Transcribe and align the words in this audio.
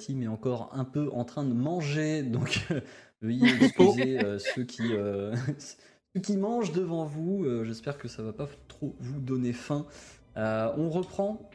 Team 0.00 0.22
est 0.22 0.28
encore 0.28 0.70
un 0.72 0.84
peu 0.84 1.10
en 1.12 1.24
train 1.24 1.44
de 1.44 1.52
manger, 1.54 2.22
donc 2.22 2.66
euh, 2.70 2.80
veuillez 3.22 3.54
excuser 3.56 4.18
euh, 4.18 4.38
ceux, 4.38 4.64
qui, 4.64 4.94
euh, 4.94 5.34
ceux 6.14 6.20
qui 6.22 6.36
mangent 6.36 6.72
devant 6.72 7.04
vous. 7.04 7.44
Euh, 7.44 7.64
J'espère 7.64 7.98
que 7.98 8.08
ça 8.08 8.22
va 8.22 8.32
pas 8.32 8.48
trop 8.68 8.96
vous 9.00 9.20
donner 9.20 9.52
faim. 9.52 9.86
Euh, 10.36 10.72
on 10.76 10.90
reprend, 10.90 11.50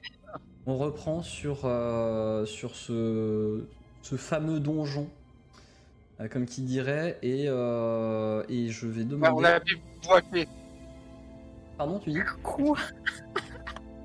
on 0.66 0.78
reprend 0.78 1.24
sur, 1.24 1.62
euh, 1.66 2.46
sur 2.46 2.76
ce, 2.76 3.70
ce 4.02 4.16
fameux 4.18 4.60
donjon, 4.60 5.10
euh, 6.20 6.28
comme 6.30 6.46
qui 6.46 6.62
dirait, 6.62 7.20
et, 7.24 7.46
euh, 7.48 8.44
et 8.50 8.70
je 8.70 8.88
vais 8.88 9.04
Ouais, 9.22 9.30
demander. 9.30 9.36
on 9.36 9.44
a 9.44 9.60
bivouaqué. 9.60 10.48
Pardon, 11.78 12.00
tu 12.00 12.12
dis? 12.12 12.24
Quoi? 12.44 12.78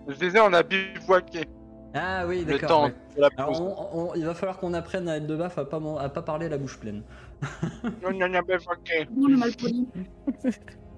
Je 0.08 0.14
disais, 0.14 0.40
on 0.40 0.52
a 0.52 0.62
bivouaqué. 0.62 1.44
Ah 1.94 2.24
oui, 2.26 2.44
d'accord. 2.44 2.84
ouais. 2.84 2.94
on- 3.38 4.10
on- 4.10 4.14
il 4.14 4.24
va 4.24 4.34
falloir 4.34 4.58
qu'on 4.58 4.74
apprenne 4.74 5.08
à 5.08 5.16
être 5.16 5.26
de 5.26 5.34
baf 5.36 5.58
à 5.58 5.64
pas, 5.64 5.80
à 6.00 6.08
pas 6.08 6.22
parler 6.22 6.48
la 6.48 6.56
bouche 6.58 6.78
pleine. 6.78 7.02
On 8.04 8.20
a 8.20 8.42
bivouaqué. 8.42 9.08
On 9.16 9.28
est 9.28 9.36
mal 9.36 9.56
poli. 9.56 9.88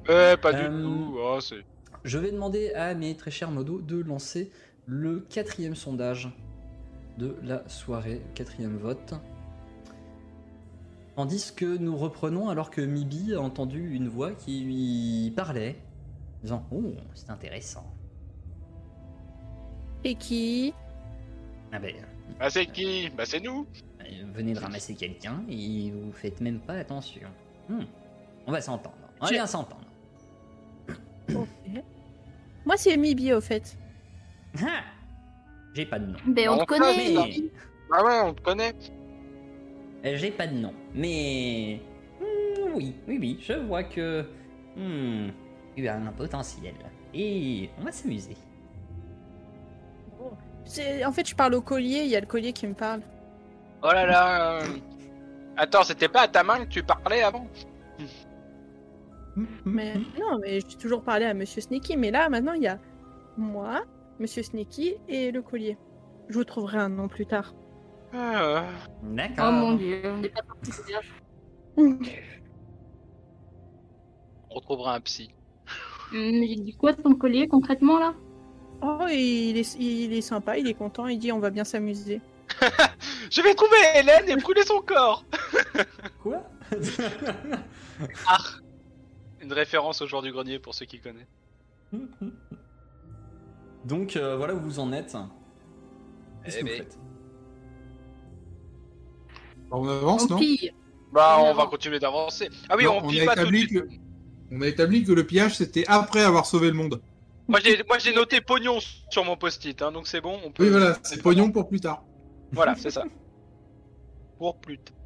Eh, 0.09 0.37
pas 0.37 0.53
Euh, 0.53 0.69
du 0.69 0.83
tout. 0.83 1.17
Oh, 1.19 1.39
c'est- 1.41 1.65
Je 2.05 2.19
vais 2.19 2.31
demander 2.33 2.73
à 2.75 2.95
mes 2.95 3.17
très 3.17 3.31
chers 3.31 3.51
modos 3.51 3.81
de 3.81 4.01
lancer 4.03 4.51
le 4.87 5.21
quatrième 5.21 5.77
sondage 5.77 6.29
de 7.19 7.37
la 7.43 7.67
soirée, 7.69 8.21
quatrième 8.35 8.77
vote. 8.77 9.15
Tandis 11.17 11.53
que 11.55 11.77
nous 11.77 11.97
reprenons 11.97 12.49
alors 12.49 12.71
que 12.71 12.81
Mibi 12.81 13.35
a 13.35 13.41
entendu 13.41 13.95
une 13.95 14.09
voix 14.09 14.33
qui 14.33 14.61
lui 14.65 15.31
parlait, 15.37 15.77
disant 16.43 16.65
Oh, 16.73 16.83
c'est 17.15 17.31
intéressant. 17.31 17.85
Et 20.05 20.15
qui 20.15 20.75
Ah 21.73 21.79
ben, 21.79 21.95
Bah, 22.39 22.51
c'est 22.51 22.67
qui? 22.67 23.09
Bah, 23.11 23.25
c'est 23.25 23.41
nous. 23.41 23.67
euh, 24.01 24.05
venez 24.35 24.53
de 24.53 24.59
ramasser 24.59 24.95
quelqu'un 24.95 25.43
et 25.49 25.93
vous 25.93 26.13
faites 26.13 26.41
même 26.41 26.61
pas 26.61 26.75
attention. 26.75 27.29
Hmm, 27.69 27.85
On 28.47 28.53
va 28.53 28.61
s'entendre. 28.61 28.97
On 29.21 29.27
va 29.27 29.31
bien 29.31 29.47
s'entendre. 29.47 29.87
Moi, 32.65 32.77
c'est 32.77 32.97
Mibi, 32.97 33.33
au 33.33 33.41
fait. 33.41 33.77
Ah 34.61 34.83
J'ai 35.75 35.87
pas 35.87 35.99
de 35.99 36.07
nom. 36.07 36.19
Ben 36.27 36.49
on 36.49 36.55
On 36.55 36.59
te 36.59 36.65
connaît. 36.65 36.97
Mais... 37.15 37.51
Ah 37.93 38.05
ouais, 38.05 38.21
on 38.25 38.35
te 38.35 38.43
connaît. 38.43 38.75
J'ai 40.05 40.33
pas 40.33 40.47
de 40.49 40.55
nom, 40.55 40.75
mais 40.95 41.81
oui, 42.75 42.95
oui, 43.07 43.19
oui, 43.21 43.39
je 43.41 43.53
vois 43.53 43.85
que 43.85 44.25
hmm, 44.77 45.31
tu 45.77 45.87
as 45.87 45.97
un 45.97 46.13
potentiel 46.13 46.75
et 47.15 47.71
on 47.79 47.85
va 47.85 47.93
s'amuser. 47.93 48.37
En 51.07 51.13
fait, 51.13 51.29
je 51.29 51.35
parle 51.35 51.55
au 51.55 51.61
collier, 51.61 52.03
il 52.05 52.09
y 52.11 52.17
a 52.17 52.21
le 52.21 52.27
collier 52.27 52.53
qui 52.53 52.67
me 52.67 52.75
parle. 52.75 53.03
Oh 53.83 53.89
là 53.93 54.07
là. 54.07 54.61
euh. 54.63 54.67
Attends, 55.57 55.83
c'était 55.85 56.09
pas 56.09 56.23
à 56.23 56.29
ta 56.29 56.43
main 56.43 56.65
que 56.65 56.71
tu 56.71 56.83
parlais 56.83 57.23
avant 57.23 57.47
Mais 59.65 59.95
non, 60.19 60.39
mais 60.41 60.61
j'ai 60.61 60.77
toujours 60.79 61.03
parlé 61.03 61.25
à 61.27 61.35
Monsieur 61.35 61.61
Sneaky. 61.61 61.97
Mais 61.97 62.11
là, 62.11 62.29
maintenant, 62.29 62.53
il 62.55 62.63
y 62.63 62.69
a 62.69 62.79
moi, 63.37 63.83
Monsieur 64.19 64.43
Sneaky 64.43 64.95
et 65.09 65.31
le 65.33 65.43
collier. 65.43 65.77
Je 66.29 66.35
vous 66.39 66.45
trouverai 66.45 66.79
un 66.79 66.89
nom 66.89 67.09
plus 67.09 67.27
tard. 67.27 67.55
Ah, 68.15 68.65
D'accord. 69.03 69.47
Oh 69.49 69.53
mon 69.53 69.73
dieu, 69.75 70.03
n'est 70.21 70.29
pas. 70.29 70.43
On 74.51 74.55
retrouvera 74.55 74.95
un 74.95 75.01
psy. 75.01 75.35
Hum, 76.13 76.43
J'ai 76.47 76.57
dit 76.57 76.77
quoi 76.77 76.93
de 76.93 77.01
ton 77.01 77.15
collier 77.15 77.49
concrètement 77.49 77.99
là? 77.99 78.15
Oh, 78.83 79.07
il 79.09 79.57
est, 79.57 79.75
il 79.77 80.13
est 80.13 80.21
sympa, 80.23 80.59
il 80.59 80.67
est 80.67 80.75
content, 80.75 81.07
il 81.07 81.19
dit 81.19 81.31
on 81.33 81.39
va 81.39 81.51
bien 81.51 81.65
s'amuser. 81.65 82.21
Je 83.31 83.41
vais 83.41 83.55
trouver 83.55 83.77
Hélène 83.95 84.29
et 84.29 84.37
brûler 84.37 84.65
son 84.65 84.81
corps. 84.81 85.25
Quoi? 86.23 86.43
Une 89.41 89.53
référence 89.53 90.03
au 90.03 90.07
jour 90.07 90.23
du 90.23 90.33
grenier 90.33 90.59
pour 90.59 90.75
ceux 90.75 90.87
qui 90.87 90.99
connaissent. 91.01 91.27
Donc 93.85 94.17
euh, 94.17 94.37
voilà 94.37 94.55
où 94.55 94.61
vous 94.61 94.79
en 94.79 94.93
êtes. 94.93 95.17
Qu'est-ce 96.45 96.59
Eh 96.59 96.61
que 96.61 96.65
vous 96.67 96.71
ben. 96.73 96.77
faites? 96.79 96.99
On 99.71 99.89
avance, 99.89 100.25
On 100.25 100.29
non? 100.35 100.39
Pille. 100.39 100.73
Bah, 101.13 101.37
On 101.41 101.51
on 101.51 101.55
va 101.55 101.67
continuer 101.67 101.99
d'avancer. 101.99 102.49
Ah 102.69 102.75
oui, 102.77 102.85
Non, 102.85 102.99
on 103.03 103.05
on 103.07 103.09
pille 103.09 103.21
a 103.23 103.27
pas 103.27 103.35
tout 103.35 103.41
de 103.43 103.43
établi 103.57 103.61
suite. 103.69 103.73
que- 103.81 103.89
On 104.53 104.61
a 104.63 104.67
établi 104.67 105.03
que 105.05 105.13
le 105.13 105.25
pillage, 105.27 105.57
c'était 105.57 105.85
après 105.89 106.21
avoir 106.23 106.47
sauvé 106.47 106.69
le 106.69 106.75
monde. 106.75 107.01
Moi, 107.49 107.61
j'ai, 107.63 107.83
moi, 107.89 107.99
j'ai 107.99 108.15
noté 108.15 108.41
pognon 108.41 108.79
sur 109.11 109.25
mon 109.25 109.37
post-it, 109.37 109.81
hein, 109.83 109.93
donc 109.93 110.07
c'est 110.07 110.21
bon. 110.21 110.39
On 110.45 110.51
peut... 110.51 110.65
Oui, 110.65 110.71
voilà, 110.71 110.97
c'est 111.03 111.21
pognon 111.23 111.51
pour 111.51 111.69
plus 111.69 111.81
tard. 111.81 112.05
Voilà, 112.53 112.75
c'est 112.77 112.91
ça. 112.91 113.05
Pour 114.39 114.59
plus 114.59 114.79
tard. 114.79 114.97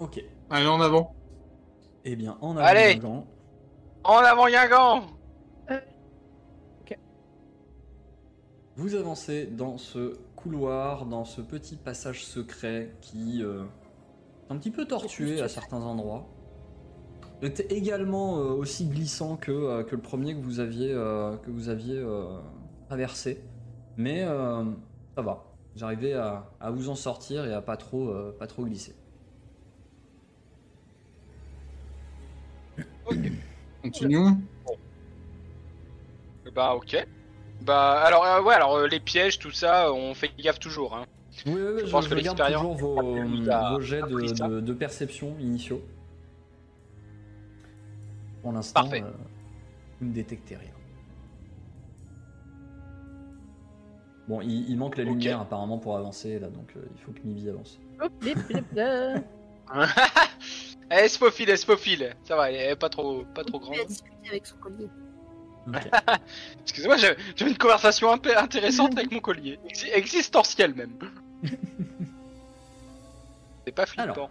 Ok. 0.00 0.22
Allez, 0.50 0.66
en 0.66 0.80
avant. 0.80 1.14
Eh 2.04 2.16
bien, 2.16 2.36
en 2.40 2.56
Allez. 2.56 2.98
avant, 2.98 3.26
En 4.04 4.18
avant, 4.18 4.48
Guingamp 4.48 5.06
vous 8.76 8.96
avancez 8.96 9.46
dans 9.46 9.78
ce 9.78 10.18
couloir, 10.34 11.06
dans 11.06 11.24
ce 11.24 11.40
petit 11.40 11.76
passage 11.76 12.24
secret 12.24 12.96
qui 13.00 13.42
euh, 13.42 13.62
est 14.48 14.52
un 14.52 14.56
petit 14.56 14.70
peu 14.70 14.84
tortué 14.84 15.40
à 15.40 15.48
certains 15.48 15.82
endroits. 15.82 16.26
Était 17.42 17.74
également 17.74 18.38
euh, 18.38 18.52
aussi 18.52 18.86
glissant 18.86 19.36
que, 19.36 19.52
euh, 19.52 19.82
que 19.84 19.94
le 19.96 20.00
premier 20.00 20.34
que 20.34 20.40
vous 20.40 20.60
aviez, 20.60 20.92
euh, 20.92 21.36
que 21.36 21.50
vous 21.50 21.68
aviez 21.68 21.98
euh, 21.98 22.38
traversé. 22.86 23.42
Mais 23.96 24.24
euh, 24.24 24.64
ça 25.14 25.22
va. 25.22 25.44
Vous 25.76 25.84
arrivez 25.84 26.14
à, 26.14 26.46
à 26.60 26.70
vous 26.70 26.88
en 26.88 26.94
sortir 26.94 27.44
et 27.44 27.52
à 27.52 27.60
pas 27.60 27.76
trop, 27.76 28.08
euh, 28.08 28.34
pas 28.38 28.46
trop 28.46 28.64
glisser. 28.64 28.94
Continuons. 33.82 34.38
Bah, 36.54 36.74
ok. 36.74 37.06
Bah, 37.62 38.02
alors, 38.02 38.24
euh, 38.24 38.42
ouais, 38.42 38.54
alors, 38.54 38.76
euh, 38.76 38.86
les 38.86 39.00
pièges, 39.00 39.38
tout 39.38 39.50
ça, 39.50 39.92
on 39.92 40.14
fait 40.14 40.30
gaffe 40.38 40.58
toujours, 40.58 40.94
hein. 40.94 41.04
Oui, 41.46 41.54
oui, 41.56 41.60
oui, 41.74 41.80
Je 41.80 41.86
je, 41.86 41.90
pense 41.90 42.04
je 42.04 42.10
que 42.10 42.14
regarde 42.14 42.38
l'expérience 42.38 42.76
toujours 42.78 42.94
vos, 42.94 43.22
vos 43.74 43.80
jets 43.80 44.02
de- 44.02 44.60
de 44.60 44.72
perception 44.72 45.36
initiaux. 45.40 45.82
Pour 48.44 48.52
l'instant, 48.52 48.82
Parfait. 48.82 49.02
euh, 49.02 49.10
vous 50.00 50.06
ne 50.08 50.12
détectez 50.12 50.54
rien. 50.56 50.70
Bon, 54.28 54.40
il, 54.42 54.70
il 54.70 54.76
manque 54.78 54.96
la 54.98 55.04
Ok. 55.04 55.08
lumière 55.10 55.40
apparemment 55.40 55.78
pour 55.78 55.96
avancer 55.96 56.38
là, 56.38 56.48
donc 56.50 56.72
euh, 56.76 56.80
il 56.94 57.00
faut 57.02 57.12
que 57.12 57.20
Mibi 57.24 57.48
avance. 57.48 57.80
Elle 60.90 61.08
se 61.10 61.16
faufile, 61.18 61.48
elle 61.50 61.56
se 61.58 61.64
faufile. 61.64 62.14
Ça 62.24 62.36
va, 62.36 62.50
elle 62.50 62.72
est 62.72 62.76
pas 62.76 62.90
trop, 62.90 63.24
pas 63.34 63.44
trop 63.44 63.58
grande. 63.58 63.74
Il 63.76 63.80
a 63.80 63.84
discuté 63.86 64.28
avec 64.28 64.46
son 64.46 64.56
collier. 64.58 64.88
Ok. 65.66 65.88
Excusez-moi, 66.62 66.96
j'ai 66.98 67.16
une 67.48 67.56
conversation 67.56 68.12
un 68.12 68.18
peu 68.18 68.36
intéressante 68.36 68.96
avec 68.98 69.10
mon 69.10 69.20
collier. 69.20 69.58
Exi- 69.70 69.90
existentielle, 69.92 70.74
même. 70.74 70.98
C'est 73.66 73.72
pas 73.72 73.86
flippant. 73.86 74.02
Alors. 74.12 74.30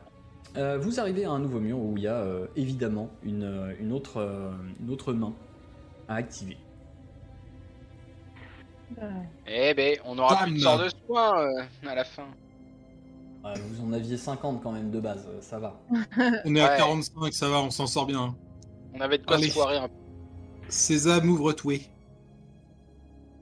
Euh, 0.56 0.78
vous 0.78 1.00
arrivez 1.00 1.26
à 1.26 1.32
un 1.32 1.40
nouveau 1.40 1.60
mur 1.60 1.80
où 1.80 1.98
il 1.98 2.04
y 2.04 2.08
a 2.08 2.16
euh, 2.18 2.46
évidemment 2.56 3.10
une, 3.24 3.44
euh, 3.44 3.74
une, 3.80 3.92
autre, 3.92 4.18
euh, 4.18 4.52
une 4.80 4.90
autre 4.92 5.14
main 5.14 5.34
à 6.08 6.16
activer. 6.16 6.58
Eh 9.48 9.74
ben, 9.74 9.98
on 10.06 10.18
aura 10.20 10.36
Bam. 10.36 10.44
plus 10.46 10.54
de 10.56 10.60
sort 10.60 10.78
de 10.78 10.90
soin 11.08 11.40
euh, 11.42 11.64
à 11.90 11.96
la 11.96 12.04
fin. 12.04 12.28
Euh, 13.46 13.54
vous 13.68 13.84
en 13.84 13.92
aviez 13.94 14.16
50 14.18 14.62
quand 14.62 14.72
même 14.72 14.92
de 14.92 15.00
base, 15.00 15.28
ça 15.42 15.58
va. 15.60 15.82
On 16.46 16.56
est 16.56 16.62
à 16.62 16.72
Ouais. 16.72 16.78
45, 16.78 17.34
ça 17.34 17.50
va, 17.50 17.62
on 17.62 17.72
s'en 17.72 17.88
sort 17.88 18.06
bien. 18.06 18.36
On 18.94 19.02
avait 19.02 19.18
de 19.18 19.26
quoi 19.26 19.36
Allez. 19.38 19.48
se 19.48 19.54
foirer 19.54 19.78
un 19.78 19.88
peu. 19.88 19.94
Sésame, 20.70 21.30
ouvre-toi. 21.30 21.74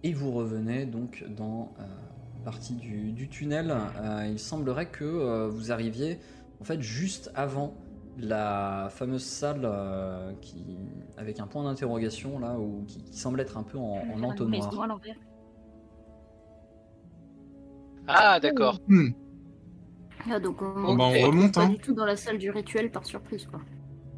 Et 0.04 0.14
vous 0.14 0.32
revenez 0.32 0.86
donc 0.86 1.24
dans 1.38 1.72
euh, 1.80 1.84
la 2.40 2.44
partie 2.46 2.74
du, 2.74 3.12
du 3.12 3.28
tunnel. 3.30 3.72
Euh, 4.02 4.28
il 4.32 4.40
semblerait 4.40 4.88
que 4.88 5.04
euh, 5.04 5.48
vous 5.50 5.72
arriviez 5.72 6.18
en 6.62 6.64
fait 6.64 6.82
juste 6.82 7.32
avant 7.36 7.74
la 8.18 8.90
fameuse 8.92 9.24
salle 9.24 9.62
euh, 9.64 10.32
qui, 10.42 10.78
avec 11.18 11.40
un 11.40 11.48
point 11.48 11.64
d'interrogation 11.64 12.40
là, 12.40 12.58
où, 12.60 12.84
qui, 12.88 13.04
qui 13.04 13.18
semble 13.18 13.40
être 13.42 13.58
un 13.58 13.64
peu 13.64 13.78
en, 13.78 14.04
entonnoir. 14.22 14.70
Ah, 18.08 18.40
d'accord. 18.40 18.80
Hmm. 18.88 19.10
Ah, 20.30 20.40
donc 20.40 20.62
on, 20.62 20.74
Bon, 20.74 20.96
bah, 20.96 21.06
on 21.06 21.28
remonte, 21.28 21.54
pas 21.56 21.62
hein. 21.64 21.70
du 21.70 21.78
tout 21.80 21.94
dans 21.94 22.06
la 22.06 22.16
salle 22.16 22.38
du 22.38 22.52
rituel 22.52 22.92
par 22.92 23.06
surprise, 23.06 23.46
quoi. 23.48 23.60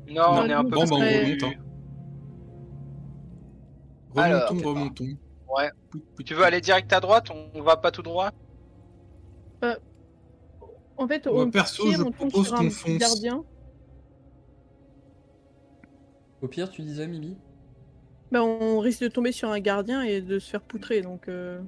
Non, 0.09 0.23
on 0.31 0.45
est 0.47 0.53
un 0.53 0.63
peu 0.63 0.71
Bon, 0.71 0.83
bah, 0.83 0.95
on 0.95 0.99
remonte. 0.99 1.43
hein. 1.43 1.53
Alors, 4.15 4.49
Remontons, 4.49 4.69
remontons. 4.69 5.17
Ouais. 5.55 5.71
Tu 6.25 6.33
veux 6.33 6.43
aller 6.43 6.61
direct 6.61 6.91
à 6.93 6.99
droite? 6.99 7.29
On 7.31 7.49
on 7.57 7.61
va 7.63 7.77
pas 7.77 7.91
tout 7.91 8.01
droit? 8.03 8.31
En 10.97 11.07
fait, 11.07 11.27
Moi, 11.29 11.45
au 11.45 11.47
perso, 11.47 11.83
pire, 11.83 11.99
je 11.99 12.03
on 12.03 12.11
tombe 12.11 12.31
propose 12.31 12.47
sur 12.47 12.55
qu'on 12.55 12.69
fonce. 12.69 12.97
gardien. 12.97 13.45
Au 16.41 16.47
pire, 16.47 16.69
tu 16.69 16.83
disais, 16.83 17.07
Mimi 17.07 17.37
Bah, 18.31 18.43
on 18.43 18.79
risque 18.79 19.01
de 19.03 19.07
tomber 19.07 19.31
sur 19.31 19.49
un 19.49 19.59
gardien 19.59 20.01
et 20.01 20.21
de 20.21 20.39
se 20.39 20.49
faire 20.49 20.61
poutrer, 20.61 21.01
donc... 21.01 21.27
euh, 21.27 21.61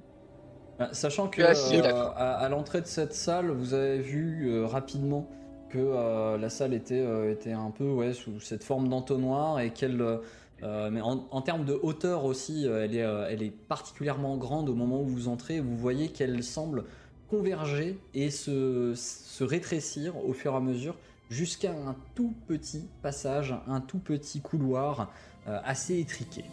Ah, 0.80 0.90
Sachant 0.94 1.30
que 1.30 1.42
assez 1.42 1.80
euh, 1.82 2.10
à, 2.16 2.34
à 2.34 2.50
l'entrée 2.50 2.82
de 2.82 2.88
cette 2.88 3.14
salle, 3.14 3.50
vous 3.52 3.74
avez 3.74 4.00
vu 4.00 4.50
euh, 4.50 4.66
rapidement 4.68 5.30
que 5.70 5.78
euh, 5.80 6.38
la 6.38 6.50
salle 6.50 6.74
était, 6.74 7.00
euh, 7.00 7.32
était 7.32 7.54
un 7.54 7.72
peu 7.72 7.90
ouais, 7.90 8.14
sous 8.14 8.40
cette 8.42 8.64
forme 8.64 8.90
d'entonnoir 8.90 9.60
et 9.62 9.72
qu'elle, 9.72 10.02
euh, 10.02 10.18
euh, 10.64 10.90
mais 10.92 11.02
en, 11.02 11.28
en 11.32 11.42
termes 11.42 11.64
de 11.66 11.74
hauteur 11.82 12.26
aussi, 12.26 12.68
euh, 12.68 12.84
elle, 12.84 12.96
est, 12.96 13.04
euh, 13.04 13.28
elle 13.30 13.42
est 13.42 13.52
particulièrement 13.52 14.36
grande 14.38 14.68
au 14.70 14.76
moment 14.76 15.02
où 15.02 15.06
vous 15.08 15.28
entrez. 15.30 15.60
Vous 15.62 15.78
voyez 15.78 16.10
qu'elle 16.10 16.44
semble 16.44 16.84
converger 17.30 18.00
et 18.14 18.30
se, 18.32 18.94
se 18.96 19.44
rétrécir 19.44 20.18
au 20.18 20.34
fur 20.34 20.54
et 20.54 20.56
à 20.56 20.60
mesure 20.60 20.96
jusqu'à 21.30 21.72
un 21.72 21.96
tout 22.14 22.34
petit 22.48 22.88
passage, 23.02 23.56
un 23.68 23.82
tout 23.82 24.00
petit 24.00 24.42
couloir 24.42 25.12
euh, 25.48 25.60
assez 25.64 26.00
étriqué. 26.00 26.44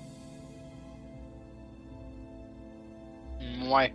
Ouais. 3.70 3.94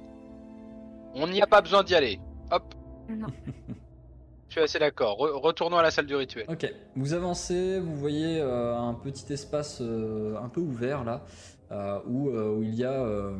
On 1.14 1.28
n'y 1.28 1.42
a 1.42 1.48
pas 1.48 1.62
besoin 1.62 1.84
d'y 1.84 1.96
aller. 1.96 2.20
Hop. 2.52 2.74
Non. 3.10 3.28
Je 4.50 4.54
suis 4.54 4.62
assez 4.62 4.80
d'accord. 4.80 5.18
Re- 5.18 5.40
retournons 5.42 5.78
à 5.78 5.82
la 5.84 5.92
salle 5.92 6.06
du 6.06 6.16
rituel. 6.16 6.46
Ok, 6.48 6.72
vous 6.96 7.14
avancez, 7.14 7.80
vous 7.80 7.96
voyez 7.96 8.40
euh, 8.40 8.78
un 8.78 8.94
petit 8.94 9.32
espace 9.34 9.80
euh, 9.82 10.38
un 10.42 10.48
peu 10.48 10.62
ouvert 10.62 11.04
là, 11.04 11.26
euh, 11.72 12.00
où, 12.08 12.30
euh, 12.30 12.56
où 12.56 12.64
il 12.64 12.74
y 12.76 12.86
a 12.86 12.94
euh, 12.94 13.38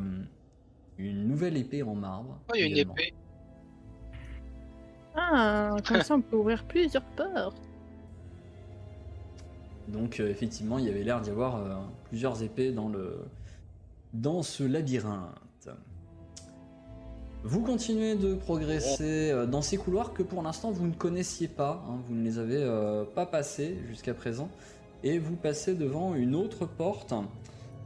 une 0.98 1.26
nouvelle 1.26 1.56
épée 1.56 1.82
en 1.82 1.94
marbre. 1.94 2.38
Oh, 2.50 2.52
il 2.54 2.60
y 2.60 2.64
a 2.64 2.66
une 2.66 2.76
épée. 2.76 3.14
Ah, 5.20 5.76
comme 5.86 6.02
ça, 6.02 6.14
on 6.14 6.20
peut 6.20 6.36
ouvrir 6.36 6.64
plusieurs 6.64 7.02
portes. 7.02 7.56
Donc 9.88 10.20
euh, 10.20 10.28
effectivement, 10.28 10.78
il 10.78 10.84
y 10.84 10.90
avait 10.90 11.02
l'air 11.02 11.20
d'y 11.20 11.30
avoir 11.30 11.56
euh, 11.56 11.74
plusieurs 12.08 12.42
épées 12.42 12.72
dans, 12.72 12.88
le, 12.88 13.18
dans 14.12 14.42
ce 14.42 14.62
labyrinthe. 14.62 15.70
Vous 17.44 17.62
continuez 17.62 18.16
de 18.16 18.34
progresser 18.34 19.30
euh, 19.30 19.46
dans 19.46 19.62
ces 19.62 19.76
couloirs 19.76 20.12
que 20.12 20.22
pour 20.22 20.42
l'instant 20.42 20.72
vous 20.72 20.86
ne 20.86 20.92
connaissiez 20.92 21.48
pas, 21.48 21.84
hein, 21.88 21.98
vous 22.06 22.14
ne 22.14 22.24
les 22.24 22.38
avez 22.38 22.62
euh, 22.62 23.04
pas 23.04 23.26
passés 23.26 23.78
jusqu'à 23.88 24.12
présent, 24.12 24.48
et 25.04 25.18
vous 25.18 25.36
passez 25.36 25.74
devant 25.74 26.14
une 26.16 26.34
autre 26.34 26.66
porte, 26.66 27.14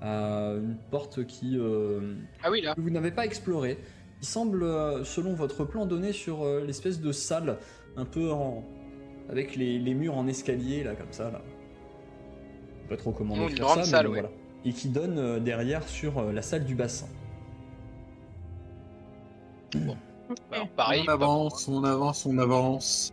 euh, 0.03 0.59
une 0.59 0.77
porte 0.91 1.27
qui, 1.27 1.59
euh, 1.59 2.15
Ah 2.43 2.51
oui, 2.51 2.63
là. 2.63 2.75
que 2.75 2.81
vous 2.81 2.91
n'avez 2.91 3.11
pas 3.11 3.27
exploré. 3.27 3.79
Il 4.23 4.29
semble, 4.29 4.63
euh, 4.63 5.03
selon 5.03 5.35
votre 5.35 5.65
plan 5.65 5.85
donné 5.85 6.13
sur 6.13 6.45
euh, 6.45 6.65
l'espèce 6.65 7.01
de 7.01 7.11
salle, 7.11 7.59
un 7.97 8.05
peu 8.05 8.31
en... 8.31 8.65
avec 9.29 9.57
les, 9.57 9.81
les 9.81 9.95
murs 9.95 10.17
en 10.17 10.29
escalier, 10.29 10.85
là, 10.85 10.95
comme 10.95 11.11
ça, 11.11 11.33
là. 11.33 11.43
Je 11.45 12.83
sais 12.83 12.89
Pas 12.89 12.97
trop 12.97 13.11
comment 13.11 13.35
une 13.35 13.49
décrire 13.49 13.69
ça, 13.71 13.83
salle, 13.83 14.07
mais 14.07 14.13
ouais. 14.13 14.21
voilà. 14.21 14.35
Et 14.65 14.73
qui 14.73 14.89
donne 14.89 15.19
euh, 15.19 15.41
derrière 15.41 15.83
sur 15.89 16.23
la 16.23 16.41
salle 16.41 16.65
du 16.65 16.77
bassin. 16.77 17.09
Alors, 20.53 20.69
pareil. 20.77 21.03
on 21.05 21.11
avance, 21.11 21.67
on 21.67 21.83
avance, 21.83 22.25
on 22.25 22.39
avance. 22.39 23.13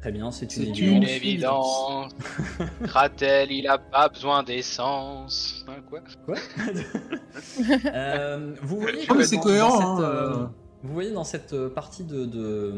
Très 0.00 0.12
bien, 0.12 0.30
c'est 0.30 0.56
une 0.56 0.76
une 0.76 0.96
Une 0.98 1.02
évidence. 1.02 2.12
évidence. 2.20 2.68
Kratel, 2.84 3.50
il 3.50 3.66
a 3.66 3.78
pas 3.78 4.08
besoin 4.08 4.42
d'essence. 4.44 5.64
Hein, 5.68 5.80
quoi? 5.88 6.00
Quoi? 6.24 6.36
Euh, 7.86 8.54
Vous 8.62 8.80
voyez 8.80 9.06
que 9.06 9.22
c'est 9.22 9.36
dans- 9.36 9.42
cohérent, 9.42 9.68
dans 9.78 9.96
cette, 9.96 10.04
hein, 10.04 10.08
euh, 10.08 10.32
euh. 10.42 10.46
Vous 10.84 10.92
voyez 10.92 11.10
dans 11.12 11.24
cette 11.24 11.68
partie 11.68 12.04
de, 12.04 12.24
de, 12.24 12.74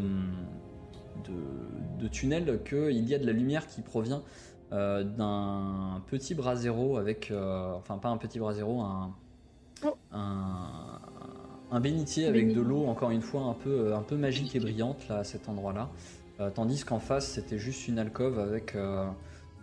de, 1.24 2.02
de 2.02 2.08
tunnel 2.08 2.60
qu'il 2.68 3.06
y 3.08 3.14
a 3.14 3.18
de 3.18 3.26
la 3.26 3.32
lumière 3.32 3.66
qui 3.66 3.82
provient 3.82 4.22
euh, 4.72 5.04
d'un 5.04 6.02
petit 6.06 6.34
brasero 6.34 6.96
avec. 6.96 7.30
euh, 7.30 7.74
enfin, 7.74 7.98
pas 7.98 8.08
un 8.08 8.16
petit 8.16 8.38
brasero, 8.38 8.80
un. 8.80 9.14
Oh. 9.84 9.94
Un, 10.12 10.98
un 11.70 11.80
bénitier 11.80 12.26
avec 12.26 12.52
de 12.54 12.60
l'eau, 12.60 12.86
encore 12.86 13.10
une 13.10 13.22
fois, 13.22 13.42
un 13.42 13.54
peu, 13.54 13.94
un 13.94 14.02
peu 14.02 14.16
magique 14.16 14.54
et 14.56 14.60
brillante 14.60 15.06
là, 15.08 15.18
à 15.18 15.24
cet 15.24 15.48
endroit-là. 15.48 15.88
Euh, 16.40 16.50
tandis 16.50 16.84
qu'en 16.84 17.00
face, 17.00 17.32
c'était 17.32 17.58
juste 17.58 17.86
une 17.88 17.98
alcôve 17.98 18.38
avec, 18.38 18.74
euh, 18.74 19.06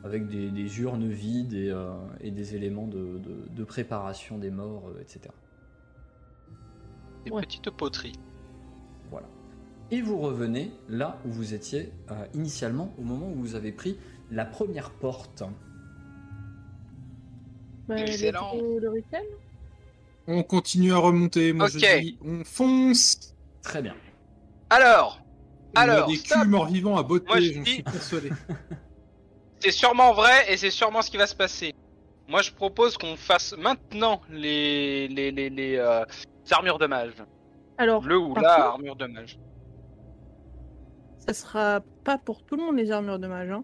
avec 0.03 0.27
des, 0.27 0.49
des 0.51 0.79
urnes 0.79 1.09
vides 1.09 1.53
et, 1.53 1.69
euh, 1.71 1.93
et 2.21 2.29
des 2.31 2.55
éléments 2.55 2.85
de, 2.87 3.17
de- 3.17 3.47
de 3.49 3.63
préparation 3.63 4.37
des 4.37 4.51
morts, 4.51 4.89
euh, 4.89 5.01
etc. 5.01 5.21
Des 7.25 7.31
Ouais. 7.31 7.41
petites 7.41 7.69
poteries. 7.71 8.19
Voilà. 9.09 9.27
Et 9.89 10.01
vous 10.01 10.19
revenez 10.19 10.71
là 10.87 11.17
où 11.25 11.31
vous 11.31 11.53
étiez 11.53 11.91
euh, 12.11 12.25
initialement, 12.35 12.93
au 12.99 13.01
moment 13.01 13.27
où 13.31 13.35
vous 13.35 13.55
avez 13.55 13.71
pris 13.71 13.97
la 14.29 14.45
première 14.45 14.91
porte. 14.91 15.43
Bah, 17.87 17.95
Excellent. 17.97 18.51
On 20.27 20.43
continue 20.43 20.91
à 20.91 20.97
remonter. 20.97 21.53
Moi, 21.53 21.67
Ok. 21.67 21.79
je 21.79 21.99
dis, 22.01 22.17
on 22.21 22.43
fonce. 22.43 23.33
Très 23.63 23.81
bien. 23.81 23.95
Alors, 24.69 25.21
On 25.75 25.79
a 25.79 25.83
Alors, 25.83 26.07
des 26.07 26.15
stop. 26.15 26.41
culs 26.41 26.49
morts-vivants 26.49 26.97
à 26.97 27.03
botter, 27.03 27.25
Moi, 27.27 27.39
je 27.39 27.51
dis- 27.59 27.65
suis 27.73 27.83
persuadé. 27.83 28.29
c'est 29.59 29.71
sûrement 29.71 30.13
vrai 30.13 30.51
et 30.51 30.57
c'est 30.57 30.71
sûrement 30.71 31.01
ce 31.01 31.11
qui 31.11 31.17
va 31.17 31.27
se 31.27 31.35
passer. 31.35 31.73
Moi, 32.27 32.41
je 32.41 32.51
propose 32.51 32.97
qu'on 32.97 33.15
fasse 33.15 33.55
maintenant 33.57 34.21
les 34.29 35.07
les 35.07 35.31
les, 35.31 35.49
les 35.49 35.77
euh, 35.77 36.03
armures 36.51 36.79
de 36.79 36.87
mage. 36.87 37.13
Alors, 37.77 38.03
Le 38.03 38.17
ou 38.17 38.29
la 38.35 38.41
contre, 38.41 38.47
armure 38.49 38.95
de 38.95 39.05
mage. 39.05 39.39
ça 41.19 41.33
sera 41.33 41.81
pas 42.03 42.17
pour 42.17 42.43
tout 42.43 42.55
le 42.55 42.63
monde 42.63 42.77
les 42.77 42.91
armures 42.91 43.19
de 43.19 43.27
mage. 43.27 43.49
Hein. 43.51 43.63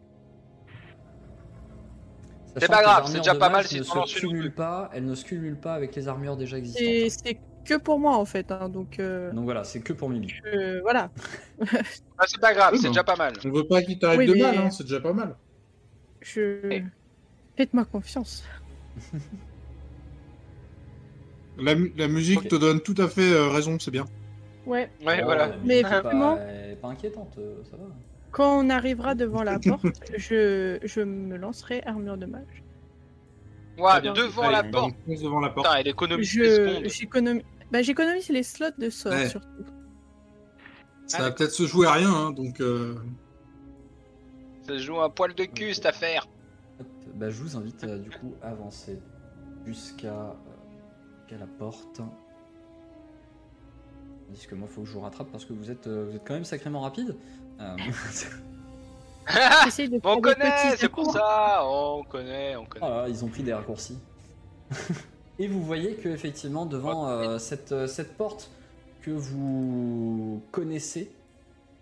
Sachant 2.56 2.72
pas 2.74 2.82
grave, 2.84 3.08
c'est 3.08 3.18
déjà 3.18 3.34
pas 3.36 3.50
mal 3.50 3.66
si 3.66 3.80
ne 3.80 3.84
t'en 3.84 3.96
lances 3.96 4.12
se 4.12 4.20
cumulent 4.20 4.54
pas, 4.54 4.92
elles 4.94 5.06
ne 5.06 5.16
se 5.16 5.26
cumulent 5.26 5.60
pas 5.60 5.74
avec 5.74 5.96
les 5.96 6.08
armures 6.08 6.38
déjà 6.38 6.58
C'est 6.58 6.60
existantes. 6.60 7.22
c'est 7.26 7.40
que 7.66 7.78
pour 7.78 8.00
moi 8.00 8.16
en 8.18 8.26
fait. 8.26 8.52
hein, 8.52 8.70
donc, 8.70 9.00
euh, 9.00 9.32
Donc 9.32 9.46
voilà, 9.46 9.64
c'est 9.64 9.82
que 9.82 9.94
pour 9.94 10.10
Mimi. 10.10 10.34
euh, 10.46 10.80
voilà. 10.82 11.10
Ah, 12.18 12.26
c'est 12.28 12.40
pas 12.40 12.54
grave, 12.54 12.74
Oui, 12.74 12.80
c'est 12.82 12.88
déjà 12.90 13.04
pas 13.04 13.16
mal. 13.16 13.34
On 13.46 13.52
veut 13.52 13.66
pas 13.68 13.82
qu'il 13.82 13.98
t'arrive 14.00 14.20
Oui, 14.20 14.28
de 14.28 14.34
mais- 14.34 14.42
mal, 14.42 14.58
hein, 14.58 14.70
c'est 14.72 14.84
déjà 14.84 15.00
pas 15.02 15.14
mal. 15.14 15.36
Je... 16.22 16.82
Faites-moi 17.58 17.86
confiance. 17.86 18.44
La, 21.58 21.76
mu- 21.76 21.94
la 21.98 22.08
musique 22.08 22.48
te 22.48 22.56
donne 22.56 22.82
tout 22.82 22.96
à 22.98 23.08
fait 23.08 23.32
euh, 23.34 23.48
raison, 23.50 23.78
c'est 23.80 23.92
bien. 23.92 24.06
Ouais. 24.66 24.90
Ouais, 25.06 25.20
Oh, 25.22 25.26
voilà. 25.26 25.52
Mais 25.64 25.80
effectivement- 25.82 26.38
pas, 26.82 26.88
inquiétante, 26.90 27.36
euh, 27.38 27.56
ça 27.70 27.78
va. 27.78 27.84
Quand 28.32 28.60
on 28.66 28.70
arrivera 28.70 29.14
devant 29.14 29.44
la 29.44 29.60
porte, 29.60 29.86
je, 30.18 30.80
je 30.84 31.02
me 31.02 31.38
lancerai 31.38 31.82
armure 31.86 32.18
de 32.18 32.26
mage. 32.26 32.64
Ouais, 33.78 34.02
bien. 34.02 34.14
devant 34.14 34.50
la 34.50 34.64
porte. 34.64 34.96
devant 35.08 35.40
la 35.40 35.50
porte. 35.50 35.68
Putain, 35.68 35.80
elle 35.80 35.88
économise 35.88 36.36
des 36.36 36.44
Je 36.46 36.56
secondes. 36.56 36.90
J'économise 37.82 38.28
bah, 38.28 38.30
j'économise 38.30 38.30
les 38.30 38.44
slots 38.44 38.72
de 38.78 38.90
sort 38.90 39.12
Ouais. 39.14 39.30
surtout. 39.30 39.48
Ça 41.08 41.18
Ah, 41.20 41.24
va 41.24 41.32
peut-être 41.32 41.52
se 41.52 41.66
jouer 41.66 41.88
à 41.88 41.94
rien, 41.94 42.14
hein, 42.14 42.32
donc. 42.32 42.62
euh, 42.62 42.96
Ça 44.62 44.74
se 44.74 44.78
joue 44.80 45.02
un 45.02 45.10
poil 45.10 45.34
de 45.36 45.44
cul 45.46 45.74
cette 45.74 45.86
affaire. 45.86 46.28
Bah, 47.16 47.30
je 47.30 47.42
vous 47.42 47.58
invite 47.58 47.84
euh, 47.84 47.98
du 48.00 48.10
coup 48.10 48.34
à 48.42 48.50
avancer 48.50 49.00
jusqu'à 49.66 50.08
euh, 50.14 50.34
jusqu'à 51.20 51.38
la 51.38 51.48
porte. 51.48 52.02
Tandis 54.28 54.48
que 54.48 54.56
moi, 54.56 54.68
il 54.70 54.74
faut 54.74 54.82
que 54.82 54.88
je 54.88 54.94
vous 54.94 55.02
rattrape 55.02 55.28
parce 55.32 55.46
que 55.46 55.54
vous 55.54 55.70
êtes, 55.70 55.86
euh, 55.88 56.08
vous 56.10 56.16
êtes 56.16 56.24
quand 56.26 56.34
même 56.34 56.46
sacrément 56.46 56.82
rapide. 56.82 57.16
Euh, 57.60 57.76
de 59.28 60.00
on 60.08 60.20
connaît, 60.22 60.76
c'est 60.78 60.90
pour 60.90 61.12
ça. 61.12 61.62
On 61.66 62.04
connaît, 62.04 62.56
on 62.56 62.66
connaît. 62.66 62.86
Ah, 62.86 63.06
ils 63.08 63.24
ont 63.24 63.28
pris 63.30 63.44
des 63.44 63.54
raccourcis. 63.54 64.00
Et 65.40 65.48
vous 65.48 65.64
voyez 65.64 65.96
que 65.96 66.10
effectivement 66.10 66.66
devant 66.66 67.08
euh, 67.08 67.40
cette, 67.40 67.72
euh, 67.72 67.88
cette 67.88 68.16
porte 68.18 68.52
que 69.02 69.12
vous 69.12 70.42
connaissez, 70.52 71.12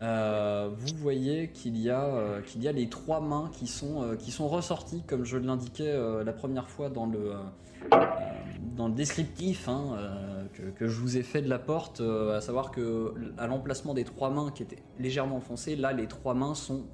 euh, 0.02 0.70
vous 0.76 0.96
voyez 0.98 1.50
qu'il 1.50 1.78
y, 1.78 1.90
a, 1.90 2.06
euh, 2.06 2.42
qu'il 2.42 2.64
y 2.64 2.68
a 2.68 2.72
les 2.72 2.88
trois 2.88 3.20
mains 3.20 3.52
qui 3.54 3.68
sont, 3.68 4.16
qui 4.18 4.32
sont 4.32 4.48
ressorties, 4.48 5.04
comme 5.06 5.26
je 5.26 5.38
l'indiquais 5.38 5.94
la 6.26 6.34
première 6.34 6.68
fois 6.68 6.90
dans 6.90 7.06
le, 7.06 7.34
dans 8.76 8.88
le 8.88 8.94
descriptif 8.96 9.68
hein, 9.68 9.98
que, 10.54 10.64
que 10.64 10.88
je 10.88 11.00
vous 11.00 11.18
ai 11.18 11.22
fait 11.22 11.44
de 11.44 11.50
la 11.50 11.60
porte, 11.60 12.02
à 12.02 12.42
savoir 12.42 12.72
que 12.72 13.14
à 13.38 13.46
l'emplacement 13.46 13.94
des 13.94 14.06
trois 14.06 14.32
mains 14.32 14.50
qui 14.50 14.64
étaient 14.64 14.82
légèrement 14.98 15.36
enfoncées, 15.36 15.76
là 15.76 15.94
les 15.94 16.08
trois 16.08 16.34
mains 16.34 16.56
sont 16.56 16.86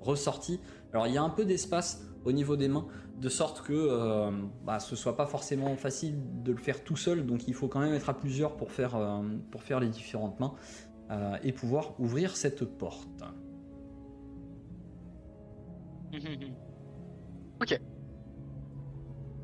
ressorties. 0.00 0.58
Alors 0.92 1.06
il 1.06 1.14
y 1.14 1.18
a 1.18 1.22
un 1.22 1.30
peu 1.30 1.44
d'espace 1.44 2.02
au 2.24 2.32
niveau 2.32 2.56
des 2.56 2.66
mains, 2.66 2.86
de 3.20 3.28
sorte 3.28 3.62
que 3.62 3.72
euh, 3.72 4.30
bah, 4.64 4.78
ce 4.78 4.94
soit 4.96 5.16
pas 5.16 5.26
forcément 5.26 5.74
facile 5.76 6.16
de 6.42 6.52
le 6.52 6.58
faire 6.58 6.84
tout 6.84 6.96
seul, 6.96 7.24
donc 7.26 7.48
il 7.48 7.54
faut 7.54 7.68
quand 7.68 7.80
même 7.80 7.94
être 7.94 8.08
à 8.10 8.14
plusieurs 8.14 8.56
pour 8.56 8.70
faire, 8.72 8.94
euh, 8.96 9.22
pour 9.50 9.62
faire 9.62 9.80
les 9.80 9.88
différentes 9.88 10.38
mains 10.40 10.54
euh, 11.10 11.36
et 11.42 11.52
pouvoir 11.52 11.98
ouvrir 12.00 12.36
cette 12.36 12.64
porte. 12.64 13.22
ok. 17.60 17.80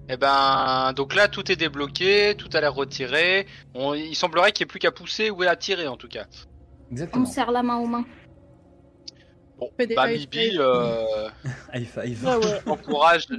Eh 0.09 0.17
ben, 0.17 0.93
donc 0.95 1.15
là, 1.15 1.29
tout 1.29 1.51
est 1.51 1.57
débloqué, 1.57 2.35
tout 2.37 2.49
a 2.53 2.61
l'air 2.61 2.75
retiré. 2.75 3.47
On- 3.75 3.95
il 3.95 4.15
semblerait 4.15 4.53
qu'il 4.53 4.65
n'y 4.65 4.69
ait 4.69 4.73
plus 4.73 4.79
qu'à 4.81 4.91
pousser 4.91 5.31
ou 5.31 5.43
à 5.43 5.57
tirer, 5.57 5.87
en 5.89 5.97
tout 5.97 6.09
cas. 6.09 6.27
On 6.89 6.93
Exactement. 6.93 7.25
serre 7.25 7.51
la 7.53 7.63
main 7.63 7.77
aux 7.79 7.87
mains. 7.87 8.05
Bon, 9.79 9.95
bah, 9.97 10.09
five. 10.09 10.29
euh, 10.59 11.29
High 11.75 11.87
five. 11.87 12.25
Ah 12.27 12.39
ouais. 12.39 12.61
t'encourage. 12.65 13.27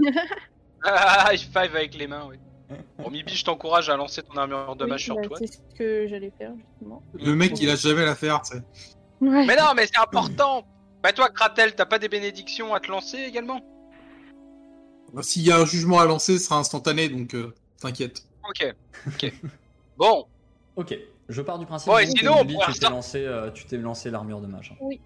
Ah, 0.85 1.31
High 1.31 1.39
five 1.39 1.73
avec 1.77 1.95
les 1.95 2.07
mains, 2.07 2.27
oui. 2.29 2.35
Bon, 2.97 3.09
Mibi, 3.09 3.33
je 3.33 3.45
t'encourage 3.45 3.89
à 3.89 3.95
lancer 3.95 4.21
ton 4.21 4.35
armure 4.35 4.75
de 4.75 4.83
Oui, 4.83 4.89
mage 4.89 5.05
sur 5.05 5.15
bah, 5.15 5.21
toi. 5.21 5.37
C'est 5.39 5.47
ce 5.47 5.59
que 5.77 6.07
j'allais 6.09 6.33
faire 6.37 6.51
justement. 6.57 7.01
Le 7.13 7.35
mec, 7.35 7.57
il 7.61 7.69
a 7.69 7.77
jamais 7.77 8.03
la 8.03 8.15
faire, 8.15 8.41
tu 8.41 8.57
sais. 8.57 8.63
Ouais. 9.21 9.45
Mais 9.45 9.55
non, 9.55 9.73
mais 9.77 9.87
c'est 9.87 9.97
important 9.97 10.65
Bah 11.01 11.13
toi, 11.13 11.29
Kratel, 11.29 11.73
t'as 11.73 11.85
pas 11.85 11.99
des 11.99 12.09
bénédictions 12.09 12.73
à 12.73 12.81
te 12.81 12.91
lancer 12.91 13.17
également? 13.17 13.61
Bah, 15.13 15.23
S'il 15.23 15.43
y 15.43 15.53
a 15.53 15.57
un 15.57 15.65
jugement 15.65 15.99
à 15.99 16.05
lancer, 16.05 16.37
ce 16.37 16.43
sera 16.43 16.57
instantané, 16.57 17.07
donc 17.07 17.33
euh, 17.33 17.53
t'inquiète. 17.79 18.25
Ok, 18.49 18.75
ok. 19.07 19.33
Bon, 19.95 20.25
Ok, 20.75 20.97
je 21.29 21.41
pars 21.41 21.59
du 21.59 21.65
principe 21.65 21.91
Bon, 21.91 21.97
et 21.97 22.05
que 22.05 22.11
sinon, 22.17 22.45
pourrait 22.45 22.73
tu 22.73 22.79
t'es 22.79 22.89
lancé, 22.89 23.25
euh, 23.25 23.51
tu 23.51 23.65
t'es 23.65 23.77
lancé 23.77 24.09
l'armure 24.09 24.41
de 24.41 24.47
mage. 24.47 24.75
Oui. 24.81 24.99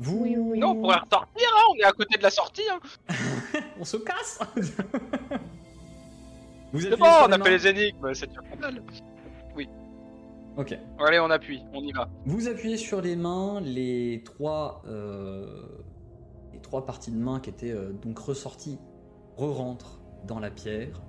Vous, 0.00 0.22
Oui, 0.22 0.36
oui. 0.36 0.58
non, 0.58 0.70
on 0.70 0.80
pourrait 0.80 0.98
ressortir, 0.98 1.48
hein, 1.56 1.62
on 1.70 1.74
est 1.76 1.84
à 1.84 1.92
côté 1.92 2.16
de 2.18 2.22
la 2.22 2.30
sortie. 2.30 2.62
Hein. 2.70 2.78
on 3.80 3.84
se 3.84 3.96
casse. 3.96 4.38
Vous 6.72 6.80
C'est 6.80 6.88
appuyez 6.92 7.00
bon, 7.00 7.06
on 7.28 7.32
a 7.32 7.38
fait 7.42 7.50
mains 7.50 7.50
les 7.50 7.66
énigmes, 7.66 8.14
c'est 8.14 8.32
pas 8.32 8.42
mal. 8.60 8.82
Ok. 10.58 10.76
Allez, 10.98 11.20
on 11.20 11.30
appuie, 11.30 11.62
on 11.72 11.80
y 11.84 11.92
va. 11.92 12.08
Vous 12.26 12.48
appuyez 12.48 12.76
sur 12.76 13.00
les 13.00 13.14
mains, 13.14 13.60
les 13.60 14.22
trois, 14.24 14.82
euh, 14.88 15.46
les 16.52 16.58
trois 16.58 16.84
parties 16.84 17.12
de 17.12 17.16
main 17.16 17.38
qui 17.38 17.50
étaient 17.50 17.70
euh, 17.70 17.92
donc 17.92 18.18
ressorties 18.18 18.76
re-rentrent 19.36 20.00
dans 20.26 20.40
la 20.40 20.50
pierre. 20.50 21.00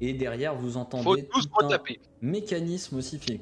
Et 0.00 0.12
derrière, 0.12 0.56
vous 0.56 0.72
Faut 0.72 0.78
entendez 0.78 1.28
tous 1.28 1.46
tout 1.46 1.66
un 1.66 1.78
mécanisme 2.20 2.96
aussi 2.96 3.18
fait 3.18 3.40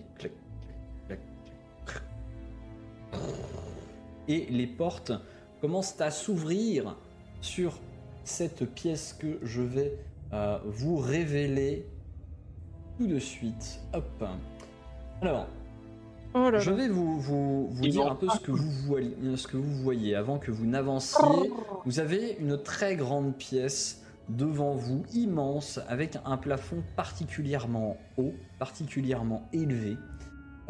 Et 4.29 4.47
les 4.51 4.67
portes 4.67 5.13
commencent 5.61 6.01
à 6.01 6.11
s'ouvrir 6.11 6.97
sur 7.41 7.79
cette 8.25 8.65
pièce 8.75 9.15
que 9.19 9.39
je 9.43 9.63
vais 9.63 9.99
euh, 10.33 10.59
vous 10.65 10.97
révéler 10.97 11.87
tout 12.99 13.07
de 13.07 13.19
suite. 13.19 13.81
Hop. 13.95 14.25
Alors, 15.23 15.47
Oh 16.35 16.51
là 16.51 16.59
je 16.59 16.71
vais 16.71 16.89
vous, 16.89 17.19
vous, 17.19 17.69
vous 17.69 17.85
Ils 17.85 17.93
dire 17.93 18.07
un 18.07 18.15
peu 18.15 18.29
ce 18.29 18.39
que, 18.39 18.53
vous 18.53 18.71
voyez, 18.87 19.17
ce 19.37 19.47
que 19.47 19.57
vous 19.57 19.83
voyez 19.83 20.15
avant 20.15 20.39
que 20.39 20.51
vous 20.51 20.67
n'avanciez. 20.67 21.51
Vous 21.87 22.01
avez 22.01 22.37
une 22.39 22.63
très 22.63 22.97
grande 22.97 23.35
pièce 23.35 24.03
devant 24.29 24.75
vous, 24.75 25.05
immense, 25.15 25.81
avec 25.89 26.19
un 26.27 26.37
plafond 26.37 26.83
particulièrement 26.97 27.97
haut, 28.19 28.35
particulièrement 28.59 29.49
élevé. 29.55 29.97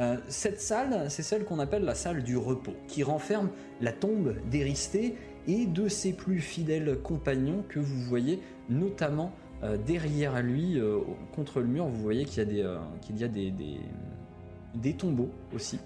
Euh, 0.01 0.17
cette 0.29 0.61
salle, 0.61 1.11
c'est 1.11 1.23
celle 1.23 1.45
qu'on 1.45 1.59
appelle 1.59 1.83
la 1.83 1.95
salle 1.95 2.23
du 2.23 2.37
repos, 2.37 2.75
qui 2.87 3.03
renferme 3.03 3.51
la 3.81 3.93
tombe 3.93 4.37
d'Éristée 4.49 5.17
et 5.47 5.67
de 5.67 5.89
ses 5.89 6.13
plus 6.13 6.41
fidèles 6.41 6.99
compagnons 7.03 7.65
que 7.69 7.81
vous 7.81 8.01
voyez 8.03 8.41
notamment 8.69 9.33
euh, 9.65 9.77
derrière 9.77 10.41
lui, 10.41 10.79
euh, 10.79 11.01
contre 11.35 11.61
le 11.61 11.67
mur. 11.67 11.87
Vous 11.87 12.01
voyez 12.01 12.25
qu'il 12.25 12.39
y 12.39 13.25
a 13.25 13.29
des, 13.29 14.93
tombeaux 14.97 15.31
aussi 15.55 15.81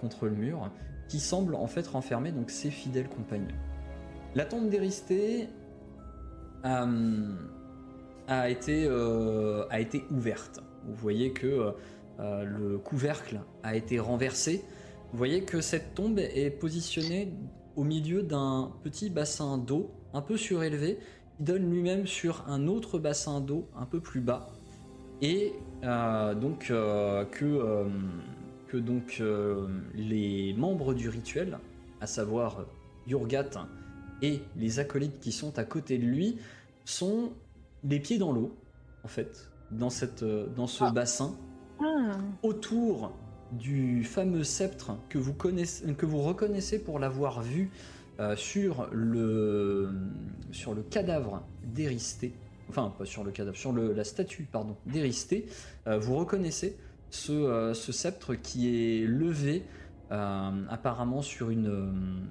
contre 0.00 0.26
le 0.26 0.36
mur, 0.36 0.70
qui 1.08 1.18
semblent 1.18 1.56
en 1.56 1.66
fait 1.66 1.84
renfermer 1.88 2.30
donc 2.30 2.50
ses 2.50 2.70
fidèles 2.70 3.08
compagnons. 3.08 3.48
La 4.36 4.44
tombe 4.44 4.68
d'Éristée 4.68 5.48
a, 6.62 6.88
été, 8.48 8.88
a 8.88 9.80
été 9.80 10.04
ouverte. 10.12 10.62
Vous 10.86 10.94
voyez 10.94 11.32
que 11.32 11.74
euh, 12.20 12.44
le 12.44 12.78
couvercle 12.78 13.40
a 13.62 13.76
été 13.76 13.98
renversé. 13.98 14.64
Vous 15.12 15.18
voyez 15.18 15.42
que 15.42 15.60
cette 15.60 15.94
tombe 15.94 16.18
est 16.18 16.50
positionnée 16.50 17.32
au 17.76 17.84
milieu 17.84 18.22
d'un 18.22 18.72
petit 18.82 19.10
bassin 19.10 19.58
d'eau 19.58 19.90
un 20.12 20.22
peu 20.22 20.36
surélevé 20.36 20.98
qui 21.36 21.42
donne 21.42 21.70
lui-même 21.70 22.06
sur 22.06 22.44
un 22.48 22.66
autre 22.68 22.98
bassin 22.98 23.40
d'eau 23.40 23.66
un 23.76 23.86
peu 23.86 24.00
plus 24.00 24.20
bas. 24.20 24.48
Et 25.20 25.52
euh, 25.84 26.34
donc 26.34 26.68
euh, 26.70 27.24
que, 27.24 27.44
euh, 27.44 27.88
que 28.68 28.76
donc 28.76 29.22
les 29.94 30.54
membres 30.54 30.94
du 30.94 31.08
rituel, 31.08 31.58
à 32.00 32.06
savoir 32.06 32.64
Yurgat 33.06 33.50
et 34.22 34.42
les 34.56 34.78
acolytes 34.78 35.20
qui 35.20 35.32
sont 35.32 35.58
à 35.58 35.64
côté 35.64 35.98
de 35.98 36.04
lui, 36.04 36.38
sont 36.84 37.32
les 37.82 38.00
pieds 38.00 38.18
dans 38.18 38.32
l'eau, 38.32 38.54
en 39.02 39.08
fait, 39.08 39.50
dans, 39.70 39.90
cette, 39.90 40.24
dans 40.24 40.66
ce 40.66 40.84
Ah. 40.84 40.90
bassin, 40.90 41.34
Ah. 41.80 42.16
autour 42.42 43.12
du 43.52 44.04
fameux 44.04 44.44
sceptre 44.44 44.92
que 45.08 45.18
vous, 45.18 45.32
connaissez, 45.32 45.92
que 45.94 46.06
vous 46.06 46.22
reconnaissez 46.22 46.78
pour 46.82 46.98
l'avoir 46.98 47.42
vu 47.42 47.70
euh, 48.20 48.36
sur, 48.36 48.88
le, 48.92 49.90
sur 50.52 50.74
le 50.74 50.82
cadavre 50.82 51.42
d'Éristée. 51.64 52.32
Enfin, 52.68 52.92
pas 52.96 53.04
sur 53.04 53.24
le 53.24 53.30
cadavre, 53.32 53.56
sur 53.56 53.72
le- 53.72 53.92
la 53.92 54.04
statue, 54.04 54.44
pardon, 54.50 54.76
d'Éristée. 54.86 55.46
Euh, 55.86 55.98
vous 55.98 56.16
reconnaissez 56.16 56.76
ce, 57.10 57.32
euh, 57.32 57.74
ce 57.74 57.92
sceptre 57.92 58.34
qui 58.34 58.68
est 59.00 59.06
levé 59.06 59.64
apparemment 60.10 61.22
sur 61.22 61.50
une, 61.50 62.22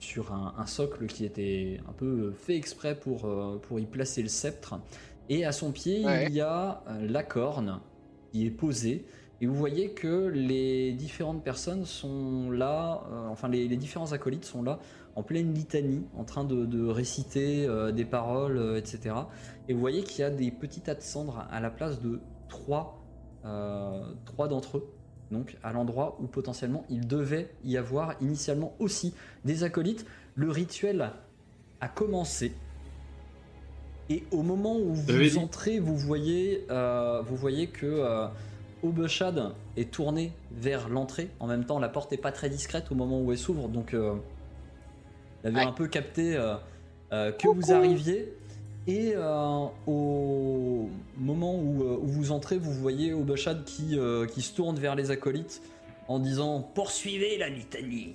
sur 0.00 0.32
un, 0.32 0.54
un 0.58 0.66
socle 0.66 1.06
qui 1.06 1.24
était 1.24 1.80
un 1.88 1.92
peu 1.92 2.32
fait 2.32 2.56
exprès 2.56 2.96
pour, 2.98 3.28
pour 3.62 3.78
y 3.78 3.86
placer 3.86 4.22
le 4.22 4.28
sceptre. 4.28 4.80
Et 5.28 5.44
à 5.44 5.52
son 5.52 5.70
pied, 5.70 6.04
Ouais. 6.04 6.26
il 6.28 6.34
y 6.34 6.40
a 6.40 6.82
la 7.00 7.22
corne 7.22 7.78
qui 8.32 8.46
est 8.46 8.50
posée. 8.50 9.04
Et 9.40 9.46
vous 9.46 9.54
voyez 9.54 9.90
que 9.90 10.28
les 10.28 10.92
différentes 10.92 11.42
personnes 11.42 11.84
sont 11.84 12.50
là, 12.50 13.02
euh, 13.10 13.26
enfin 13.28 13.48
les, 13.48 13.68
différents 13.76 14.12
acolytes 14.12 14.44
sont 14.44 14.62
là 14.62 14.78
en 15.16 15.22
pleine 15.22 15.52
litanie, 15.52 16.06
en 16.16 16.24
train 16.24 16.44
de, 16.44 16.88
réciter 16.88 17.66
euh, 17.66 17.92
des 17.92 18.04
paroles, 18.04 18.56
euh, 18.56 18.78
etc. 18.78 19.14
Et 19.68 19.74
vous 19.74 19.80
voyez 19.80 20.04
qu'il 20.04 20.20
y 20.20 20.24
a 20.24 20.30
des 20.30 20.50
petits 20.50 20.80
tas 20.80 20.94
de 20.94 21.02
cendres 21.02 21.44
à 21.50 21.60
la 21.60 21.70
place 21.70 22.00
de 22.00 22.20
trois, 22.48 22.98
trois 24.24 24.48
d'entre 24.48 24.78
eux. 24.78 24.88
Donc 25.32 25.56
à 25.62 25.72
l'endroit 25.72 26.18
où 26.20 26.26
potentiellement 26.26 26.84
il 26.88 27.08
devait 27.08 27.50
y 27.64 27.76
avoir 27.76 28.14
initialement 28.20 28.74
aussi 28.78 29.14
des 29.44 29.64
acolytes. 29.64 30.06
Le 30.34 30.50
rituel 30.50 31.10
a 31.80 31.88
commencé. 31.88 32.52
Et 34.10 34.24
au 34.30 34.42
moment 34.42 34.76
où 34.76 34.94
vous 34.94 35.38
entrez, 35.38 35.78
vous 35.78 35.96
voyez, 35.96 36.64
euh, 36.70 37.22
vous 37.26 37.36
voyez 37.36 37.68
que 37.68 37.86
euh, 37.86 38.26
Obeshad 38.82 39.52
est 39.76 39.90
tourné 39.90 40.32
vers 40.50 40.88
l'entrée. 40.88 41.28
En 41.40 41.46
même 41.46 41.64
temps, 41.64 41.78
la 41.78 41.88
porte 41.88 42.10
n'est 42.10 42.18
pas 42.18 42.32
très 42.32 42.50
discrète 42.50 42.90
au 42.90 42.94
moment 42.94 43.20
où 43.20 43.30
elle 43.32 43.38
s'ouvre, 43.38 43.68
donc 43.68 43.94
euh, 43.94 44.14
il 45.44 45.48
avait 45.48 45.56
Ouais. 45.60 45.66
un 45.66 45.72
peu 45.72 45.86
capté 45.86 46.36
euh, 46.36 46.54
euh, 47.12 47.32
que 47.32 47.48
vous 47.48 47.72
arriviez. 47.72 48.32
Et 48.88 49.12
euh, 49.14 49.66
au 49.86 50.88
moment 51.16 51.54
où, 51.54 51.82
où 52.02 52.06
vous 52.06 52.32
entrez, 52.32 52.58
vous 52.58 52.72
voyez 52.72 53.12
Obeshad 53.12 53.64
qui, 53.64 53.96
euh, 53.96 54.26
qui 54.26 54.42
se 54.42 54.52
tourne 54.54 54.76
vers 54.76 54.96
les 54.96 55.12
acolytes 55.12 55.62
en 56.08 56.18
disant 56.18 56.60
Poursuivez 56.74 57.38
la 57.38 57.48
litanie. 57.48 58.14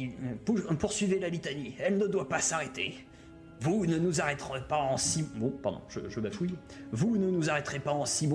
Euh, 0.00 0.74
Poursuivez 0.78 1.20
la 1.20 1.28
litanie, 1.28 1.74
elle 1.78 1.98
ne 1.98 2.08
doit 2.08 2.28
pas 2.28 2.40
s'arrêter. 2.40 2.94
Vous 3.62 3.86
ne 3.86 3.96
nous 3.96 4.20
arrêterez 4.20 4.66
pas 4.66 4.80
en 4.80 4.96
si... 4.96 5.22
Bon, 5.22 5.52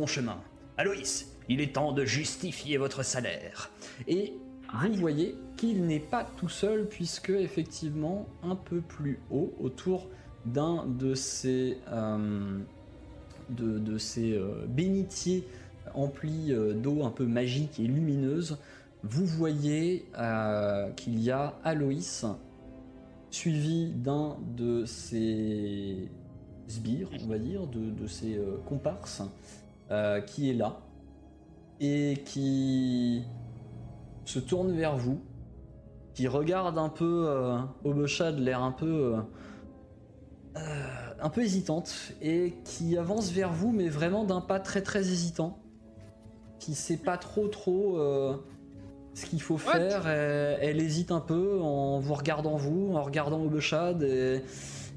chemin. 0.08 0.38
Aloïs, 0.78 1.36
il 1.50 1.60
est 1.60 1.74
temps 1.74 1.92
de 1.92 2.06
justifier 2.06 2.78
votre 2.78 3.04
salaire. 3.04 3.70
Et 4.08 4.36
vous 4.74 4.94
voyez 4.94 5.36
qu'il 5.58 5.86
n'est 5.86 6.00
pas 6.00 6.24
tout 6.24 6.48
seul, 6.48 6.88
puisque 6.88 7.32
effectivement, 7.32 8.26
un 8.42 8.56
peu 8.56 8.80
plus 8.80 9.20
haut, 9.30 9.54
autour 9.60 10.08
d'un 10.46 10.86
de 10.86 11.14
ces, 11.14 11.78
euh, 11.92 12.60
euh, 13.60 14.66
bénitiers 14.66 15.46
emplis 15.94 16.54
euh, 16.54 16.74
d'eau 16.74 17.04
un 17.04 17.12
peu 17.12 17.26
magique 17.26 17.82
et 17.82 17.84
lumineuse, 17.84 18.60
vous 19.04 19.26
voyez 19.26 20.06
qu'il 20.96 21.20
y 21.20 21.32
a 21.32 21.54
Aloïs, 21.66 22.26
suivi 23.38 23.92
d'un 23.92 24.36
de 24.56 24.86
ses 24.86 26.10
sbires, 26.68 27.10
on 27.24 27.28
va 27.28 27.38
dire, 27.38 27.68
de, 27.68 27.92
de 27.92 28.08
ses 28.08 28.36
euh, 28.38 28.58
comparses, 28.66 29.22
euh, 29.92 30.22
qui 30.22 30.50
est 30.50 30.54
là 30.54 30.80
et 31.80 32.24
qui 32.26 33.22
se 34.26 34.40
tourne 34.40 34.72
vers 34.72 34.98
vous, 34.98 35.22
qui 36.16 36.28
regarde 36.28 36.80
un 36.80 36.90
peu 36.90 37.26
euh, 37.28 37.60
Obeshad, 37.84 38.40
l'air 38.40 38.64
un 38.64 38.72
peu 38.72 39.22
euh, 40.56 40.60
un 41.22 41.30
peu 41.30 41.42
hésitante 41.42 42.14
et 42.22 42.56
qui 42.66 42.98
avance 42.98 43.32
vers 43.32 43.54
vous, 43.54 43.72
mais 43.72 43.88
vraiment 43.88 44.24
d'un 44.24 44.42
pas 44.42 44.60
très 44.60 44.82
très 44.82 45.12
hésitant, 45.12 45.60
qui 46.58 46.74
sait 46.74 46.98
pas 46.98 47.18
trop 47.18 47.48
trop 47.48 48.00
ce 49.18 49.26
qu'il 49.26 49.42
faut 49.42 49.58
faire. 49.58 50.08
Elle, 50.08 50.60
elle 50.62 50.82
hésite 50.82 51.12
un 51.12 51.20
peu 51.20 51.60
en 51.60 52.00
vous 52.00 52.14
regardant 52.14 52.56
vous, 52.56 52.94
en 52.96 53.02
regardant 53.04 53.42
Obeshad 53.44 54.04
et, 54.04 54.42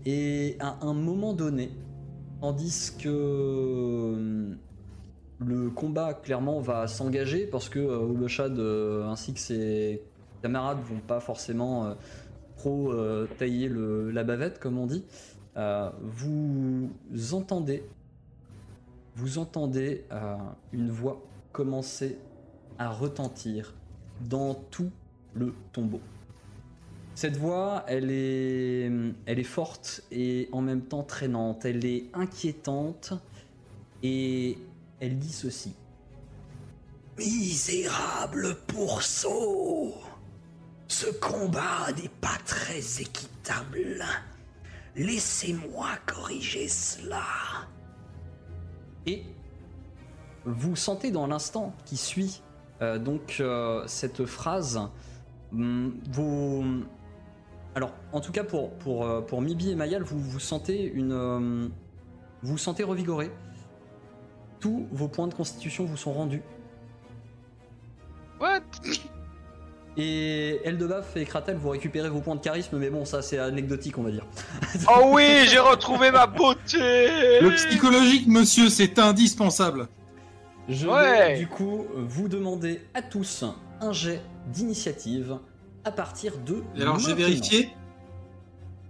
et 0.07 0.57
à 0.61 0.77
un 0.83 0.93
moment 0.93 1.33
donné, 1.33 1.71
tandis 2.41 2.93
que 2.99 3.09
euh, 3.09 4.55
le 5.39 5.71
combat 5.71 6.13
clairement 6.15 6.61
va 6.61 6.87
s'engager 6.87 7.47
parce 7.47 7.69
que 7.69 7.79
euh, 7.79 7.97
Obeshad 7.99 8.59
euh, 8.59 9.07
ainsi 9.07 9.33
que 9.33 9.41
ses 9.41 10.03
camarades 10.43 10.79
vont 10.83 11.01
pas 11.07 11.21
forcément 11.21 11.87
euh, 11.87 11.95
trop 12.59 12.93
euh, 12.93 13.27
tailler 13.39 13.69
le- 13.69 14.11
la 14.11 14.23
bavette 14.25 14.59
comme 14.59 14.77
on 14.79 14.87
dit. 14.87 15.05
Euh, 15.57 15.91
vous 16.03 16.91
entendez, 17.33 17.83
vous 19.17 19.39
entendez 19.39 20.05
euh, 20.13 20.37
une 20.73 20.91
voix 20.91 21.23
commencer 21.53 22.19
à 22.79 22.89
retentir 22.91 23.75
dans 24.29 24.55
tout 24.55 24.91
le 25.35 25.55
tombeau. 25.73 26.01
Cette 27.15 27.37
voix, 27.37 27.85
elle 27.87 28.11
est, 28.11 28.91
elle 29.27 29.39
est 29.39 29.45
forte 29.45 30.03
et 30.11 30.49
en 30.53 30.63
même 30.63 30.83
temps 30.83 31.03
traînante. 31.03 31.65
Elle 31.65 31.85
est 31.85 32.07
inquiétante 32.15 33.13
et 34.03 34.57
elle 35.01 35.19
dit 35.19 35.33
ceci. 35.33 35.75
Misérable 37.19 38.57
pourceau 38.67 39.95
Ce 40.89 41.11
combat 41.21 41.93
n'est 41.95 42.09
pas 42.09 42.39
très 42.47 42.79
équitable. 43.03 44.03
Laissez-moi 44.97 45.89
corriger 46.07 46.69
cela. 46.69 47.23
Et 49.07 49.25
vous 50.45 50.77
sentez 50.77 51.11
dans 51.11 51.27
l'instant 51.27 51.75
qui 51.85 51.97
suit 51.97 52.41
donc 52.81 53.37
euh, 53.41 53.83
cette 53.87 54.25
phrase, 54.27 54.81
hum, 55.53 55.95
vos... 56.11 56.65
Alors, 57.75 57.93
en 58.13 58.21
tout 58.21 58.33
cas 58.33 58.43
pour, 58.43 58.73
pour, 58.79 59.05
euh, 59.07 59.21
pour 59.21 59.43
Mibi 59.43 59.71
et 59.71 59.75
Mayal, 59.75 60.03
vous 60.03 60.19
vous 60.19 60.41
sentez 60.41 60.83
une... 60.83 61.13
euh, 61.13 61.69
vous 62.43 62.53
vous 62.53 62.59
sentez 62.59 62.83
revigoré. 62.83 63.31
Tous 64.61 64.87
vos 64.93 65.09
points 65.09 65.29
de 65.29 65.35
constitution 65.35 65.85
vous 65.85 65.97
sont 65.97 66.13
rendus. 66.13 66.43
What? 68.41 68.61
Et 69.97 70.61
Eldebaf 70.65 71.17
et 71.17 71.25
Kratel, 71.25 71.57
vous 71.57 71.71
récupérez 71.71 72.09
vos 72.09 72.21
points 72.21 72.37
de 72.37 72.41
charisme, 72.41 72.79
mais 72.79 72.91
bon, 72.91 73.05
ça 73.05 73.23
c'est 73.23 73.39
anecdotique, 73.39 73.99
on 73.99 74.03
va 74.03 74.11
dire. 74.11 74.27
Oh 74.89 75.11
oui, 75.13 75.47
j'ai 75.47 75.59
retrouvé 75.59 76.11
ma 76.11 76.27
beauté 76.27 77.41
Le 77.41 77.55
psychologique, 77.55 78.27
monsieur, 78.27 78.69
c'est 78.71 78.99
indispensable. 78.99 79.89
Je 80.69 80.87
Ouais. 80.87 81.33
vais 81.35 81.39
du 81.39 81.47
coup 81.49 81.87
vous 81.97 82.29
demander 82.29 82.81
à 82.95 83.03
tous 83.03 83.45
un 83.81 83.93
jet 83.93 84.21
d'initiative 84.53 85.39
à 85.85 85.91
partir 85.93 86.39
de. 86.39 86.63
Et 86.77 86.83
alors, 86.83 86.99
j'ai 86.99 87.15
vérifié. 87.15 87.71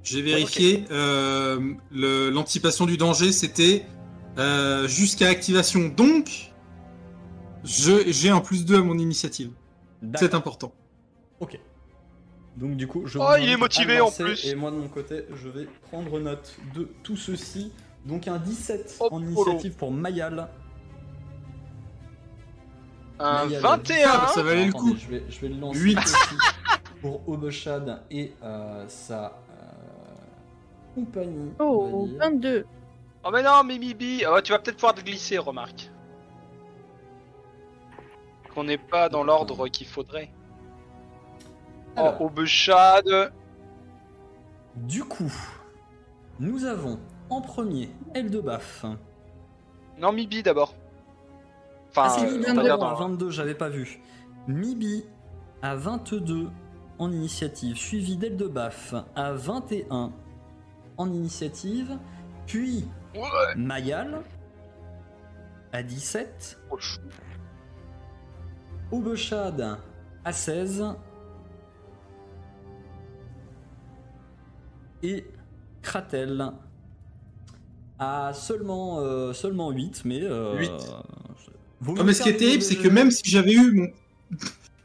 J'ai 0.02 0.22
vérifié. 0.22 0.84
euh, 0.90 1.74
L'anticipation 1.92 2.86
du 2.86 2.96
danger, 2.96 3.32
c'était 3.32 3.84
euh, 4.38 4.86
jusqu'à 4.88 5.28
activation. 5.28 5.88
Donc, 5.88 6.52
je- 7.64 8.10
j'ai 8.10 8.30
un 8.30 8.40
plus 8.40 8.64
2 8.64 8.76
à 8.78 8.82
mon 8.82 8.98
initiative. 8.98 9.50
C'est 10.16 10.34
important. 10.34 10.72
Ok. 11.40 11.58
Donc 12.56 12.76
du 12.76 12.86
coup, 12.86 13.06
je 13.06 13.18
Oh, 13.18 13.32
il 13.40 13.48
est 13.48 13.56
motivé, 13.56 14.00
en 14.00 14.10
plus. 14.10 14.44
Et 14.46 14.54
moi 14.54 14.70
de 14.70 14.76
mon 14.76 14.88
côté, 14.88 15.24
je 15.34 15.48
vais 15.48 15.66
prendre 15.90 16.18
note 16.18 16.56
de 16.74 16.88
tout 17.02 17.16
ceci. 17.16 17.72
Donc 18.06 18.28
un 18.28 18.38
17 18.38 18.96
Oh, 19.00 19.04
en 19.06 19.08
polo. 19.20 19.24
initiative 19.26 19.72
pour 19.74 19.92
Mayal. 19.92 20.48
Un 23.22 23.44
Mayal, 23.44 23.60
21 23.62 24.08
Ah, 24.08 24.26
ça 24.28 24.42
valait 24.42 24.64
le 24.64 24.70
Attendez, 24.70 24.92
coup. 24.92 24.96
Je 24.96 25.08
vais, 25.10 25.24
je 25.28 25.40
vais 25.40 25.48
le 25.48 25.60
lancer 25.60 25.94
aussi 25.96 26.14
pour 27.02 27.28
Obeshad 27.28 28.02
et 28.10 28.32
euh, 28.42 28.84
sa 28.88 29.26
euh, 29.26 30.94
compagnie. 30.94 31.52
Oh, 31.58 32.06
va 32.06 32.08
dire. 32.08 32.18
22. 32.18 32.66
Oh 33.22 33.30
mais 33.30 33.42
non, 33.42 33.62
Mimibi 33.62 34.24
oh, 34.26 34.40
Tu 34.40 34.52
vas 34.52 34.58
peut-être 34.58 34.76
pouvoir 34.76 34.94
te 34.94 35.02
glisser, 35.02 35.36
remarque. 35.36 35.90
Qu'on 38.54 38.64
n'est 38.64 38.78
pas 38.78 39.10
dans 39.10 39.22
l'ordre 39.22 39.68
qu'il 39.68 39.86
faudrait. 39.86 40.30
Alors, 41.94 42.16
Oh, 42.20 42.24
Obeshad 42.26 43.32
Du 44.76 45.04
coup, 45.04 45.32
nous 46.38 46.64
avons 46.64 46.98
en 47.28 47.42
premier 47.42 47.90
Eldebaf. 48.14 48.86
Non, 49.98 50.12
Mibi 50.12 50.42
d'abord. 50.42 50.74
Enfin, 51.90 52.14
ah, 52.18 52.24
bien 52.24 52.54
bien 52.54 52.76
dans... 52.76 52.94
22, 52.94 53.30
j'avais 53.30 53.54
pas 53.54 53.68
vu. 53.68 54.00
Mibi 54.46 55.04
à 55.62 55.74
22 55.74 56.48
en 56.98 57.12
initiative, 57.12 57.76
suivi 57.76 58.16
d'Eldebaf 58.16 58.94
à 59.14 59.32
21 59.32 60.12
en 60.96 61.12
initiative, 61.12 61.98
puis. 62.46 62.84
Mayal 63.56 64.22
à 65.72 65.82
17, 65.82 66.58
Obechad 68.92 69.78
à 70.24 70.32
16 70.32 70.84
et 75.02 75.24
Kratel 75.82 76.52
à 77.98 78.32
seulement, 78.32 79.00
euh, 79.00 79.32
seulement 79.32 79.70
8, 79.70 80.02
mais... 80.04 80.22
Euh, 80.22 80.58
8. 80.58 80.70
Non, 81.86 81.94
ah, 81.98 82.04
mais 82.04 82.12
ce 82.12 82.22
qui 82.22 82.28
est 82.28 82.36
terrible, 82.36 82.62
c'est 82.62 82.76
que 82.76 82.88
même 82.88 83.10
si 83.10 83.22
j'avais 83.24 83.52
eu 83.52 83.72
mon... 83.72 83.88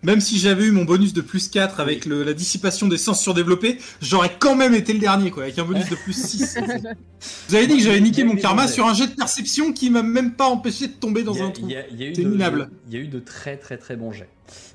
Même 0.03 0.21
si 0.21 0.37
j'avais 0.37 0.65
eu 0.65 0.71
mon 0.71 0.85
bonus 0.85 1.13
de 1.13 1.21
plus 1.21 1.49
4 1.49 1.79
avec 1.79 2.05
la 2.05 2.33
dissipation 2.33 2.87
des 2.87 2.99
sens 2.99 3.19
surdéveloppés, 3.19 3.79
j'aurais 4.01 4.31
quand 4.37 4.55
même 4.55 4.75
été 4.75 4.93
le 4.93 4.99
dernier, 4.99 5.31
quoi, 5.31 5.43
avec 5.43 5.57
un 5.57 5.65
bonus 5.65 5.89
de 5.89 5.95
plus 5.95 6.13
6. 6.13 6.59
Vous 7.49 7.55
avez 7.55 7.65
dit 7.65 7.77
que 7.77 7.83
j'avais 7.83 8.01
niqué 8.01 8.23
mon 8.23 8.35
karma 8.35 8.67
sur 8.67 8.85
un 8.85 8.93
jet 8.93 9.07
de 9.07 9.15
perception 9.15 9.73
qui 9.73 9.89
m'a 9.89 10.03
même 10.03 10.33
pas 10.33 10.45
empêché 10.45 10.87
de 10.87 10.93
tomber 10.93 11.23
dans 11.23 11.41
un 11.41 11.49
trou. 11.49 11.65
Il 11.67 11.71
y 11.71 12.97
a 12.97 12.99
eu 12.99 13.07
de 13.07 13.19
très 13.19 13.57
très 13.57 13.77
très 13.77 13.95
bons 13.95 14.11
jets. 14.11 14.29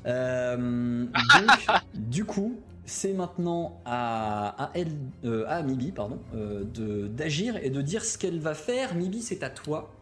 Euh, 0.07 1.07
du 1.95 2.25
coup, 2.25 2.57
c'est 2.85 3.13
maintenant 3.13 3.81
à, 3.85 4.65
à, 4.65 4.71
elle, 4.75 4.91
euh, 5.25 5.45
à 5.47 5.63
Mibi 5.63 5.93
euh, 6.35 7.09
d'agir 7.09 7.57
et 7.63 7.71
de 7.71 7.83
dire 7.83 8.05
ce 8.05 8.19
qu'elle 8.19 8.41
va 8.41 8.55
faire. 8.55 8.97
Mibi, 8.97 9.23
c'est 9.23 9.45
à 9.45 9.51
toi. 9.51 9.95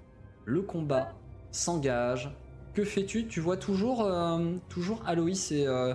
Le 0.47 0.63
combat 0.63 1.18
s'engage. 1.51 2.31
Que 2.75 2.85
fais-tu? 2.85 3.27
Tu 3.27 3.41
vois 3.41 3.57
toujours, 3.57 4.05
euh, 4.05 4.53
toujours 4.69 5.03
Aloïs 5.07 5.51
et, 5.53 5.67
euh, 5.67 5.95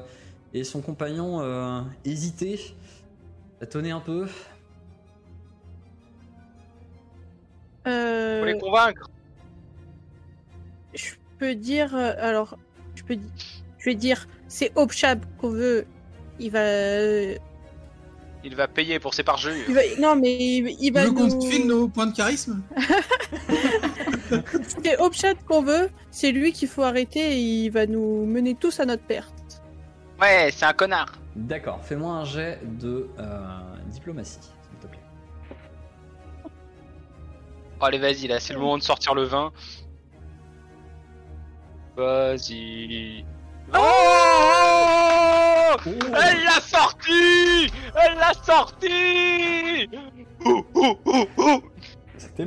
et 0.54 0.64
son 0.64 0.82
compagnon 0.82 1.40
euh, 1.42 1.82
hésiter, 2.06 2.60
tâtonner 3.60 3.92
un 3.92 4.00
peu? 4.02 4.28
Euh, 7.88 8.40
Faut 8.40 8.46
les 8.46 8.58
convaincre. 8.58 9.10
je 10.94 11.12
peux 11.38 11.56
dire. 11.56 11.96
alors, 11.96 12.58
je 12.96 13.04
peux. 13.04 13.16
di- 13.16 13.30
Je 13.80 13.86
vais 13.86 13.96
dire, 13.96 14.28
c'est 14.48 14.72
Obshab 14.78 15.24
qu'on 15.38 15.50
veut. 15.50 15.86
Il 16.40 16.52
va. 16.52 16.60
Il 18.46 18.56
va 18.56 18.68
payer 18.68 19.00
pour 19.00 19.14
ses 19.14 19.24
parjures. 19.24 19.54
Il 19.70 19.74
va... 19.74 19.82
Non, 20.00 20.16
mais 20.18 20.36
il, 20.36 20.76
il 20.82 20.92
va 20.92 21.06
qu'on 21.08 21.28
nous. 21.28 21.40
te 21.40 21.46
file 21.46 21.66
nos 21.68 21.88
points 21.88 22.08
de 22.08 22.14
charisme 22.16 22.62
C'est 24.84 25.00
Obshab 25.00 25.38
qu'on 25.48 25.62
veut. 25.64 25.90
C'est 26.12 26.32
lui 26.32 26.52
qu'il 26.54 26.68
faut 26.68 26.84
arrêter 26.84 27.34
et 27.34 27.40
il 27.66 27.70
va 27.70 27.86
nous 27.86 28.26
mener 28.26 28.56
tous 28.56 28.80
à 28.80 28.86
notre 28.86 29.04
perte. 29.04 29.62
Ouais, 30.22 30.50
c'est 30.52 30.66
un 30.66 30.74
connard. 30.74 31.14
D'accord, 31.36 31.80
fais-moi 31.84 32.14
un 32.14 32.26
jet 32.26 32.60
de 32.64 33.10
euh, 33.20 33.60
diplomatie, 33.88 34.40
s'il 34.42 34.80
te 34.80 34.88
plaît. 34.88 35.00
Oh, 37.82 37.86
allez, 37.86 37.98
vas-y, 37.98 38.28
là, 38.28 38.40
c'est 38.40 38.54
le 38.54 38.60
moment 38.60 38.78
de 38.78 38.84
sortir 38.84 39.16
le 39.16 39.24
vin. 39.24 39.52
Vas-y. 41.98 43.26
Oh 43.74 43.80
Elle 45.86 46.44
l'a 46.44 46.62
sorti 46.62 47.72
Elle 47.96 48.18
l'a 48.18 48.34
sorti 48.44 49.90
Ouh, 50.46 50.66
ouh, 50.76 51.64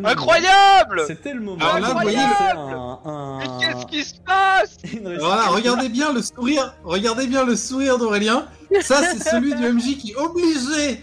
Incroyable 0.04 1.02
C'était 1.06 1.32
le 1.32 1.40
moment. 1.40 1.58
Alors 1.64 1.78
là, 1.80 1.88
de 1.88 1.92
vous 1.94 2.00
voyez 2.00 2.16
lancer 2.16 2.52
le- 2.54 2.58
un- 2.58 3.00
un- 3.04 3.38
Mais 3.38 3.46
qu'est-ce 3.66 3.86
qui 3.86 4.04
se 4.04 4.14
passe 4.20 4.76
une 4.92 5.06
Alors 5.06 5.20
là, 5.20 5.34
récitation. 5.36 5.52
regardez 5.54 5.88
bien 5.88 6.12
le 6.12 6.22
sourire, 6.22 6.74
regardez 6.84 7.26
bien 7.26 7.44
le 7.44 7.56
sourire 7.56 7.98
d'Aurélien. 7.98 8.46
Ça, 8.82 9.00
c'est 9.02 9.22
celui 9.28 9.54
du 9.54 9.64
MJ 9.72 9.96
qui 9.98 10.12
est 10.12 10.16
obligé 10.16 11.02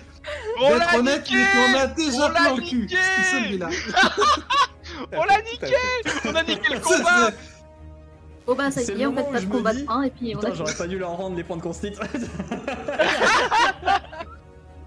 On 0.61 0.69
d'être 0.69 0.95
honnête, 0.99 1.23
niqué 1.29 1.35
mais 1.35 1.73
qu'on 1.73 1.79
a 1.79 1.87
déjà 1.87 2.29
plein 2.29 2.55
le 2.55 2.61
cul. 2.61 2.87
C'est 2.89 3.37
celui-là. 3.37 3.69
On 5.11 5.23
l'a 5.23 5.37
niqué. 5.41 5.75
On 6.25 6.35
a 6.35 6.43
niqué 6.43 6.73
le 6.73 6.79
combat 6.81 7.31
Oh 8.45 8.55
bah 8.55 8.69
ça 8.71 8.81
y 8.81 9.01
est, 9.01 9.05
on 9.05 9.11
moment 9.13 9.25
fait 9.27 9.31
pas 9.31 9.39
de 9.39 9.45
combat 9.45 9.73
de 9.73 9.79
et 10.05 10.09
puis 10.09 10.35
on 10.35 10.39
Putain, 10.39 10.51
a 10.51 10.55
j'aurais 10.55 10.73
pas 10.73 10.85
dû 10.87 10.97
leur 10.99 11.11
rendre 11.11 11.37
les 11.37 11.45
points 11.45 11.55
de 11.55 11.61
constitution. 11.61 12.03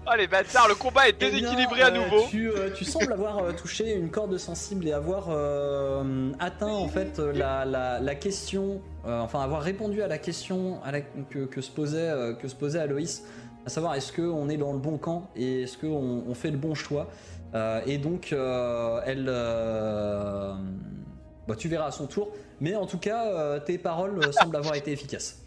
Ah 0.09 0.15
les 0.15 0.27
bâtards, 0.27 0.69
le 0.69 0.75
combat 0.75 1.09
est 1.09 1.15
Eh 1.19 1.29
bien, 1.29 1.31
déséquilibré 1.31 1.81
à 1.81 1.91
nouveau. 1.91 2.25
tu, 2.29 2.49
euh, 2.49 2.69
tu 2.71 2.85
sembles 2.85 3.11
avoir 3.11 3.39
euh, 3.39 3.51
touché 3.51 3.93
une 3.93 4.09
corde 4.09 4.37
sensible 4.37 4.87
et 4.87 4.93
avoir 4.93 5.25
euh, 5.29 6.31
atteint 6.39 6.71
en 6.71 6.87
fait 6.87 7.19
la, 7.19 7.65
la- 7.65 7.99
la 7.99 8.15
question, 8.15 8.81
euh, 9.05 9.19
enfin 9.19 9.41
avoir 9.41 9.61
répondu 9.61 10.01
à 10.01 10.07
la 10.07 10.17
question 10.17 10.81
à 10.83 10.91
la- 10.93 11.01
que, 11.01 11.39
que 11.45 11.59
se 11.59 11.71
posait 11.71 12.09
euh, 12.09 12.33
que 12.33 12.47
se 12.47 12.55
posait 12.55 12.79
Aloïs, 12.79 13.23
à 13.65 13.69
savoir 13.69 13.95
est-ce 13.95 14.13
qu'on 14.13 14.47
est 14.47 14.55
dans 14.57 14.71
le 14.71 14.79
bon 14.79 14.97
camp 14.97 15.29
et 15.35 15.63
est-ce 15.63 15.77
qu'on 15.77 16.23
on 16.25 16.33
fait 16.33 16.51
le 16.51 16.57
bon 16.57 16.73
choix? 16.73 17.09
Euh, 17.53 17.81
et 17.85 17.97
donc 17.97 18.31
euh, 18.31 19.01
elle, 19.05 19.25
euh, 19.27 20.53
bah, 21.49 21.55
tu 21.57 21.67
verras 21.67 21.87
à 21.87 21.91
son 21.91 22.07
tour, 22.07 22.29
mais 22.61 22.75
en 22.75 22.85
tout 22.85 22.97
cas 22.99 23.25
euh, 23.25 23.59
tes 23.59 23.77
paroles 23.77 24.31
semblent 24.31 24.55
avoir 24.55 24.75
été 24.75 24.91
efficaces. 24.93 25.43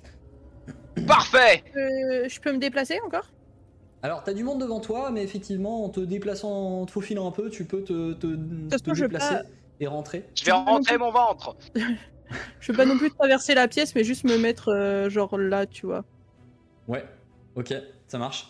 Parfait 1.06 1.62
Euh, 1.76 2.28
je 2.28 2.40
peux 2.40 2.52
me 2.52 2.58
déplacer 2.58 2.98
encore? 3.06 3.24
Alors, 4.02 4.24
t'as 4.24 4.32
du 4.32 4.44
monde 4.44 4.60
devant 4.60 4.80
toi, 4.80 5.10
mais 5.10 5.22
effectivement, 5.22 5.84
en 5.84 5.90
te 5.90 6.00
déplaçant, 6.00 6.80
en 6.82 6.86
te 6.86 6.90
faufilant 6.92 7.28
un 7.28 7.32
peu, 7.32 7.50
tu 7.50 7.66
peux 7.66 7.84
te, 7.84 8.14
te, 8.14 8.26
te 8.26 8.70
façon, 8.70 8.94
je 8.94 9.02
vais 9.02 9.08
déplacer 9.08 9.34
pas- 9.34 9.42
et 9.78 9.86
rentrer. 9.86 10.26
Je 10.36 10.44
vais 10.44 10.52
rentrer 10.52 10.98
mon 10.98 11.10
ventre 11.10 11.56
Je 12.60 12.72
veux 12.72 12.76
pas 12.76 12.86
non 12.86 12.96
plus 12.96 13.10
traverser 13.10 13.54
la 13.54 13.68
pièce, 13.68 13.94
mais 13.94 14.04
juste 14.04 14.24
me 14.24 14.38
mettre 14.38 14.68
euh, 14.68 15.08
genre 15.10 15.36
là, 15.36 15.66
tu 15.66 15.86
vois. 15.86 16.04
Ouais, 16.86 17.04
ok, 17.54 17.74
ça 18.08 18.18
marche. 18.18 18.46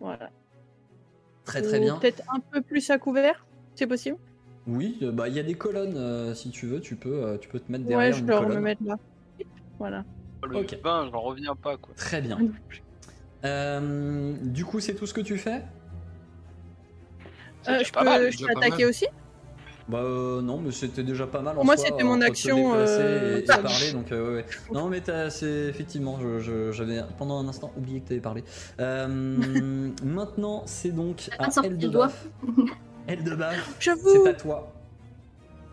Voilà. 0.00 0.30
Très 1.44 1.62
très 1.62 1.78
Ou 1.78 1.82
bien. 1.82 1.98
Peut-être 1.98 2.22
un 2.32 2.40
peu 2.50 2.62
plus 2.62 2.90
à 2.90 2.98
couvert, 2.98 3.46
c'est 3.74 3.86
possible? 3.86 4.16
Oui, 4.66 4.98
euh, 5.02 5.12
bah 5.12 5.28
il 5.28 5.34
y 5.34 5.38
a 5.38 5.42
des 5.42 5.54
colonnes, 5.54 5.96
euh, 5.96 6.34
si 6.34 6.50
tu 6.50 6.66
veux, 6.66 6.80
tu 6.80 6.94
peux, 6.96 7.24
euh, 7.24 7.38
tu 7.38 7.48
peux 7.48 7.58
te 7.58 7.72
mettre 7.72 7.84
Ouais, 7.84 7.88
derrière 7.88 8.16
je 8.16 8.20
une 8.20 8.26
vais 8.26 8.46
me 8.46 8.60
mettre 8.60 8.82
là. 8.84 8.96
Voilà. 9.78 10.04
Le 10.46 10.58
Ok. 10.58 10.80
bain, 10.82 11.08
j'en 11.10 11.20
reviens 11.22 11.56
pas 11.56 11.76
quoi. 11.78 11.94
Très 11.94 12.20
bien. 12.20 12.38
Euh, 13.44 14.34
du 14.42 14.64
coup, 14.64 14.80
c'est 14.80 14.94
tout 14.94 15.06
ce 15.06 15.14
que 15.14 15.20
tu 15.20 15.38
fais? 15.38 15.62
Euh, 17.68 17.80
je 17.84 17.92
peux, 17.92 18.04
mal. 18.04 18.22
je 18.30 18.36
déjà 18.38 18.46
peux 18.48 18.54
pas 18.54 18.66
attaquer 18.66 18.86
aussi? 18.86 19.06
Bah 19.88 19.98
euh, 20.02 20.42
non, 20.42 20.58
mais 20.58 20.70
c'était 20.70 21.02
déjà 21.02 21.26
pas 21.26 21.40
mal. 21.40 21.54
en 21.54 21.56
Pour 21.56 21.64
moi, 21.64 21.76
c'était 21.78 22.04
mon 22.04 22.20
action, 22.20 22.74
euh, 22.74 23.38
et, 23.38 23.42
et 23.42 23.46
ça- 23.46 23.58
parler, 23.58 23.92
donc 23.92 24.12
euh, 24.12 24.36
ouais. 24.36 24.44
Non, 24.72 24.88
mais 24.88 25.00
t'as- 25.00 25.30
c'est 25.30 25.46
effectivement, 25.66 26.18
je- 26.20 26.40
je- 26.40 26.72
j'avais 26.72 27.00
pendant 27.16 27.38
un 27.38 27.48
instant 27.48 27.72
oublié 27.76 28.00
que 28.00 28.08
t'avais 28.08 28.20
parlé. 28.20 28.44
Euh, 28.80 29.08
maintenant, 30.04 30.62
c'est 30.66 30.90
donc 30.90 31.30
à 31.38 31.50
sorti 31.50 31.68
elle 31.68 31.72
le 31.76 31.78
de 31.78 31.88
doigt. 31.88 32.06
baf. 32.08 32.26
Elle 33.06 33.24
de 33.24 33.34
baf, 33.34 33.76
J'avoue 33.80 34.24
c'est 34.24 34.28
à 34.28 34.34
toi. 34.34 34.72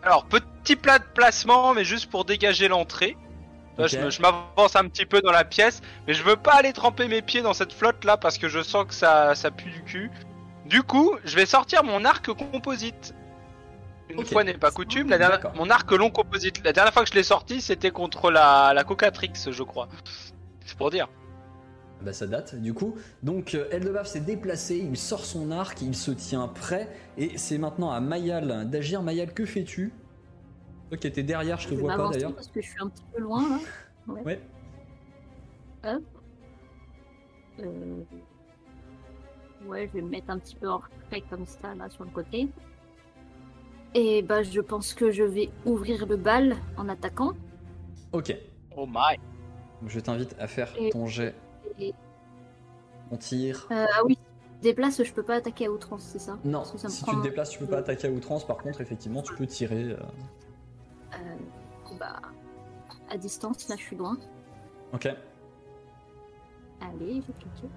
Alors, 0.02 0.24
petit 0.26 0.76
plat 0.76 0.98
de 0.98 1.04
placement, 1.14 1.74
mais 1.74 1.84
juste 1.84 2.10
pour 2.10 2.24
dégager 2.24 2.68
l'entrée. 2.68 3.16
Là, 3.78 3.86
je 3.86 4.20
m'avance 4.22 4.74
un 4.74 4.88
petit 4.88 5.04
peu 5.04 5.20
dans 5.20 5.32
la 5.32 5.44
pièce, 5.44 5.82
mais 6.06 6.14
je 6.14 6.22
veux 6.22 6.36
pas 6.36 6.54
aller 6.54 6.72
tremper 6.72 7.08
mes 7.08 7.20
pieds 7.20 7.42
dans 7.42 7.52
cette 7.52 7.72
flotte 7.72 8.04
là 8.04 8.16
parce 8.16 8.38
que 8.38 8.48
je 8.48 8.62
sens 8.62 8.86
que 8.86 8.94
ça, 8.94 9.34
ça 9.34 9.50
pue 9.50 9.70
du 9.70 9.82
cul. 9.82 10.10
Du 10.64 10.82
coup, 10.82 11.14
je 11.24 11.36
vais 11.36 11.46
sortir 11.46 11.84
mon 11.84 12.04
arc 12.04 12.32
composite. 12.32 13.14
Une 14.08 14.24
fois 14.24 14.44
n'est 14.44 14.54
pas 14.54 14.70
coutume, 14.70 15.08
la 15.08 15.18
dernière, 15.18 15.38
D'accord. 15.38 15.56
mon 15.56 15.68
arc 15.68 15.90
long 15.92 16.10
composite. 16.10 16.64
La 16.64 16.72
dernière 16.72 16.92
fois 16.92 17.02
que 17.02 17.10
je 17.10 17.14
l'ai 17.14 17.22
sorti, 17.22 17.60
c'était 17.60 17.90
contre 17.90 18.30
la, 18.30 18.72
la 18.72 18.84
Cocatrix, 18.84 19.32
je 19.50 19.62
crois. 19.62 19.88
C'est 20.64 20.76
pour 20.76 20.90
dire. 20.90 21.08
Bah 22.02 22.12
ça 22.12 22.26
date 22.26 22.54
du 22.54 22.74
coup. 22.74 22.96
Donc 23.22 23.54
euh, 23.54 23.68
Eldebaf 23.70 24.06
s'est 24.06 24.20
déplacé, 24.20 24.76
il 24.76 24.96
sort 24.96 25.24
son 25.24 25.50
arc, 25.50 25.80
il 25.80 25.96
se 25.96 26.10
tient 26.10 26.46
prêt 26.46 26.88
et 27.16 27.38
c'est 27.38 27.58
maintenant 27.58 27.90
à 27.90 28.00
Mayal 28.00 28.68
d'agir. 28.68 29.02
Mayal, 29.02 29.32
que 29.32 29.46
fais-tu? 29.46 29.92
Toi 30.88 30.96
qui 30.98 31.06
étais 31.06 31.22
derrière, 31.22 31.58
je 31.58 31.66
te 31.66 31.70
Je 31.70 31.74
vais 31.76 31.80
vois 31.82 31.90
pas 31.92 31.96
m'avancer 31.98 32.18
d'ailleurs. 32.18 32.34
parce 32.34 32.48
que 32.48 32.60
je 32.62 32.68
suis 32.68 32.80
un 32.80 32.88
petit 32.88 33.04
peu 33.14 33.20
loin 33.20 33.42
là. 33.48 33.58
Ouais. 34.24 34.40
Euh, 35.84 35.98
Ouais, 39.66 39.88
je 39.88 39.92
vais 39.94 40.02
me 40.02 40.10
mettre 40.10 40.30
un 40.30 40.38
petit 40.38 40.54
peu 40.54 40.68
en 40.68 40.78
retrait 40.78 41.22
comme 41.28 41.46
ça 41.46 41.74
là 41.74 41.88
sur 41.88 42.04
le 42.04 42.10
côté. 42.10 42.48
Et 43.94 44.22
bah 44.22 44.42
je 44.42 44.60
pense 44.60 44.92
que 44.94 45.10
je 45.10 45.24
vais 45.24 45.48
ouvrir 45.64 46.06
le 46.06 46.16
bal 46.16 46.56
en 46.76 46.88
attaquant. 46.88 47.32
Ok. 48.12 48.36
Oh 48.76 48.86
my. 48.86 49.16
Je 49.86 49.98
t'invite 49.98 50.36
à 50.38 50.46
faire 50.46 50.72
Et- 50.78 50.90
ton 50.90 51.06
jet. 51.06 51.34
et- 51.80 51.94
On 53.10 53.16
tire. 53.16 53.66
Euh, 53.72 53.86
ah 53.94 54.04
oui, 54.04 54.18
déplace, 54.62 55.02
je 55.02 55.12
peux 55.12 55.22
pas 55.22 55.36
attaquer 55.36 55.66
à 55.66 55.70
outrance, 55.70 56.02
c'est 56.02 56.18
ça? 56.18 56.38
Non, 56.44 56.64
ça 56.64 56.88
si 56.88 57.04
tu 57.04 57.10
te 57.10 57.22
déplaces, 57.22 57.50
tu 57.50 57.58
peux 57.58 57.66
pas 57.66 57.78
attaquer 57.78 58.08
à 58.08 58.10
outrance. 58.10 58.46
Par 58.46 58.58
contre, 58.58 58.80
effectivement, 58.82 59.22
tu 59.22 59.34
peux 59.34 59.46
tirer. 59.46 59.92
euh. 59.92 59.96
Euh, 61.14 61.96
bah, 61.98 62.16
à 63.10 63.16
distance, 63.16 63.68
là 63.68 63.76
je 63.78 63.82
suis 63.82 63.96
loin. 63.96 64.16
Ok. 64.92 65.06
Allez, 66.80 67.14
j'ai 67.26 67.32
cliqué. 67.32 67.68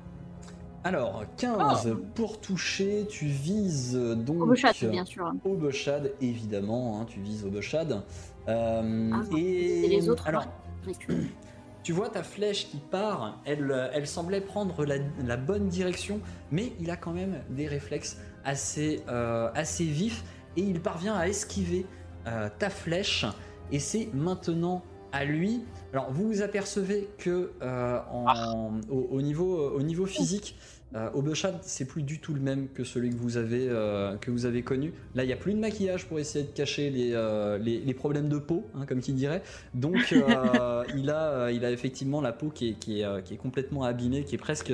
Alors, 0.84 1.24
15 1.38 1.90
Oh. 1.92 1.98
pour 2.16 2.40
toucher. 2.40 3.06
Tu 3.10 3.26
vises 3.26 3.94
donc. 3.96 4.42
Au 4.42 4.46
bochat, 4.46 4.72
bien 4.90 5.06
sûr. 5.06 5.26
hein. 5.26 5.36
Aubechad, 5.44 6.14
évidemment, 6.22 7.00
hein, 7.02 7.06
tu 7.06 7.20
vises 7.20 7.46
Aubechad. 7.46 8.04
Euh, 8.48 9.12
Ah, 9.14 9.22
et 9.38 9.86
Et 9.86 9.90
les 9.90 10.10
autres, 10.10 10.28
alors, 10.28 10.46
je 10.88 10.92
tu 11.84 11.92
vois 11.94 12.10
ta 12.10 12.24
flèche 12.24 12.70
qui 12.70 12.78
part, 12.78 13.40
elle, 13.46 13.90
elle 13.94 14.08
semblait 14.08 14.42
prendre 14.42 14.86
la, 14.86 14.96
la 15.26 15.38
bonne 15.38 15.68
direction, 15.68 16.20
mais 16.52 16.72
il 16.80 16.90
a 16.92 16.96
quand 16.98 17.12
même 17.14 17.42
des 17.50 17.68
réflexes 17.68 18.18
assez, 18.46 19.02
euh, 19.10 19.50
assez 19.56 19.84
vifs 19.86 20.24
et 20.56 20.62
il 20.62 20.82
parvient 20.82 21.16
à 21.16 21.28
esquiver 21.28 21.86
euh, 22.28 22.50
ta 22.60 22.70
flèche. 22.70 23.26
Et 23.72 23.80
c'est 23.80 24.10
maintenant 24.14 24.84
à 25.12 25.26
lui. 25.26 25.62
Alors, 25.94 26.12
vous 26.12 26.28
vous 26.28 26.42
apercevez 26.42 27.10
que 27.18 27.52
euh, 27.62 28.00
en- 28.12 28.72
au, 28.90 29.08
au 29.12 29.22
niveau, 29.22 29.70
au 29.72 29.82
niveau 29.82 30.06
physique, 30.06 30.56
euh, 30.96 31.10
Aubechad, 31.14 31.56
c'est 31.62 31.86
plus 31.86 32.02
du 32.02 32.20
tout 32.20 32.34
le 32.34 32.40
même 32.40 32.68
que 32.70 32.84
celui 32.84 33.12
que 33.12 33.16
vous 33.16 33.38
avez, 33.38 33.68
euh, 33.70 34.16
que 34.18 34.32
vous 34.32 34.46
avez 34.48 34.64
connu. 34.64 34.92
Là, 35.14 35.24
il 35.24 35.28
n'y 35.28 35.34
a 35.34 35.36
plus 35.38 35.54
de 35.54 35.60
maquillage 35.60 36.08
pour 36.08 36.18
essayer 36.20 36.46
de 36.46 36.50
cacher 36.52 36.90
les, 36.90 37.12
euh, 37.14 37.60
les, 37.60 37.80
les 37.80 37.94
problèmes 37.94 38.28
de 38.28 38.38
peau, 38.40 38.66
hein, 38.76 38.86
comme 38.88 39.00
qui 39.00 39.14
dirait. 39.14 39.44
Donc, 39.76 39.98
euh, 40.14 40.84
il, 40.96 41.10
a, 41.12 41.30
euh, 41.32 41.52
il 41.52 41.64
a 41.64 41.72
effectivement 41.72 42.22
la 42.22 42.32
peau 42.34 42.50
qui 42.50 42.70
est, 42.70 42.74
qui, 42.74 43.02
est, 43.02 43.06
euh, 43.06 43.22
qui 43.22 43.36
est 43.36 43.38
complètement 43.38 43.84
abîmée, 43.84 44.24
qui 44.24 44.34
est 44.34 44.40
presque 44.40 44.74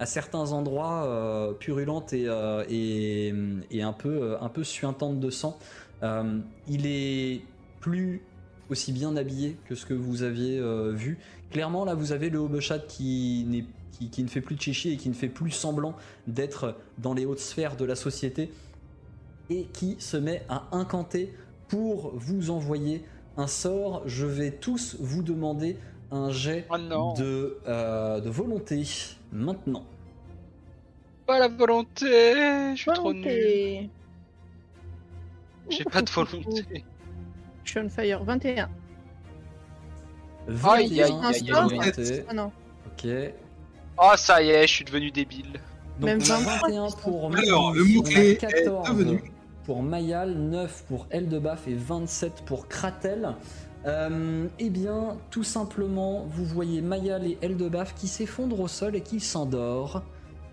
à 0.00 0.06
certains 0.06 0.50
endroits 0.50 1.04
euh, 1.06 1.52
purulente 1.52 2.12
et, 2.12 2.24
euh, 2.26 2.64
et, 2.68 3.32
et 3.70 3.82
un, 3.82 3.92
peu, 3.92 4.08
euh, 4.08 4.36
un 4.40 4.48
peu 4.48 4.64
suintante 4.64 5.20
de 5.20 5.30
sang. 5.30 5.58
Euh, 6.02 6.38
il 6.68 6.86
est 6.86 7.42
plus 7.80 8.22
aussi 8.70 8.92
bien 8.92 9.16
habillé 9.16 9.56
que 9.68 9.74
ce 9.74 9.86
que 9.86 9.94
vous 9.94 10.22
aviez 10.22 10.58
euh, 10.58 10.92
vu. 10.92 11.18
Clairement, 11.50 11.84
là, 11.84 11.94
vous 11.94 12.12
avez 12.12 12.30
le 12.30 12.38
Hobechat 12.38 12.78
qui, 12.80 13.44
n'est- 13.48 13.66
qui, 13.92 14.08
qui 14.08 14.22
ne 14.22 14.28
fait 14.28 14.40
plus 14.40 14.56
de 14.56 14.60
chichi 14.62 14.90
et 14.92 14.96
qui 14.96 15.08
ne 15.08 15.14
fait 15.14 15.28
plus 15.28 15.50
semblant 15.50 15.94
d'être 16.26 16.76
dans 16.98 17.12
les 17.14 17.26
hautes 17.26 17.38
sphères 17.40 17.76
de 17.76 17.84
la 17.84 17.94
société 17.96 18.50
et 19.50 19.66
qui 19.72 19.96
se 19.98 20.16
met 20.16 20.42
à 20.48 20.68
incanter 20.72 21.32
pour 21.68 22.12
vous 22.16 22.50
envoyer 22.50 23.04
un 23.36 23.46
sort. 23.46 24.02
Je 24.06 24.24
vais 24.26 24.50
tous 24.50 24.96
vous 25.00 25.22
demander 25.22 25.76
un 26.10 26.30
jet 26.30 26.66
Oh 26.70 27.14
de, 27.18 27.58
euh, 27.66 28.20
de 28.20 28.30
volonté 28.30 28.82
maintenant. 29.32 29.84
Pas 31.26 31.38
la 31.38 31.48
volonté, 31.48 32.06
je 32.74 32.74
suis 32.76 32.90
trop 32.92 33.12
nul. 33.12 33.88
J'ai 35.70 35.84
pas 35.84 36.02
de 36.02 36.10
volonté. 36.10 36.84
Je 37.64 37.70
suis 37.70 37.80
on 37.80 37.88
fire. 37.88 38.22
21. 38.24 38.68
Aïe, 40.64 41.00
aïe, 41.02 41.12
21 41.22 41.68
aïe, 41.68 41.92
aïe. 41.96 42.24
Ah 42.28 42.34
non. 42.34 42.50
Ok. 42.86 43.06
Oh 43.98 44.12
ça 44.16 44.42
y 44.42 44.50
est, 44.50 44.66
je 44.66 44.72
suis 44.72 44.84
devenu 44.84 45.10
débile. 45.10 45.52
Donc 46.00 46.08
Même 46.10 46.18
on 46.20 46.30
a 46.32 46.38
23, 46.38 46.68
21 46.68 46.86
pour 47.02 47.36
Alors, 47.36 47.72
le 47.72 47.84
mot-clé 47.84 48.30
est 48.32 48.36
14 48.38 48.88
devenu. 48.96 49.22
pour 49.64 49.82
Mayal, 49.82 50.34
9 50.34 50.84
pour 50.88 51.06
Eldebaf 51.10 51.68
et 51.68 51.74
27 51.74 52.44
pour 52.44 52.66
Kratel. 52.68 53.34
Euh, 53.84 54.46
eh 54.58 54.70
bien, 54.70 55.16
tout 55.30 55.44
simplement, 55.44 56.24
vous 56.30 56.44
voyez 56.44 56.80
Mayal 56.80 57.26
et 57.26 57.38
Eldebaf 57.42 57.94
qui 57.94 58.08
s'effondrent 58.08 58.60
au 58.60 58.68
sol 58.68 58.96
et 58.96 59.00
qui 59.00 59.20
s'endorment. 59.20 60.02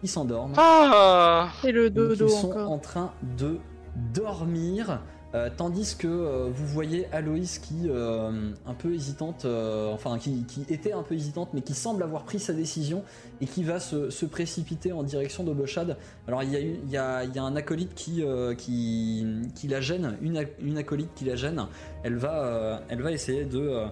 Ils 0.04 0.10
s'endorment. 0.10 0.54
Ah 0.58 1.50
Et 1.64 1.72
le 1.72 1.90
Donc, 1.90 2.10
dodo 2.10 2.28
ils 2.28 2.32
sont 2.32 2.52
encore. 2.52 2.72
en 2.72 2.78
train 2.80 3.12
de 3.38 3.60
dormir. 4.14 5.02
euh, 5.36 5.48
tandis 5.56 5.96
que 5.96 6.08
euh, 6.08 6.50
vous 6.52 6.66
voyez 6.66 7.06
Aloïs 7.12 7.60
qui, 7.60 7.88
euh, 7.88 8.52
un 8.66 8.74
peu 8.74 8.96
hésitante, 8.96 9.46
enfin 9.94 10.18
qui, 10.18 10.44
qui 10.46 10.62
était 10.74 10.92
un 10.92 11.04
peu 11.04 11.14
hésitante, 11.14 11.50
mais 11.54 11.62
qui 11.62 11.76
semble 11.76 12.02
avoir 12.02 12.24
pris 12.24 12.40
sa 12.40 12.52
décision 12.54 13.04
et 13.40 13.46
qui 13.46 13.64
va 13.64 13.80
se, 13.80 14.10
se 14.10 14.26
précipiter 14.26 14.92
en 14.92 15.04
direction 15.04 15.44
d'Obochad. 15.44 15.98
Alors 16.28 16.42
il 16.42 16.52
y, 16.52 16.56
a 16.56 16.62
eu- 16.62 16.80
il 16.84 16.90
y, 16.90 16.98
a, 16.98 17.24
il 17.26 17.36
y 17.36 17.38
a 17.38 17.44
un 17.44 17.56
acolyte 17.56 17.94
qui, 17.94 18.24
qui, 18.58 19.28
qui 19.54 19.68
la 19.68 19.82
gêne, 19.82 20.18
une, 20.24 20.38
ac- 20.40 20.56
une 20.64 20.80
acolyte 20.80 21.14
qui 21.14 21.26
la 21.26 21.36
gêne. 21.36 21.64
Elle 22.04 22.16
va, 22.16 22.82
elle 22.90 23.04
va 23.04 23.12
essayer 23.12 23.46
de, 23.46 23.84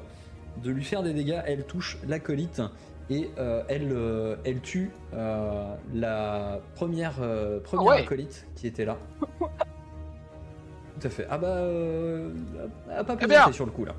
de 0.63 0.71
lui 0.71 0.83
faire 0.83 1.03
des 1.03 1.13
dégâts. 1.13 1.41
Elle 1.45 1.65
touche 1.65 1.99
l'acolyte 2.07 2.63
et 3.11 3.29
euh, 3.37 3.61
elle, 3.67 3.91
euh, 3.91 4.35
elle 4.43 4.59
tue 4.59 4.89
euh, 5.13 5.75
la 5.93 6.61
première, 6.73 7.13
première 7.63 7.91
Ah 7.93 7.95
ouais. 7.97 8.01
acolyte 8.01 8.47
qui 8.55 8.65
était 8.65 8.85
là. 8.85 8.97
Tout 10.99 11.07
à 11.07 11.09
fait. 11.09 11.27
Ah 11.29 11.37
bah, 11.37 11.47
euh, 11.47 12.31
elle 12.89 12.97
a 12.97 13.03
pas 13.03 13.13
Eh 13.13 13.25
plaisanté 13.25 13.45
bien. 13.45 13.51
sur 13.53 13.65
le 13.65 13.71
coup 13.71 13.85
là. 13.85 13.93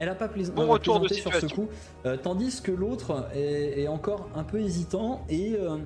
Elle 0.00 0.08
a 0.08 0.14
pas 0.14 0.28
plais- 0.28 0.50
Bon 0.50 0.62
euh, 0.62 0.66
retour 0.66 1.00
de 1.00 1.08
plaisanté 1.08 1.38
sur 1.40 1.48
ce 1.48 1.54
coup, 1.54 1.68
euh, 2.06 2.16
tandis 2.16 2.60
que 2.62 2.70
l'autre 2.70 3.28
est, 3.34 3.80
est 3.82 3.88
encore 3.88 4.28
un 4.36 4.44
peu 4.44 4.60
hésitant 4.60 5.24
et 5.28 5.56
euh, 5.58 5.76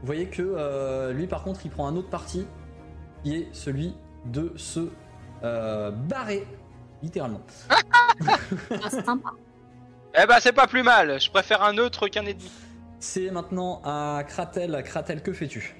Vous 0.00 0.06
voyez 0.06 0.26
que 0.26 0.42
euh, 0.42 1.12
lui, 1.12 1.26
par 1.26 1.44
contre, 1.44 1.60
il 1.64 1.70
prend 1.70 1.86
un 1.86 1.96
autre 1.96 2.10
parti, 2.10 2.46
qui 3.22 3.36
est 3.36 3.48
celui 3.52 3.94
de 4.26 4.52
se 4.56 4.88
euh, 5.44 5.90
barrer, 5.92 6.46
littéralement. 7.02 7.40
Ah, 7.70 7.76
c'est 8.90 9.04
sympa. 9.04 9.30
Eh 10.14 10.26
bah 10.26 10.36
c'est 10.40 10.52
pas 10.52 10.66
plus 10.66 10.82
mal, 10.82 11.18
je 11.18 11.30
préfère 11.30 11.62
un 11.62 11.72
neutre 11.72 12.06
qu'un 12.08 12.26
ennemi. 12.26 12.50
C'est 12.98 13.30
maintenant 13.30 13.80
à 13.82 14.22
Kratel. 14.28 14.82
Kratel, 14.84 15.22
que 15.22 15.32
fais-tu? 15.32 15.74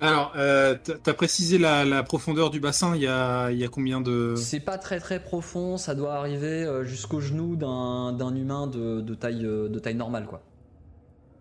Alors, 0.00 0.32
euh, 0.36 0.76
t'as 0.82 0.94
t'as 0.98 1.14
précisé 1.14 1.56
la, 1.56 1.84
la 1.86 2.02
profondeur 2.02 2.50
du 2.50 2.60
bassin, 2.60 2.94
il 2.94 3.02
y 3.02 3.06
a, 3.06 3.50
il 3.50 3.58
y 3.58 3.64
a 3.64 3.68
combien 3.68 4.00
de... 4.02 4.34
C'est 4.36 4.60
pas 4.60 4.76
très 4.76 5.00
très 5.00 5.22
profond, 5.22 5.78
ça 5.78 5.94
doit 5.94 6.14
arriver 6.16 6.64
euh, 6.64 6.84
jusqu'au 6.84 7.20
genou 7.20 7.56
d'un 7.56 8.12
d'un 8.12 8.34
humain 8.36 8.66
de, 8.66 9.00
de 9.00 9.14
taille, 9.14 9.46
euh, 9.46 9.68
de 9.70 9.78
taille 9.78 9.94
normale, 9.94 10.26
quoi. 10.26 10.42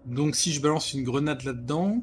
Donc 0.05 0.35
si 0.35 0.53
je 0.53 0.61
balance 0.61 0.93
une 0.93 1.03
grenade 1.03 1.43
là-dedans, 1.43 2.01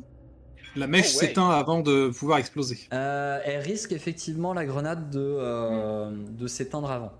la 0.77 0.87
mèche 0.87 1.13
Oh, 1.15 1.21
ouais. 1.21 1.27
s'éteint 1.29 1.49
avant 1.49 1.81
de 1.81 2.09
pouvoir 2.11 2.39
exploser. 2.39 2.81
Euh, 2.93 3.39
elle 3.47 3.61
risque 3.63 3.93
effectivement 3.93 4.53
la 4.53 4.67
grenade 4.67 5.09
de, 5.11 5.21
euh, 5.21 6.11
de 6.39 6.47
s'éteindre 6.47 6.91
avant. 6.91 7.13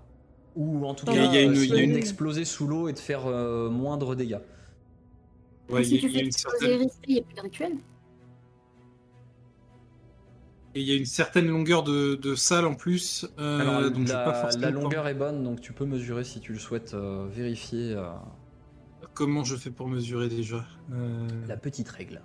Ou 0.55 0.85
en 0.85 0.93
tout 0.93 1.05
Il 1.07 1.13
cas 1.15 1.19
y 1.33 1.37
a- 1.37 1.41
il 1.41 1.65
y 1.65 1.73
a 1.73 1.81
une- 1.81 1.93
d'exploser 1.93 2.45
sous 2.45 2.67
l'eau 2.67 2.87
et 2.87 2.93
de 2.93 2.99
faire 2.99 3.21
euh, 3.25 3.69
moindre 3.71 4.13
dégâts. 4.13 4.37
Ouais, 5.69 5.83
si 5.83 5.95
il 5.95 5.95
y 5.95 5.97
a- 5.97 6.01
tu 6.01 6.05
il 6.07 6.11
y 6.11 6.15
a 6.15 6.19
fais 6.19 6.19
une 6.21 6.27
exploser 6.27 6.57
certaine- 6.59 6.77
les 6.77 6.83
risques, 6.85 6.99
il 7.07 7.13
n'y 7.15 7.19
a 7.19 7.23
plus 7.23 7.35
de 7.35 7.41
rituel. 7.41 7.71
Et 10.75 10.81
il 10.81 10.87
y 10.87 10.91
a 10.93 10.95
une 10.97 11.05
certaine 11.05 11.47
longueur 11.47 11.83
de, 11.83 12.15
de 12.15 12.33
salle 12.35 12.65
en 12.65 12.73
plus, 12.73 13.27
euh, 13.37 13.59
Alors, 13.59 13.91
donc 13.91 14.07
j'ai 14.07 14.13
pas 14.13 14.49
la, 14.57 14.71
longueur 14.71 15.07
est 15.07 15.13
bonne, 15.13 15.43
donc 15.43 15.61
tu 15.61 15.71
peux 15.71 15.85
mesurer 15.85 16.23
si 16.23 16.39
tu 16.39 16.51
le 16.53 16.57
souhaites 16.59 16.95
euh, 16.95 17.27
vérifier 17.31 17.93
euh, 17.95 18.09
Comment 19.13 19.43
je 19.43 19.55
fais 19.55 19.69
pour 19.69 19.87
mesurer 19.87 20.29
déjà 20.29 20.65
Euh, 20.91 21.27
la 21.47 21.57
petite 21.57 21.89
règle 21.89 22.21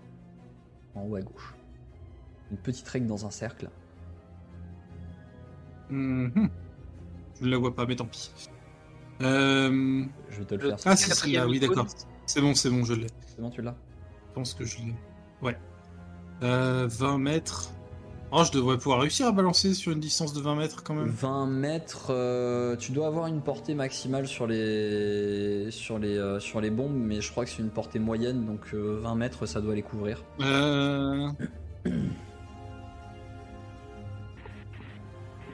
en 0.94 1.02
haut 1.02 1.16
à 1.16 1.20
gauche. 1.20 1.54
Une 2.50 2.56
petite 2.56 2.88
règle 2.88 3.06
dans 3.06 3.26
un 3.26 3.30
cercle. 3.30 3.68
mhm. 5.90 6.48
Je 7.40 7.44
ne 7.44 7.50
la 7.50 7.58
vois 7.58 7.74
pas, 7.74 7.84
mais 7.86 7.96
tant 7.96 8.06
pis. 8.06 8.30
Euh, 9.20 10.04
Je 10.30 10.38
vais 10.38 10.44
te 10.44 10.54
le 10.54 10.62
Le- 10.62 10.68
faire. 10.70 10.78
Ah, 10.86 10.96
si 10.96 11.04
c'est 11.04 11.10
veux. 11.10 11.14
celui-là, 11.16 11.46
oui, 11.46 11.60
d'accord. 11.60 11.86
C'est 12.26 12.40
bon, 12.40 12.54
c'est 12.54 12.70
bon, 12.70 12.82
je 12.84 12.94
l'ai. 12.94 13.06
C'est 13.26 13.40
bon, 13.40 13.50
tu 13.50 13.62
l'as 13.62 13.76
Je 14.28 14.32
pense 14.34 14.54
que 14.54 14.64
je 14.64 14.78
l'ai. 14.78 14.94
Ouais. 15.42 15.56
Euh, 16.42 16.86
20 16.90 17.18
mètres. 17.18 17.70
Oh, 18.30 18.44
je 18.44 18.52
devrais 18.52 18.76
pouvoir 18.76 19.00
réussir 19.00 19.26
à 19.26 19.32
balancer 19.32 19.72
sur 19.72 19.90
une 19.92 20.00
distance 20.00 20.34
de 20.34 20.40
20 20.42 20.56
mètres 20.56 20.82
quand 20.82 20.94
même. 20.94 21.08
20 21.08 21.46
mètres, 21.46 22.08
euh, 22.10 22.76
tu 22.76 22.92
dois 22.92 23.06
avoir 23.06 23.26
une 23.26 23.40
portée 23.40 23.74
maximale 23.74 24.26
sur 24.26 24.46
les, 24.46 25.70
sur, 25.70 25.98
les, 25.98 26.18
euh, 26.18 26.38
sur 26.38 26.60
les 26.60 26.68
bombes, 26.68 26.94
mais 26.94 27.22
je 27.22 27.30
crois 27.30 27.46
que 27.46 27.50
c'est 27.50 27.62
une 27.62 27.70
portée 27.70 27.98
moyenne, 27.98 28.44
donc 28.44 28.74
euh, 28.74 28.98
20 29.00 29.14
mètres, 29.14 29.46
ça 29.46 29.62
doit 29.62 29.74
les 29.74 29.82
couvrir. 29.82 30.22
Euh... 30.42 31.30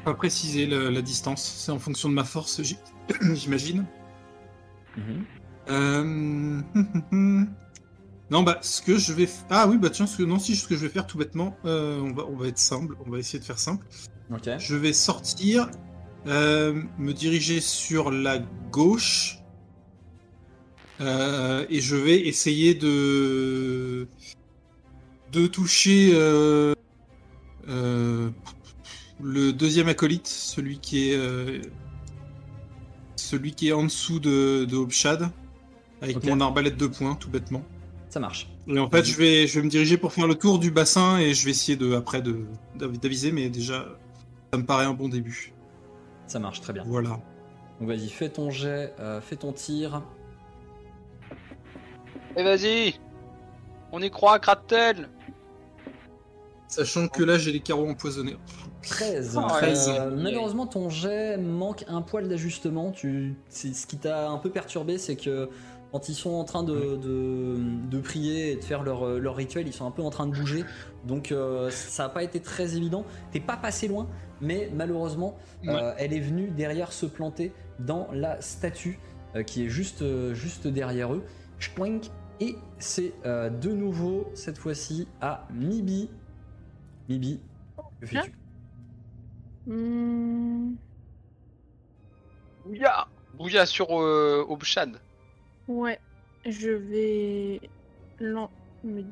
Pas 0.05 0.15
préciser 0.15 0.67
la 0.67 1.01
distance, 1.01 1.43
c'est 1.43 1.71
en 1.71 1.79
fonction 1.79 2.09
de 2.09 2.15
ma 2.15 2.25
force, 2.25 2.61
j'imagine. 3.35 3.87
Euh... 5.71 6.61
Non, 8.35 8.43
bah, 8.43 8.59
ce 8.63 8.83
que 8.83 8.99
je 8.99 9.13
vais. 9.13 9.29
Ah 9.49 9.69
oui, 9.69 9.79
bah 9.79 9.91
tiens, 9.91 10.09
ce 10.09 10.17
que... 10.17 10.25
non, 10.25 10.41
si, 10.41 10.57
ce 10.57 10.67
que 10.67 10.75
je 10.75 10.81
vais 10.81 10.89
faire 10.89 11.07
tout 11.07 11.17
bêtement, 11.17 11.57
euh, 11.67 12.01
on, 12.01 12.13
va, 12.13 12.25
on 12.27 12.35
va 12.35 12.49
être 12.49 12.59
simple, 12.59 12.97
on 13.07 13.11
va 13.11 13.21
essayer 13.21 13.39
de 13.39 13.45
faire 13.45 13.61
simple. 13.61 13.87
Ok. 14.29 14.51
Je 14.59 14.75
vais 14.75 14.93
sortir, 14.93 15.71
euh, 16.27 16.83
me 16.99 17.13
diriger 17.13 17.61
sur 17.61 18.11
la 18.11 18.41
gauche, 18.73 19.39
euh, 21.01 21.65
et 21.71 21.81
je 21.81 21.95
vais 21.95 22.27
essayer 22.27 22.75
de 22.75 24.09
de 25.31 25.47
toucher 25.47 26.11
le 27.69 29.53
deuxième 29.53 29.87
acolyte, 29.87 30.27
celui 30.27 30.81
qui 30.81 31.11
est 31.13 31.63
celui 33.15 33.55
qui 33.55 33.69
est 33.69 33.73
en 33.73 33.85
dessous 33.85 34.19
de, 34.19 34.65
de 34.69 34.77
Hobshad, 34.77 35.31
avec 36.03 36.25
mon 36.25 36.41
arbalète 36.41 36.77
de 36.77 36.89
poing, 36.89 37.15
tout 37.15 37.31
bêtement. 37.31 37.65
Ça 38.15 38.21
marche. 38.21 38.47
Et 38.69 38.79
en 38.79 38.89
fait, 38.89 39.03
je 39.03 39.17
vais, 39.17 39.49
je 39.49 39.59
vais 39.59 39.65
me 39.65 39.69
diriger 39.69 39.97
pour 39.97 40.13
faire 40.13 40.29
le 40.29 40.37
tour 40.37 40.61
du 40.61 40.71
bassin 40.71 41.19
et 41.19 41.35
je 41.35 41.45
vais 41.45 41.51
essayer 41.51 41.77
de, 41.77 41.95
après 41.97 42.23
de, 42.23 42.45
d'aviser, 42.77 43.33
mais 43.33 43.49
déjà, 43.49 43.87
ça 44.53 44.59
me 44.61 44.65
paraît 44.65 44.85
un 44.85 44.93
bon 44.95 45.09
début. 45.09 45.53
Ça 46.29 46.39
marche, 46.39 46.61
très 46.61 46.73
bien. 46.73 46.85
Voilà. 46.87 47.19
Donc 47.81 47.89
vas-y, 47.89 48.09
fais 48.09 48.29
ton 48.29 48.51
jet, 48.51 48.95
euh, 49.01 49.21
fais 49.21 49.35
ton 49.35 49.51
tir. 49.53 50.01
Et 52.37 52.45
vas-y 52.45 52.95
On 53.91 54.01
y 54.01 54.11
croit, 54.13 54.39
Kratel 54.39 55.09
Sachant 56.69 57.09
que 57.09 57.25
là, 57.25 57.37
j'ai 57.37 57.51
les 57.51 57.59
carreaux 57.61 57.89
empoisonnés. 57.89 58.37
13. 58.83 59.41
Oh, 59.43 59.47
13. 59.49 59.89
Euh, 59.89 60.11
malheureusement, 60.15 60.69
ton 60.69 60.89
jet 60.89 61.37
manque 61.37 61.85
un 61.89 62.01
poil 62.01 62.29
d'ajustement. 62.29 62.93
Tu... 62.93 63.35
c'est- 63.49 63.75
Ce 63.75 63.89
qui 63.89 63.97
t'a 63.97 64.29
un 64.29 64.39
peu 64.39 64.51
perturbé, 64.51 64.99
c'est 64.99 65.17
que 65.17 65.49
quand 65.95 66.09
ils 66.09 66.17
sont 66.17 66.33
en 66.33 66.43
train 66.43 66.65
de, 66.65 66.97
de, 66.97 67.57
de 67.89 68.01
prier 68.01 68.51
et 68.51 68.57
de 68.57 68.65
faire 68.65 68.83
leur, 68.83 69.07
euh, 69.07 69.21
leur 69.21 69.37
rituel, 69.37 69.69
ils 69.69 69.73
sont 69.73 69.87
un 69.87 69.93
peu 69.93 70.03
en 70.03 70.11
train 70.11 70.27
de 70.27 70.37
bouger. 70.37 70.65
Donc 71.05 71.31
euh, 71.31 71.71
ça 71.71 72.03
n'a 72.03 72.09
pas 72.09 72.25
été 72.25 72.41
très 72.41 72.77
évident. 72.77 73.05
T'es 73.31 73.39
pas 73.39 73.57
passé 73.57 73.87
loin, 73.87 74.09
mais 74.41 74.73
malheureusement, 74.75 75.39
euh, 75.69 75.95
elle 75.97 76.13
est 76.13 76.19
venue 76.19 76.51
derrière 76.51 76.93
se 76.93 77.07
planter 77.07 77.53
dans 77.79 78.09
la 78.13 78.41
statue 78.41 78.99
euh, 79.37 79.45
qui 79.45 79.67
est 79.67 79.69
juste, 79.69 80.03
juste 80.35 80.67
derrière 80.67 81.15
eux. 81.15 81.23
Et 82.41 82.57
c'est 82.81 83.13
euh, 83.25 83.49
de 83.49 83.71
nouveau, 83.71 84.29
cette 84.35 84.59
fois-ci, 84.59 85.07
à 85.21 85.47
Mibi. 85.53 86.11
Mibi, 87.09 87.41
que 88.01 88.07
fais-tu? 88.07 88.35
Hmm, 89.69 90.75
Bouya 92.65 93.07
Bouya 93.39 93.65
sur 93.65 93.97
euh, 94.01 94.45
Obshad. 94.49 94.99
Ouais, 95.69 95.99
je 96.47 96.71
vais 96.71 97.61
lan- 98.21 98.51
me, 98.85 99.03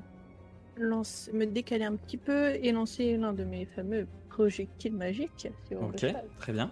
lancer- 0.77 1.33
me 1.33 1.47
décaler 1.47 1.85
un 1.85 1.97
petit 1.97 2.17
peu 2.17 2.51
et 2.55 2.73
lancer 2.73 3.17
l'un 3.17 3.33
de 3.33 3.45
mes 3.45 3.65
fameux 3.67 4.07
projectiles 4.31 4.95
magiques. 4.95 5.49
Ok, 5.81 6.07
très 6.39 6.53
bien. 6.53 6.71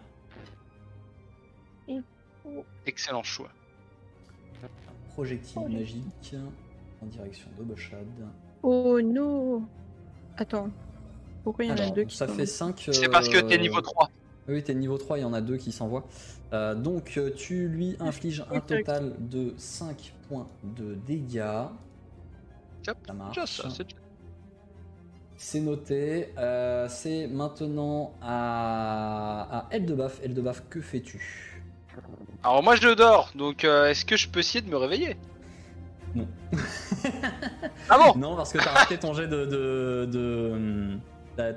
Excellent 2.87 3.23
choix. 3.23 3.51
Projectile 5.09 5.63
Oh, 5.65 5.69
magique 5.69 6.35
en 7.03 7.07
direction 7.07 7.49
d'Oboshad. 7.57 8.07
Oh 8.63 9.01
non 9.03 9.63
Attends, 10.37 10.71
pourquoi 11.45 11.65
il 11.65 11.69
y 11.69 11.73
en 11.73 11.77
a 11.77 11.91
deux 11.91 12.05
qui 12.05 12.17
ça 12.17 12.27
sont- 12.27 12.35
fait 12.35 12.47
5. 12.47 12.89
C'est 12.93 13.09
parce 13.11 13.29
que 13.29 13.39
t'es 13.41 13.59
niveau 13.59 13.81
3. 13.81 14.11
Oui, 14.51 14.63
t'es 14.63 14.75
niveau 14.75 14.99
3, 14.99 15.19
il 15.19 15.23
y 15.23 15.25
en 15.25 15.33
a 15.33 15.41
deux 15.41 15.57
qui 15.57 15.73
s'envoient. 15.73 16.05
Euh, 16.53 16.75
donc, 16.75 17.15
euh, 17.17 17.31
tu 17.35 17.69
lui 17.69 17.97
infliges 18.01 18.45
un 18.53 18.61
total 18.61 19.15
de 19.19 19.55
5 19.57 20.13
points 20.29 20.47
de 20.65 20.95
dégâts. 21.07 21.67
Ça 23.07 23.13
marche. 23.13 23.39
C'est- 25.37 25.61
noté. 25.61 26.33
Euh, 26.37 26.87
c'est 26.89 27.27
maintenant 27.27 28.13
à, 28.21 29.61
à 29.61 29.67
Eldebaf. 29.71 30.21
Eldebaf, 30.23 30.65
que 30.69 30.81
fais-tu? 30.81 31.63
Alors 32.43 32.63
moi 32.63 32.77
je 32.77 32.89
dors, 32.95 33.33
donc 33.35 33.65
euh, 33.65 33.87
est-ce 33.87 34.05
que 34.05 34.17
je 34.17 34.29
peux 34.29 34.41
essayer 34.41 34.63
de 34.63 34.71
me 34.71 34.77
réveiller? 34.77 35.17
Non. 36.15 36.27
ah 37.89 37.99
bon? 37.99 38.19
Non, 38.19 38.37
parce 38.37 38.53
que 38.53 38.59
t'as 38.59 38.71
raté 38.71 38.99
ton 38.99 39.13
jet 39.13 39.29
de. 39.29 39.45
de, 39.45 40.09
de- 40.11 40.99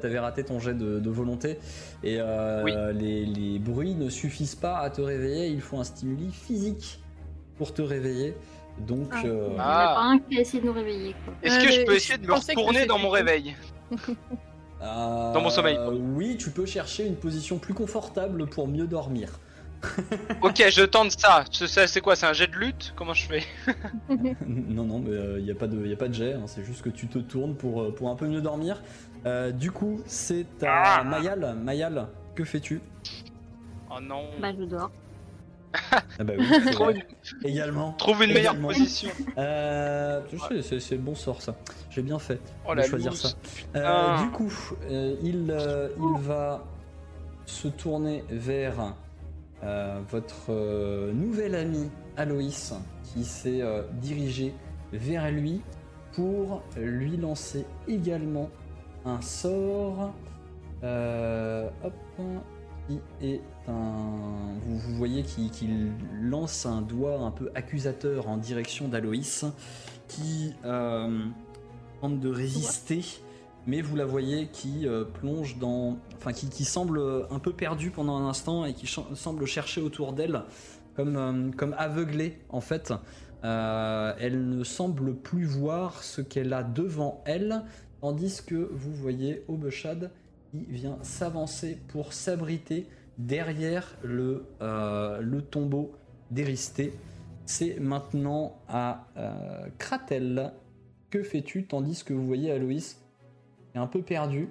T'avais 0.02 0.20
raté 0.20 0.44
ton 0.44 0.60
jet 0.60 0.74
de, 0.74 1.00
de 1.00 1.10
volonté 1.10 1.60
et 2.04 2.18
euh, 2.20 2.64
Oui. 2.64 2.74
les, 2.94 3.26
les 3.26 3.60
bruits 3.60 3.96
ne 3.96 4.10
suffisent 4.10 4.56
pas 4.56 4.78
à 4.80 4.90
te 4.90 5.02
réveiller. 5.02 5.48
Il 5.48 5.62
faut 5.62 5.78
un 5.78 5.84
stimuli 5.84 6.30
physique 6.32 7.00
pour 7.58 7.74
te 7.74 7.82
réveiller. 7.82 8.36
Donc, 8.88 9.10
Ah. 9.12 9.22
euh, 9.26 9.46
Il 9.50 9.54
n'y 9.54 9.60
en 9.60 9.64
Ah. 9.64 9.92
a 9.92 9.96
pas 9.96 10.02
un 10.02 10.20
qui 10.20 10.38
a 10.38 10.42
essayé 10.42 10.62
de 10.62 10.68
nous 10.68 10.74
réveiller. 10.74 11.16
Est-ce 11.44 11.60
que 11.60 11.72
je 11.72 11.80
mais 11.80 11.86
peux 11.86 11.92
je 11.92 11.98
essayer 11.98 12.18
de 12.18 12.26
me 12.28 12.34
retourner 12.34 12.86
dans 12.86 12.98
mon 12.98 13.10
réveil 13.10 13.56
euh, 13.92 13.96
Dans 15.34 15.42
mon 15.42 15.50
sommeil. 15.50 15.78
Oui, 16.16 16.36
tu 16.38 16.50
peux 16.50 16.66
chercher 16.66 17.06
une 17.06 17.16
position 17.16 17.58
plus 17.58 17.74
confortable 17.74 18.48
pour 18.48 18.68
mieux 18.68 18.88
dormir. 18.88 19.40
Ok, 20.42 20.64
je 20.70 20.84
tente 20.84 21.12
ça. 21.12 21.44
Ce- 21.52 21.68
ça, 21.68 21.88
C'est 21.88 22.02
quoi 22.02 22.16
C'est 22.16 22.26
un 22.26 22.34
jet 22.34 22.48
de 22.48 22.56
lutte? 22.56 22.94
Comment 22.96 23.14
je 23.14 23.26
fais? 23.28 23.44
Non, 24.48 24.84
non, 24.84 25.00
mais 25.00 25.40
il 25.40 25.44
n'y 25.46 25.52
a, 25.52 25.56
pas 25.56 25.68
de- 25.68 25.86
y 25.86 25.94
a 25.94 25.98
pas 25.98 26.08
de 26.08 26.14
jet, 26.14 26.34
hein, 26.34 26.44
c'est 26.48 26.64
juste 26.64 26.82
que 26.82 26.90
tu 26.90 27.08
te 27.08 27.20
tournes 27.20 27.56
pour, 27.56 27.82
euh, 27.82 27.92
pour 27.94 28.10
un 28.10 28.16
peu 28.16 28.28
mieux 28.28 28.42
dormir. 28.42 28.82
Euh, 29.26 29.52
du 29.52 29.72
coup, 29.72 30.02
c'est 30.06 30.46
à 30.64 31.00
Ah. 31.00 31.04
Mayal. 31.04 31.56
Mayal, 31.62 32.08
que 32.36 32.44
fais-tu? 32.44 32.82
Oh 33.90 34.00
non. 34.02 34.26
Bah, 34.42 34.50
je 34.58 34.64
dors. 34.66 34.92
Ah 36.20 36.24
bah 36.24 36.34
oui, 36.38 36.46
c'est 36.64 36.72
Trouve 36.72 36.92
une, 36.92 37.02
Également. 37.50 37.94
trouve 37.94 38.24
une 38.24 38.34
meilleure 38.34 38.52
Également. 38.54 38.68
position. 38.68 39.10
Euh, 39.40 40.22
tu 40.30 40.38
sais, 40.38 40.62
c'est, 40.62 40.80
c'est 40.80 40.96
le 40.96 41.02
bon 41.02 41.16
sort 41.16 41.42
ça. 41.42 41.56
J'ai 41.90 42.04
bien 42.04 42.20
fait 42.20 42.40
Oh 42.68 42.76
de 42.76 42.82
choisir 42.84 43.10
loose. 43.12 43.22
ça. 43.22 43.30
Euh, 43.76 44.14
Putain. 44.18 44.24
du 44.24 44.30
coup, 44.32 44.54
euh, 44.92 45.16
il, 45.24 45.48
euh, 45.50 45.88
il 45.98 46.22
va 46.22 46.64
se 47.48 47.68
tourner 47.70 48.24
vers 48.30 48.80
euh, 48.80 48.90
votre 50.10 50.50
euh, 50.50 51.14
nouvel 51.14 51.56
ami 51.56 51.90
Aloïs 52.18 52.74
qui 53.04 53.24
s'est 53.24 53.62
euh, 53.62 53.84
dirigé 54.02 54.54
vers 54.92 55.32
lui 55.32 55.62
pour 56.14 56.62
lui 56.78 57.18
lancer 57.18 57.66
également 57.88 58.50
un 59.06 59.22
sort. 59.22 60.14
Euh, 60.84 61.70
hop, 61.84 61.94
qui 62.88 63.00
est. 63.22 63.42
Vous, 63.66 64.96
voyez 64.98 65.24
qu'il 65.24 65.92
lance 66.22 66.66
un 66.66 66.82
doigt 66.82 67.20
un 67.20 67.32
peu 67.32 67.50
accusateur 67.56 68.28
en 68.28 68.36
direction 68.36 68.90
d'Aloïs, 68.90 69.46
qui 70.10 70.54
euh, 70.66 71.26
tente 72.02 72.20
de 72.20 72.30
résister, 72.30 73.02
mais 73.66 73.82
vous 73.82 73.96
la 73.96 74.06
voyez 74.06 74.48
qui 74.48 74.88
euh, 74.88 75.06
plonge 75.06 75.58
dans. 75.58 75.98
Enfin, 76.18 76.34
qui, 76.34 76.50
qui 76.50 76.66
semble 76.66 77.02
un 77.30 77.40
peu 77.40 77.54
perdue 77.54 77.92
pendant 77.92 78.18
un 78.18 78.28
instant 78.28 78.66
et 78.66 78.74
qui 78.74 78.88
semble 78.88 79.46
chercher 79.46 79.82
autour 79.82 80.14
d'elle, 80.14 80.44
comme, 80.96 81.16
euh, 81.18 81.52
comme 81.56 81.76
aveuglée 81.78 82.40
en 82.50 82.62
fait. 82.62 82.94
Euh, 83.44 84.14
elle 84.20 84.48
ne 84.48 84.64
semble 84.64 85.16
plus 85.16 85.46
voir 85.46 86.04
ce 86.04 86.22
qu'elle 86.22 86.54
a 86.54 86.64
devant 86.64 87.22
elle, 87.26 87.64
tandis 88.00 88.42
que 88.46 88.70
vous 88.72 88.94
voyez 88.94 89.44
Obeshad 89.50 90.12
qui 90.52 90.66
vient 90.70 90.98
s'avancer 91.02 91.78
pour 91.90 92.14
s'abriter 92.14 92.88
derrière 93.18 93.96
le, 94.04 94.46
le 94.62 95.42
tombeau 95.42 95.92
d'Éristé. 96.32 96.94
C'est 97.46 97.80
maintenant 97.80 98.56
à 98.70 99.08
Kratel. 99.78 100.54
Que 101.10 101.22
fais-tu 101.22 101.66
tandis 101.66 102.04
que 102.04 102.14
vous 102.14 102.26
voyez 102.26 102.52
Aloïs 102.52 103.04
est 103.76 103.80
un 103.80 103.88
peu 103.88 104.02
perdu. 104.02 104.50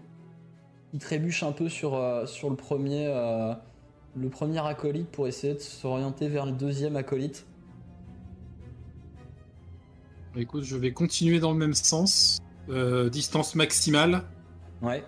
Il 0.93 1.01
trébuche 1.01 1.43
un 1.43 1.53
peu 1.53 1.69
sur, 1.69 1.95
euh, 1.95 2.27
sur 2.27 2.51
le, 2.51 2.57
premier, 2.57 3.07
euh, 3.07 3.55
le 4.17 4.29
premier 4.29 4.65
acolyte 4.67 5.09
pour 5.09 5.27
essayer 5.27 5.55
de 5.55 5.59
s'orienter 5.59 6.29
vers 6.29 6.47
le 6.47 6.53
deuxième 6.53 6.97
acolyte. 6.97 7.47
Écoute, 10.37 10.65
je 10.65 10.77
vais 10.77 10.93
continuer 10.93 11.41
dans 11.41 11.53
le 11.53 11.59
même 11.59 11.75
sens. 11.75 12.39
Euh, 12.69 13.11
distance 13.11 13.55
maximale. 13.55 14.23
Ouais. 14.81 15.05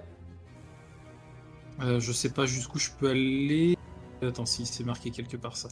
Je 1.80 2.12
sais 2.12 2.30
pas 2.30 2.46
jusqu'où 2.46 2.78
je 2.78 2.90
peux 2.98 3.10
aller. 3.10 3.76
Attends, 4.22 4.46
si 4.46 4.64
c'est 4.64 4.84
marqué 4.84 5.10
quelque 5.10 5.36
part 5.36 5.56
ça. 5.56 5.68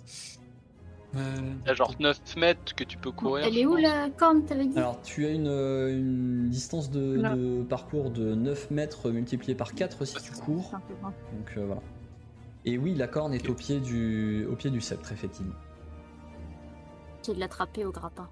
Euh, 1.15 1.37
Il 1.65 1.69
y 1.69 1.71
a 1.71 1.75
genre 1.75 1.95
9 2.01 2.37
mètres 2.37 2.75
que 2.75 2.85
tu 2.85 2.97
peux 2.97 3.13
courir. 3.13 3.45
Elle 3.47 3.59
est 3.59 3.67
où 3.67 3.77
la 3.77 4.09
corne, 4.11 4.45
t'avais 4.45 4.67
dit? 4.67 4.79
Alors, 4.79 5.01
tu 5.03 5.27
as 5.27 5.31
une, 5.31 5.47
euh, 5.49 5.91
une 5.99 6.49
distance 6.49 6.91
de, 6.91 7.63
parcours 7.69 8.11
de 8.11 8.35
9 8.35 8.71
mètres 8.71 9.11
multiplié 9.11 9.55
par 9.55 9.75
4 9.75 10.05
si 10.07 10.15
tu 10.23 10.33
cours. 10.33 10.73
Donc 11.03 11.55
euh, 11.57 11.67
voilà. 11.67 11.83
Et 12.65 12.79
oui, 12.79 12.95
la 12.95 13.09
corne 13.09 13.35
est 13.35 13.49
au 13.51 13.55
pied 13.55 13.81
du, 13.81 14.47
au 14.51 14.55
pied 14.57 14.71
du 14.71 14.81
sceptre, 14.81 15.13
effectivement. 15.13 15.55
J'ai 17.27 17.35
de 17.35 17.41
l'attraper 17.41 17.85
au 17.85 17.93
grappin. 17.93 18.29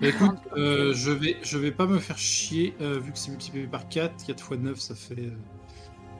bah, 0.00 0.06
écoute, 0.08 0.38
euh, 0.56 0.92
je 0.94 1.10
vais 1.10 1.36
je 1.42 1.58
vais 1.58 1.72
pas 1.72 1.86
me 1.86 1.98
faire 1.98 2.18
chier 2.18 2.74
euh, 2.80 2.98
vu 2.98 3.12
que 3.12 3.18
c'est 3.18 3.30
multiplié 3.30 3.66
par 3.66 3.88
4. 3.88 4.24
4 4.26 4.52
x 4.54 4.62
9, 4.62 4.78
ça 4.80 4.94
fait 4.94 5.20
euh, 5.20 5.30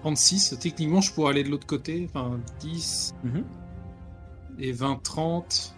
36. 0.02 0.58
Techniquement, 0.60 1.00
je 1.00 1.12
pourrais 1.12 1.30
aller 1.30 1.44
de 1.44 1.48
l'autre 1.50 1.66
côté. 1.66 2.08
Enfin, 2.12 2.38
10 2.60 3.14
Mhm. 3.24 3.44
Et 4.58 4.72
20, 4.72 5.00
30 5.02 5.74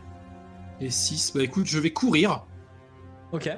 et 0.81 0.91
6. 0.91 1.33
Bah 1.35 1.43
écoute, 1.43 1.67
je 1.67 1.79
vais 1.79 1.91
courir. 1.91 2.45
Ok, 3.33 3.51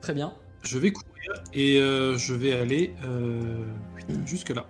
très 0.00 0.14
bien. 0.14 0.34
Je 0.62 0.78
vais 0.78 0.90
courir 0.92 1.10
et 1.52 1.78
euh, 1.80 2.16
je 2.18 2.34
vais 2.34 2.52
aller 2.52 2.94
euh, 3.04 3.64
jusque 4.24 4.50
là. 4.50 4.66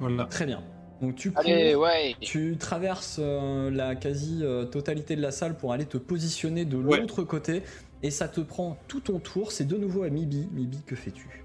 Voilà. 0.00 0.24
Très 0.24 0.46
bien. 0.46 0.62
Donc 1.00 1.14
tu 1.14 1.30
cours, 1.30 1.40
Allez, 1.40 1.74
ouais. 1.76 2.16
tu 2.20 2.56
traverses 2.58 3.18
euh, 3.22 3.70
la 3.70 3.94
quasi-totalité 3.94 5.14
de 5.16 5.22
la 5.22 5.30
salle 5.30 5.56
pour 5.56 5.72
aller 5.72 5.86
te 5.86 5.96
positionner 5.98 6.64
de 6.64 6.76
Ouais. 6.76 6.98
l'autre 7.00 7.22
côté. 7.22 7.62
Et 8.02 8.10
ça 8.10 8.28
te 8.28 8.40
prend 8.40 8.78
tout 8.88 9.00
ton 9.00 9.18
tour. 9.18 9.50
C'est 9.52 9.64
de 9.66 9.76
nouveau 9.76 10.02
à 10.04 10.08
Mibi. 10.10 10.48
Mibi, 10.52 10.82
que 10.86 10.94
fais-tu? 10.96 11.44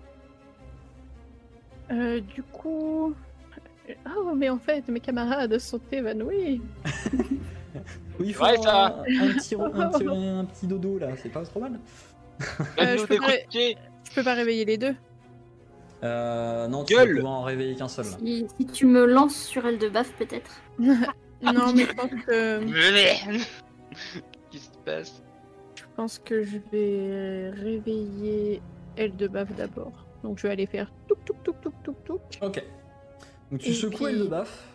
Euh, 1.92 2.20
du 2.22 2.42
coup. 2.44 3.14
Oh, 4.16 4.34
mais 4.36 4.50
en 4.50 4.60
fait, 4.60 4.88
mes 4.88 5.00
camarades 5.02 5.58
sont 5.60 5.82
évanouis. 5.92 6.62
Oui, 8.20 8.28
il 8.28 8.34
faut 8.34 8.44
Ouais, 8.44 8.58
un, 8.60 8.62
ça. 8.62 8.86
un 8.86 9.02
petit, 9.34 9.56
un, 9.56 9.70
petit, 9.90 10.08
un 10.08 10.46
petit 10.46 10.68
dodo 10.68 11.00
là. 11.00 11.08
C'est 11.22 11.30
pas 11.30 11.44
trop 11.44 11.60
mal. 11.60 11.80
Donne-nous 12.78 12.98
je 13.00 13.06
peux 13.06 13.18
de. 13.18 13.78
Je 14.16 14.22
pas 14.22 14.34
réveiller 14.34 14.66
les 14.66 14.78
deux. 14.78 14.96
Euh, 16.04 16.68
non, 16.68 16.84
tu 16.84 16.94
Gueule. 16.96 17.22
vas 17.22 17.30
en 17.30 17.44
réveiller 17.44 17.76
qu'un 17.76 17.88
seul 17.88 18.06
là. 18.06 18.12
Si, 18.20 18.46
si 18.60 18.66
tu 18.66 18.86
me 18.86 19.06
lances 19.06 19.36
sur 19.36 19.66
elle 19.66 19.78
de 19.78 19.88
baffe, 19.90 20.12
peut-être. 20.14 20.52
non, 20.80 21.74
mais 21.74 21.86
je 21.86 21.94
pense 21.94 22.12
que 22.26 22.60
Qu'est-ce 22.66 23.46
qui 24.52 24.58
se 24.60 24.70
passe? 24.86 25.22
je 25.76 25.84
pense 25.96 26.20
que 26.20 26.44
je 26.44 26.58
vais 26.72 27.52
réveiller 27.52 28.62
elle 28.98 29.16
de 29.16 29.28
baffe 29.28 29.56
d'abord. 29.56 30.06
Donc 30.24 30.38
je 30.40 30.44
vais 30.44 30.54
aller 30.54 30.66
faire 30.66 30.92
touk 31.08 31.24
touk 31.26 31.42
touk 31.44 31.62
touk 31.62 31.74
touk 31.84 32.04
touk. 32.06 32.22
Ok. 32.42 32.64
Donc 33.52 33.60
tu 33.62 33.70
Et 33.70 33.74
secoues 33.74 33.96
puis- 34.06 34.14
Eldebaf. 34.14 34.68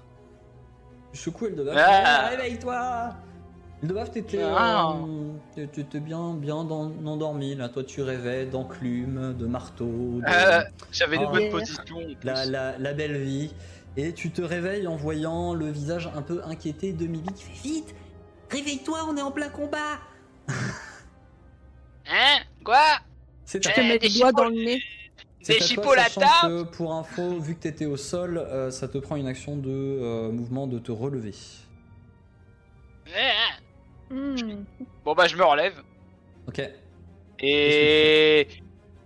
Tu 1.19 1.25
secoues 1.25 1.47
Eldebaf. 1.47 1.75
Ah. 1.77 2.31
Eh, 2.33 2.37
Réveille-toi 2.37 3.11
Eldebaf, 3.83 4.11
t'étais 4.13 4.41
Ah. 4.43 4.95
euh, 5.59 5.99
bien, 6.01 6.35
bien 6.35 6.63
dans- 6.65 6.93
endormi. 7.05 7.57
Là, 7.57 7.69
toi, 7.69 7.83
tu 7.83 8.03
rêvais 8.03 8.47
d'enclume, 8.47 9.35
de 9.37 9.47
marteau, 9.47 10.21
de 10.21 10.23
Euh, 10.29 10.63
J'avais 10.93 11.17
une 11.17 11.25
Ah. 11.29 11.31
bonne 11.33 11.51
position. 11.51 11.97
la, 12.23 12.47
la- 12.47 12.79
la 12.79 12.93
belle 12.93 13.17
vie. 13.21 13.53
Et 13.97 14.13
tu 14.13 14.31
te 14.31 14.43
réveilles 14.43 14.87
en 14.87 14.95
voyant 14.95 15.55
le 15.55 15.71
visage 15.73 16.09
un 16.15 16.23
peu 16.23 16.41
inquiété 16.45 16.93
de 16.93 17.07
Mibi 17.09 17.33
qui 17.33 17.43
fait 17.45 17.69
Vite 17.69 17.95
Réveille-toi, 18.51 18.99
on 19.09 19.17
est 19.17 19.23
en 19.23 19.33
plein 19.33 19.49
combat 19.49 19.99
Hein? 22.09 22.39
Quoi? 22.65 22.79
C'est 23.45 23.63
Je 23.65 23.69
te 23.71 23.81
Eh, 23.81 23.89
mets 23.89 23.99
des 23.99 24.09
le 24.09 24.15
doigt 24.19 24.29
chipots. 24.29 24.43
dans 24.43 24.49
le 24.49 24.55
nez. 24.55 24.83
C'est 25.41 25.59
que 25.59 26.63
pour 26.65 26.93
info, 26.93 27.39
vu 27.41 27.55
que 27.55 27.61
t'étais 27.61 27.87
au 27.87 27.97
sol, 27.97 28.39
euh, 28.39 28.71
ça 28.71 28.89
te 28.89 28.99
prend 28.99 29.17
une 29.17 29.29
action 29.29 29.57
de 29.57 29.71
euh, 29.71 30.31
mouvement 30.31 30.67
de 30.67 30.79
te 30.79 30.93
relever. 30.93 31.35
Bon 35.05 35.15
bah 35.15 35.27
je 35.27 35.37
me 35.37 35.45
relève. 35.45 35.75
Ok. 36.47 36.63
Et... 37.41 38.49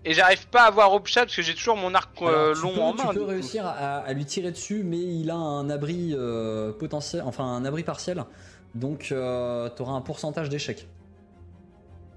Et 0.04 0.14
j'arrive 0.14 0.48
pas 0.48 0.64
à 0.64 0.70
voir 0.72 0.92
Obchat 0.94 1.20
parce 1.26 1.36
que 1.36 1.42
j'ai 1.42 1.54
toujours 1.54 1.76
mon 1.76 1.94
arc 1.94 2.10
euh, 2.22 2.26
Alors, 2.26 2.56
tu 2.56 2.62
long 2.62 2.74
peux, 2.74 2.80
en 2.80 2.92
tu 2.92 2.98
main. 2.98 3.06
peux 3.06 3.12
du 3.12 3.18
coup. 3.20 3.26
réussir 3.26 3.64
à, 3.64 3.98
à 3.98 4.12
lui 4.12 4.24
tirer 4.24 4.50
dessus, 4.50 4.82
mais 4.82 4.98
il 4.98 5.30
a 5.30 5.36
un 5.36 5.70
abri 5.70 6.12
euh, 6.12 6.72
potentiel, 6.72 7.22
enfin 7.24 7.44
un 7.44 7.64
abri 7.64 7.84
partiel, 7.84 8.24
donc 8.74 9.10
euh, 9.12 9.68
t'auras 9.68 9.92
un 9.92 10.00
pourcentage 10.00 10.48
d'échec. 10.48 10.88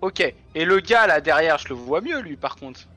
Ok. 0.02 0.34
Et 0.56 0.66
le 0.66 0.80
gars 0.80 1.06
là 1.06 1.22
derrière, 1.22 1.60
je 1.60 1.68
le 1.70 1.76
vois 1.76 2.02
mieux 2.02 2.20
lui 2.22 2.38
par 2.38 2.56
contre. 2.56 2.88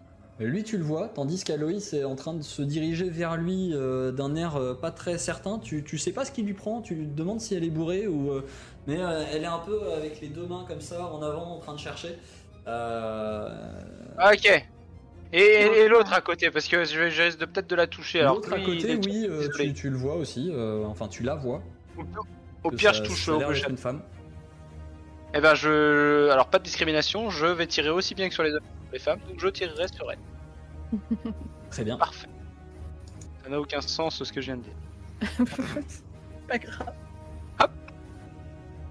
Lui, 0.41 0.63
tu 0.63 0.79
le 0.79 0.85
vois, 0.85 1.09
tandis 1.09 1.43
qu'Aloïs 1.43 1.93
est 1.95 2.05
en 2.05 2.15
train 2.15 2.33
de 2.33 2.43
se 2.43 2.63
diriger 2.63 3.11
vers 3.11 3.37
lui 3.37 3.71
euh, 3.75 4.13
d'un 4.13 4.37
air 4.37 4.55
euh, 4.57 4.75
pas 4.75 4.93
très 4.93 5.19
certain. 5.19 5.59
Tu, 5.59 5.83
tu 5.83 5.99
sais 5.99 6.13
pas 6.13 6.25
ce 6.25 6.31
qu'il 6.31 6.47
lui 6.47 6.55
prend, 6.55 6.81
tu 6.81 6.95
lui 6.95 7.07
demandes 7.07 7.41
si 7.41 7.55
elle 7.57 7.65
est 7.65 7.71
bourrée 7.71 8.07
ou. 8.07 8.31
euh, 8.31 8.47
mais 8.87 9.01
euh, 9.01 9.25
elle 9.33 9.43
est 9.43 9.47
un 9.47 9.59
peu 9.59 9.93
avec 9.95 10.21
les 10.21 10.29
deux 10.29 10.47
mains 10.47 10.65
comme 10.69 10.81
ça 10.81 11.05
en 11.13 11.23
avant 11.23 11.57
en 11.57 11.59
train 11.59 11.75
de 11.75 11.81
chercher. 11.81 12.17
Euh, 12.69 13.49
Ok. 14.33 14.47
Et, 15.33 15.39
et- 15.41 15.79
et 15.81 15.89
l'autre 15.89 16.13
à 16.13 16.21
côté 16.21 16.51
parce 16.51 16.69
que 16.69 16.85
je, 16.85 17.11
je 17.11 17.23
risque 17.23 17.39
de 17.39 17.45
peut-être 17.45 17.69
de 17.69 17.75
la 17.75 17.87
toucher. 17.87 18.21
Alors 18.21 18.37
L'autre 18.37 18.53
à 18.55 18.61
côté, 18.61 18.95
oui, 19.05 19.27
euh, 19.29 19.49
tu, 19.55 19.75
tu 19.75 19.91
le 19.91 19.97
vois 19.97 20.15
aussi, 20.15 20.51
euh, 20.53 20.85
enfin 20.87 21.09
tu 21.09 21.23
la 21.23 21.35
vois. 21.35 21.63
Au, 22.65 22.71
pire, 22.71 22.93
je 22.95 23.03
touche 23.03 23.29
au 23.29 23.41
une 23.69 23.77
femme. 23.77 24.03
Eh 25.35 25.41
ben 25.41 25.55
je. 25.55 26.31
Alors 26.31 26.47
pas 26.49 26.59
de 26.59 26.65
discrimination, 26.65 27.31
je 27.31 27.47
vais 27.47 27.67
tirer 27.67 27.91
aussi 27.91 28.15
bien 28.15 28.29
que 28.29 28.35
sur 28.35 28.43
les 28.43 28.53
hommes 28.55 28.61
que 28.61 28.85
sur 28.87 28.93
les 28.93 28.99
femmes, 28.99 29.21
donc 29.29 29.39
je 29.41 29.49
tirerai 29.49 29.87
sur 29.89 30.11
elle. 30.11 30.19
Très 31.71 31.85
bien. 31.85 31.97
Parfait. 31.99 32.29
Ça 33.45 33.51
n'a 33.51 33.61
aucun 33.61 33.81
sens 33.81 34.23
ce 34.23 34.33
que 34.33 34.41
je 34.41 34.47
viens 34.53 34.57
de 34.57 34.63
dire. 34.63 35.47
pas 36.49 36.59
grave. 36.59 36.93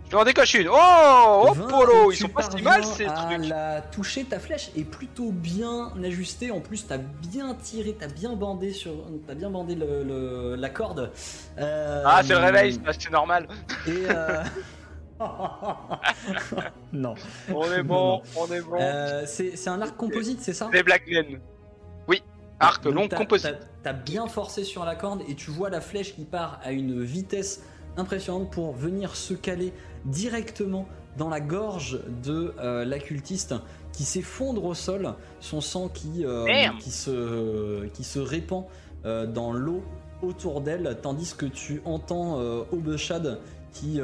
Je 0.05 0.11
vais 0.13 0.21
en 0.21 0.23
décoche 0.23 0.53
une. 0.53 0.69
Oh 0.69 1.47
Oh 1.49 1.53
20, 1.53 1.67
Polo, 1.67 2.11
ils 2.13 2.15
sont 2.15 2.29
pas 2.29 2.49
si 2.49 2.61
mal 2.61 2.81
ces 2.85 3.07
trucs. 3.07 3.45
la 3.49 3.81
toucher, 3.81 4.23
ta 4.23 4.39
flèche 4.39 4.71
est 4.77 4.85
plutôt 4.85 5.31
bien 5.33 5.91
ajustée. 6.01 6.49
En 6.49 6.61
plus, 6.61 6.87
t'as 6.87 6.97
bien 6.97 7.53
tiré, 7.55 7.93
t'as 7.99 8.07
bien 8.07 8.33
bandé 8.37 8.71
sur, 8.71 8.93
t'as 9.27 9.33
bien 9.33 9.49
bandé 9.49 9.75
le, 9.75 10.03
le- 10.05 10.55
la 10.55 10.69
corde. 10.69 11.11
Euh, 11.57 12.03
Ah 12.05 12.21
c'est 12.23 12.31
le 12.31 12.39
réveil, 12.39 12.71
c'est 12.71 12.79
parce 12.83 12.95
que 12.95 13.03
c'est 13.03 13.09
normal. 13.09 13.49
Et 13.85 14.05
euh... 14.09 14.43
non. 16.93 17.15
On 17.53 17.71
est 17.71 17.83
bon, 17.83 18.17
non. 18.17 18.21
on 18.37 18.53
est 18.53 18.61
bon. 18.61 18.77
Euh, 18.79 19.23
c'est 19.25 19.67
un 19.67 19.81
arc 19.81 19.95
composite, 19.97 20.39
c'est 20.41 20.53
ça? 20.53 20.69
Les 20.71 20.83
Black 20.83 21.05
Glen. 21.05 21.39
Oui, 22.07 22.21
arc 22.59 22.83
Donc, 22.83 22.93
long 22.93 23.07
composite. 23.09 23.57
t'as- 23.83 23.93
bien 23.93 24.27
forcé 24.27 24.63
sur 24.63 24.83
la 24.85 24.95
corde 24.95 25.21
et 25.29 25.35
tu 25.35 25.49
vois 25.49 25.69
la 25.69 25.79
flèche 25.81 26.13
qui 26.15 26.25
part 26.25 26.59
à 26.63 26.71
une 26.73 27.01
vitesse 27.03 27.63
impressionnante 27.95 28.51
pour 28.51 28.73
venir 28.73 29.15
se 29.15 29.33
caler 29.33 29.73
directement 30.05 30.87
dans 31.17 31.29
la 31.29 31.39
gorge 31.39 31.99
de 32.23 32.53
euh, 32.59 32.85
l'occultiste 32.85 33.55
qui 33.93 34.03
s'effondre 34.03 34.63
au 34.65 34.73
sol, 34.75 35.13
son 35.39 35.61
sang 35.61 35.87
qui, 35.87 36.23
euh, 36.25 36.45
qui, 36.79 36.91
se, 36.91 37.85
qui 37.87 38.03
se 38.03 38.19
répand 38.19 38.65
euh, 39.05 39.25
dans 39.25 39.51
l'eau 39.53 39.81
autour 40.21 40.61
d'elle, 40.61 40.97
tandis 41.01 41.33
que 41.35 41.45
tu 41.47 41.81
entends 41.85 42.39
euh, 42.39 42.61
Obeshad 42.71 43.39
qui, 43.71 43.99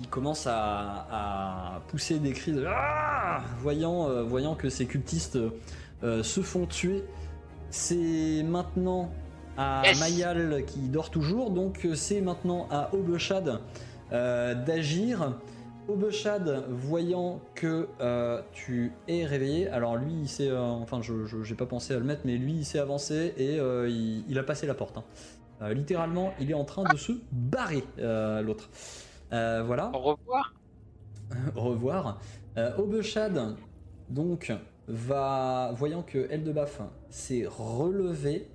qui 0.00 0.06
commence 0.08 0.46
à, 0.46 1.06
à 1.10 1.80
pousser 1.88 2.18
des 2.18 2.32
cris 2.32 2.52
de 2.52 2.64
Ah 2.66 3.40
voyant, 3.58 4.08
euh, 4.08 4.22
voyant 4.22 4.54
que 4.54 4.68
ces 4.68 4.86
cultistes 4.86 5.38
euh, 6.02 6.22
se 6.22 6.40
font 6.40 6.66
tuer. 6.66 7.04
C'est 7.70 8.42
maintenant 8.44 9.10
à 9.56 9.82
Yes. 9.84 10.00
Mayal 10.00 10.64
qui 10.66 10.80
dort 10.88 11.10
toujours, 11.10 11.50
donc 11.50 11.86
c'est 11.94 12.20
maintenant 12.20 12.66
à 12.70 12.90
Obeshad 12.94 13.60
euh, 14.12 14.54
d'agir. 14.54 15.34
Obeshad, 15.88 16.64
voyant 16.70 17.40
que 17.54 17.88
tu 18.52 18.92
es 19.06 19.26
réveillé, 19.26 19.68
alors 19.68 19.96
lui, 19.96 20.12
il 20.22 20.28
s'est, 20.28 20.50
enfin, 20.50 21.02
je, 21.02 21.12
j'ai 21.42 21.54
pas 21.54 21.66
pensé 21.66 21.92
à 21.94 21.98
le 21.98 22.04
mettre, 22.04 22.22
mais 22.24 22.36
lui, 22.38 22.52
il 22.54 22.64
s'est 22.64 22.78
avancé 22.78 23.34
et 23.36 23.56
il, 23.58 24.24
il 24.26 24.38
a 24.38 24.42
passé 24.42 24.66
la 24.66 24.72
porte. 24.74 24.96
hein. 24.96 25.68
Littéralement, 25.74 26.32
il 26.40 26.50
est 26.50 26.54
en 26.54 26.64
train 26.64 26.84
de 26.84 26.96
se 26.96 27.12
barrer, 27.32 27.84
l'autre. 27.98 28.70
Euh, 29.34 29.62
voilà. 29.64 29.90
Au 29.94 29.98
revoir. 30.00 30.54
Au 31.56 31.62
revoir. 31.62 32.20
Euh, 32.56 32.76
Obeshad, 32.78 33.56
donc, 34.08 34.52
va, 34.88 35.72
voyant 35.74 36.02
que 36.02 36.30
Eldebaf 36.30 36.80
s'est 37.10 37.46
relevé, 37.46 38.50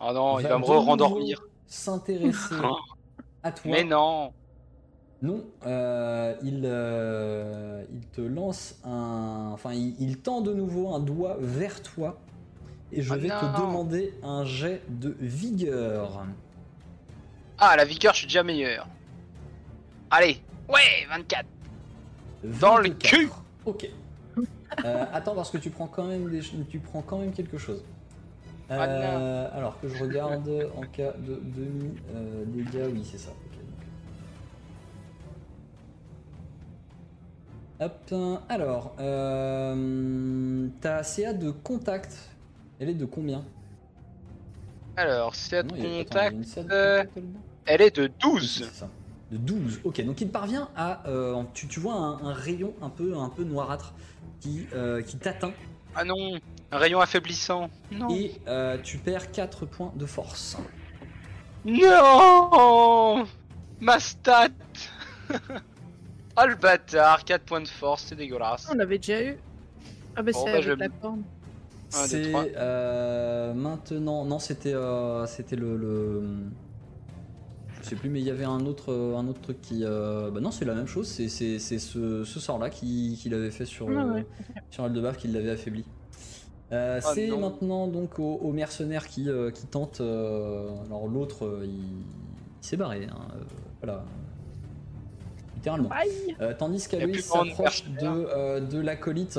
Oh 0.00 0.12
non, 0.12 0.38
il 0.40 0.46
va 0.48 0.58
me 0.58 0.64
rendormir. 0.64 1.40
s'intéresser 1.66 2.74
à 3.42 3.52
toi. 3.52 3.70
Mais 3.72 3.84
non. 3.84 4.32
Non, 5.22 5.44
euh, 5.66 6.36
il, 6.42 6.62
euh, 6.66 7.84
il 7.92 8.06
te 8.08 8.20
lance 8.20 8.80
un. 8.84 9.50
Enfin, 9.54 9.72
il, 9.74 9.96
il 10.00 10.20
tend 10.20 10.42
de 10.42 10.52
nouveau 10.54 10.94
un 10.94 11.00
doigt 11.00 11.36
vers 11.40 11.82
toi. 11.82 12.20
Et 12.92 13.02
je 13.02 13.14
Oh 13.14 13.18
vais 13.18 13.30
te 13.30 13.46
demander 13.46 14.18
un 14.22 14.44
jet 14.44 14.82
de 14.88 15.16
vigueur. 15.20 16.26
Ah, 17.58 17.76
la 17.76 17.84
vigueur, 17.84 18.12
je 18.12 18.18
suis 18.18 18.26
déjà 18.26 18.42
meilleur. 18.42 18.86
Allez. 20.10 20.40
Ouais, 20.68 21.06
24. 21.08 21.46
Dans 22.60 22.78
le 22.78 22.88
24. 22.88 23.10
cul. 23.10 23.30
Ok. 23.64 23.88
Euh, 24.84 25.04
attends, 25.12 25.34
parce 25.34 25.50
que 25.50 25.58
tu 25.58 25.70
prends 25.70 25.86
quand 25.86 26.04
même, 26.04 26.28
des, 26.30 26.40
tu 26.68 26.78
prends 26.80 27.02
quand 27.02 27.18
même 27.18 27.32
quelque 27.32 27.58
chose. 27.58 27.84
Ah 28.68 28.82
Euh, 28.84 29.48
alors 29.52 29.78
que 29.80 29.88
je 29.88 30.02
regarde 30.02 30.70
en 30.76 30.82
cas 30.82 31.12
de 31.12 31.40
demi 31.44 31.94
euh, 32.14 32.44
dégâts, 32.46 32.90
oui, 32.92 33.06
c'est 33.08 33.18
ça. 33.18 33.30
Hop, 37.80 38.14
alors, 38.48 38.94
euh, 39.00 40.68
ta 40.80 41.02
CA 41.02 41.32
de 41.32 41.50
contact, 41.50 42.30
elle 42.78 42.88
est 42.88 42.94
de 42.94 43.04
combien? 43.04 43.44
Alors, 44.96 45.34
cette 45.34 45.66
attends, 45.66 45.76
une 45.76 45.82
CA 45.82 46.30
de 46.30 46.68
contact 46.72 47.18
elle 47.66 47.82
est 47.82 47.96
de 47.96 48.04
Oui, 48.04 48.10
12. 48.40 48.64
c'est 48.70 48.78
ça. 48.80 48.88
De 49.30 49.36
12. 49.38 49.80
Ok, 49.84 50.04
donc 50.04 50.20
il 50.20 50.28
parvient 50.28 50.68
à. 50.76 51.06
euh, 51.08 51.42
tu, 51.54 51.66
tu 51.66 51.80
vois 51.80 51.94
un, 51.94 52.18
un 52.26 52.32
rayon 52.32 52.74
un 52.82 52.90
peu, 52.90 53.16
un 53.16 53.28
peu 53.28 53.44
noirâtre 53.44 53.94
qui, 54.40 54.66
euh, 54.74 55.02
qui 55.02 55.16
t'atteint 55.16 55.52
Ah 55.94 56.04
non, 56.04 56.38
un 56.70 56.78
rayon 56.78 57.00
affaiblissant. 57.00 57.70
Non. 57.90 58.08
et 58.10 58.32
euh, 58.48 58.76
tu 58.82 58.98
perds 58.98 59.30
4 59.32 59.66
points 59.66 59.92
de 59.96 60.06
force. 60.06 60.56
Non 61.64 63.24
Ma 63.80 63.98
stat 63.98 64.48
Ah 66.36 66.46
le 66.46 66.56
bâtard, 66.56 67.24
4 67.24 67.42
points 67.44 67.60
de 67.60 67.68
force, 67.68 68.06
c'est 68.08 68.16
dégueulasse. 68.16 68.68
On 68.70 68.74
l'avait 68.74 68.98
déjà 68.98 69.22
eu. 69.22 69.36
Ah 70.16 70.22
bah 70.22 70.32
Bon, 70.32 70.44
c'est 70.44 70.52
bah, 70.52 70.60
je- 70.60 70.72
la 70.72 70.88
corne. 70.88 71.22
C'est 71.90 72.32
euh, 72.34 73.54
maintenant. 73.54 74.24
Non, 74.24 74.38
c'était 74.40 74.74
euh, 74.74 75.26
c'était 75.26 75.54
le, 75.56 75.76
le- 75.76 76.22
Je 77.84 77.90
sais 77.90 77.96
plus, 77.96 78.08
mais 78.08 78.20
il 78.20 78.26
y 78.26 78.30
avait 78.30 78.44
un 78.44 78.64
autre, 78.64 78.92
euh, 78.92 79.14
un 79.16 79.28
autre 79.28 79.42
truc 79.42 79.60
qui. 79.60 79.80
euh, 79.84 80.30
Bah 80.30 80.40
non, 80.40 80.50
c'est 80.50 80.64
la 80.64 80.74
même 80.74 80.86
chose. 80.86 81.06
C'est 81.06 81.28
ce, 81.28 82.24
ce 82.24 82.40
sort-là 82.40 82.70
qui, 82.70 83.18
qui 83.20 83.28
l'avait 83.28 83.50
fait 83.50 83.66
sur, 83.66 83.88
Ah 83.90 84.06
ouais. 84.06 84.24
sur 84.70 84.84
Aldebaf, 84.84 85.18
qui 85.18 85.28
l'avait 85.28 85.50
affaibli. 85.50 85.84
Euh, 86.72 86.98
Ah 87.04 87.12
c'est 87.14 87.28
maintenant 87.28 87.86
donc 87.86 88.18
aux, 88.18 88.36
aux 88.36 88.52
mercenaires 88.52 89.06
qui, 89.06 89.28
euh, 89.28 89.50
qui 89.50 89.66
tentent. 89.66 90.00
euh, 90.00 90.70
alors 90.86 91.06
l'autre, 91.08 91.44
euh, 91.44 91.60
il, 91.66 91.70
il 91.70 92.66
s'est 92.66 92.78
barré. 92.78 93.06
hein, 93.10 93.18
euh, 93.36 93.42
voilà. 93.82 94.04
Littéralement. 95.56 95.90
Euh, 96.40 96.54
tandis 96.58 96.86
grand 96.90 97.44
s'approche 97.44 97.84
de, 98.00 98.06
euh, 98.06 98.82
l'acolyte, 98.82 99.38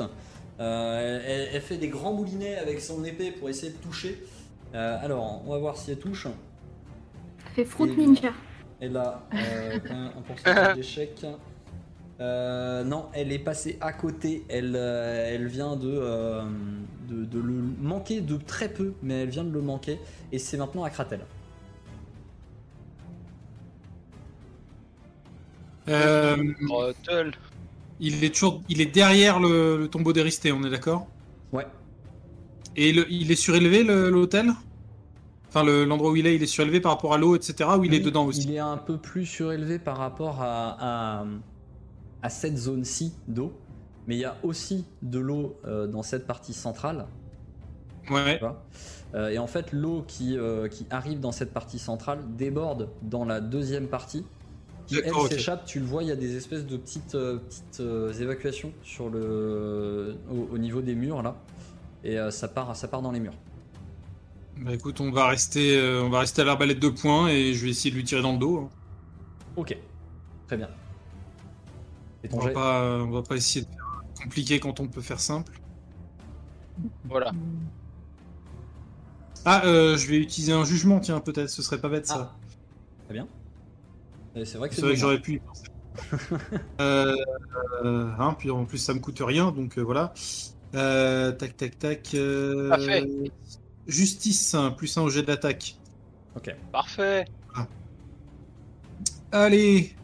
euh, 0.60 1.20
elle, 1.26 1.48
elle 1.52 1.60
fait 1.60 1.78
des 1.78 1.88
grands 1.88 2.12
moulinets 2.12 2.56
avec 2.58 2.80
son 2.80 3.04
épée 3.04 3.32
pour 3.32 3.48
essayer 3.48 3.72
de 3.72 3.78
toucher. 3.78 4.22
Euh, 4.74 4.96
alors, 5.02 5.42
on 5.46 5.50
va 5.50 5.58
voir 5.58 5.76
si 5.76 5.90
elle 5.90 5.98
touche. 5.98 6.28
Fait 7.56 7.64
Fruit 7.64 7.90
Et- 7.90 7.96
Ninja. 7.96 8.32
Elle 8.80 8.98
a 8.98 9.26
euh, 9.32 9.78
un, 9.88 10.06
un 10.18 10.22
pourcentage 10.22 10.76
d'échec. 10.76 11.24
Euh, 12.20 12.84
non, 12.84 13.06
elle 13.14 13.32
est 13.32 13.38
passée 13.38 13.78
à 13.80 13.94
côté. 13.94 14.44
Elle, 14.50 14.74
euh, 14.76 15.30
elle 15.34 15.46
vient 15.46 15.74
de, 15.76 15.88
euh, 15.90 16.42
de, 17.08 17.24
de 17.24 17.40
le 17.40 17.54
manquer 17.80 18.20
de 18.20 18.36
très 18.36 18.68
peu, 18.68 18.92
mais 19.02 19.22
elle 19.22 19.30
vient 19.30 19.44
de 19.44 19.52
le 19.52 19.62
manquer. 19.62 19.98
Et 20.32 20.38
c'est 20.38 20.58
maintenant 20.58 20.84
à 20.84 20.90
Kratel. 20.90 21.20
Euh, 25.88 26.36
Rotel. 26.68 27.32
il 28.00 28.22
est 28.24 28.34
toujours, 28.34 28.62
il 28.68 28.80
est 28.80 28.86
derrière 28.92 29.38
le, 29.40 29.78
le 29.78 29.88
tombeau 29.88 30.12
d'Éristé, 30.12 30.52
on 30.52 30.62
est 30.64 30.70
d'accord? 30.70 31.06
Ouais. 31.52 31.66
Et 32.76 32.92
le- 32.92 33.10
il 33.10 33.30
est 33.30 33.36
surélevé 33.36 33.84
le- 33.84 34.10
l'hôtel? 34.10 34.52
Enfin, 35.56 35.64
le- 35.64 35.86
l'endroit 35.86 36.10
où 36.10 36.16
il 36.16 36.26
est, 36.26 36.36
il 36.36 36.42
est 36.42 36.46
surélevé 36.46 36.80
par 36.82 36.92
rapport 36.92 37.14
à 37.14 37.18
l'eau, 37.18 37.34
etc. 37.34 37.70
Ou 37.78 37.84
il 37.84 37.94
est 37.94 38.00
dedans 38.00 38.26
aussi 38.26 38.42
Il 38.42 38.52
est 38.52 38.58
un 38.58 38.76
peu 38.76 38.98
plus 38.98 39.24
surélevé 39.24 39.78
par 39.78 39.96
rapport 39.96 40.42
à, 40.42 40.76
à, 41.20 41.24
à 42.22 42.28
cette 42.28 42.58
zone-ci 42.58 43.14
d'eau. 43.26 43.54
Mais 44.06 44.16
il 44.16 44.18
y 44.18 44.26
a 44.26 44.36
aussi 44.42 44.84
de 45.00 45.18
l'eau 45.18 45.56
euh, 45.64 45.86
dans 45.86 46.02
cette 46.02 46.26
partie 46.26 46.52
centrale. 46.52 47.06
Ouais. 48.10 48.38
Euh, 49.14 49.30
et 49.30 49.38
en 49.38 49.46
fait, 49.46 49.72
l'eau 49.72 50.04
qui, 50.06 50.36
euh, 50.36 50.68
qui 50.68 50.86
arrive 50.90 51.20
dans 51.20 51.32
cette 51.32 51.54
partie 51.54 51.78
centrale 51.78 52.18
déborde 52.36 52.90
dans 53.00 53.24
la 53.24 53.40
deuxième 53.40 53.88
partie. 53.88 54.26
Qui, 54.86 54.98
elle, 55.02 55.14
s'échappe. 55.30 55.64
Tu 55.64 55.80
le 55.80 55.86
vois, 55.86 56.02
il 56.02 56.10
y 56.10 56.12
a 56.12 56.16
des 56.16 56.36
espèces 56.36 56.66
de 56.66 56.76
petites, 56.76 57.12
petites 57.12 57.82
évacuations 58.20 58.72
sur 58.82 59.08
le, 59.08 60.16
au, 60.30 60.54
au 60.54 60.58
niveau 60.58 60.82
des 60.82 60.94
murs, 60.94 61.22
là. 61.22 61.34
Et 62.04 62.18
ça, 62.30 62.46
part, 62.46 62.76
ça 62.76 62.88
part 62.88 63.00
dans 63.00 63.10
les 63.10 63.20
murs. 63.20 63.34
Bah 64.56 64.74
écoute, 64.74 65.00
on 65.00 65.10
va 65.10 65.28
rester, 65.28 65.76
euh, 65.78 66.02
on 66.02 66.10
va 66.10 66.20
rester 66.20 66.42
à 66.42 66.44
l'arbalète 66.44 66.78
de 66.78 66.88
points 66.88 67.28
et 67.28 67.54
je 67.54 67.64
vais 67.64 67.70
essayer 67.70 67.90
de 67.90 67.96
lui 67.96 68.04
tirer 68.04 68.22
dans 68.22 68.32
le 68.32 68.38
dos. 68.38 68.58
hein. 68.58 68.70
Ok. 69.56 69.74
Très 70.46 70.56
bien. 70.56 70.70
Et 72.22 72.28
ton 72.28 72.38
On 72.38 72.40
va 72.40 72.48
jet 72.48 72.52
pas, 72.52 72.82
euh, 72.84 73.00
on 73.02 73.10
va 73.10 73.22
pas 73.22 73.36
essayer 73.36 73.64
de 73.64 73.70
faire 73.70 74.02
compliqué 74.22 74.60
quand 74.60 74.80
on 74.80 74.88
peut 74.88 75.02
faire 75.02 75.20
simple. 75.20 75.60
Voilà. 77.04 77.32
Ah, 79.44 79.64
euh, 79.66 79.96
je 79.96 80.08
vais 80.08 80.18
utiliser 80.18 80.52
un 80.52 80.64
jugement, 80.64 81.00
tiens, 81.00 81.20
peut-être, 81.20 81.48
ce 81.50 81.62
serait 81.62 81.80
pas 81.80 81.88
bête 81.88 82.06
ça. 82.06 82.38
Très 83.04 83.14
bien. 83.14 83.28
Et 84.34 84.44
C'est 84.44 84.58
vrai 84.58 84.68
que 84.68 84.74
C'est 84.74 84.80
c'est 84.80 84.86
vrai 84.86 84.94
que 84.94 85.00
dommage. 85.00 85.00
j'aurais 85.00 85.20
pu 85.20 85.34
y 85.34 85.38
penser. 85.40 85.64
euh, 86.80 87.16
euh, 87.84 88.10
hein, 88.18 88.34
puis 88.38 88.50
en 88.50 88.66
plus 88.66 88.78
ça 88.78 88.94
me 88.94 89.00
coûte 89.00 89.20
rien, 89.20 89.52
donc 89.52 89.78
euh, 89.78 89.82
voilà. 89.82 90.12
Euh, 90.74 91.32
tac, 91.32 91.56
tac, 91.56 91.78
tac. 91.78 92.14
euh, 92.14 92.68
Parfait. 92.68 93.04
Justice, 93.86 94.56
plus 94.76 94.96
un 94.98 95.02
au 95.02 95.08
jet 95.08 95.22
d'attaque. 95.22 95.76
Ok. 96.36 96.54
Parfait. 96.72 97.26
Allez 99.32 99.94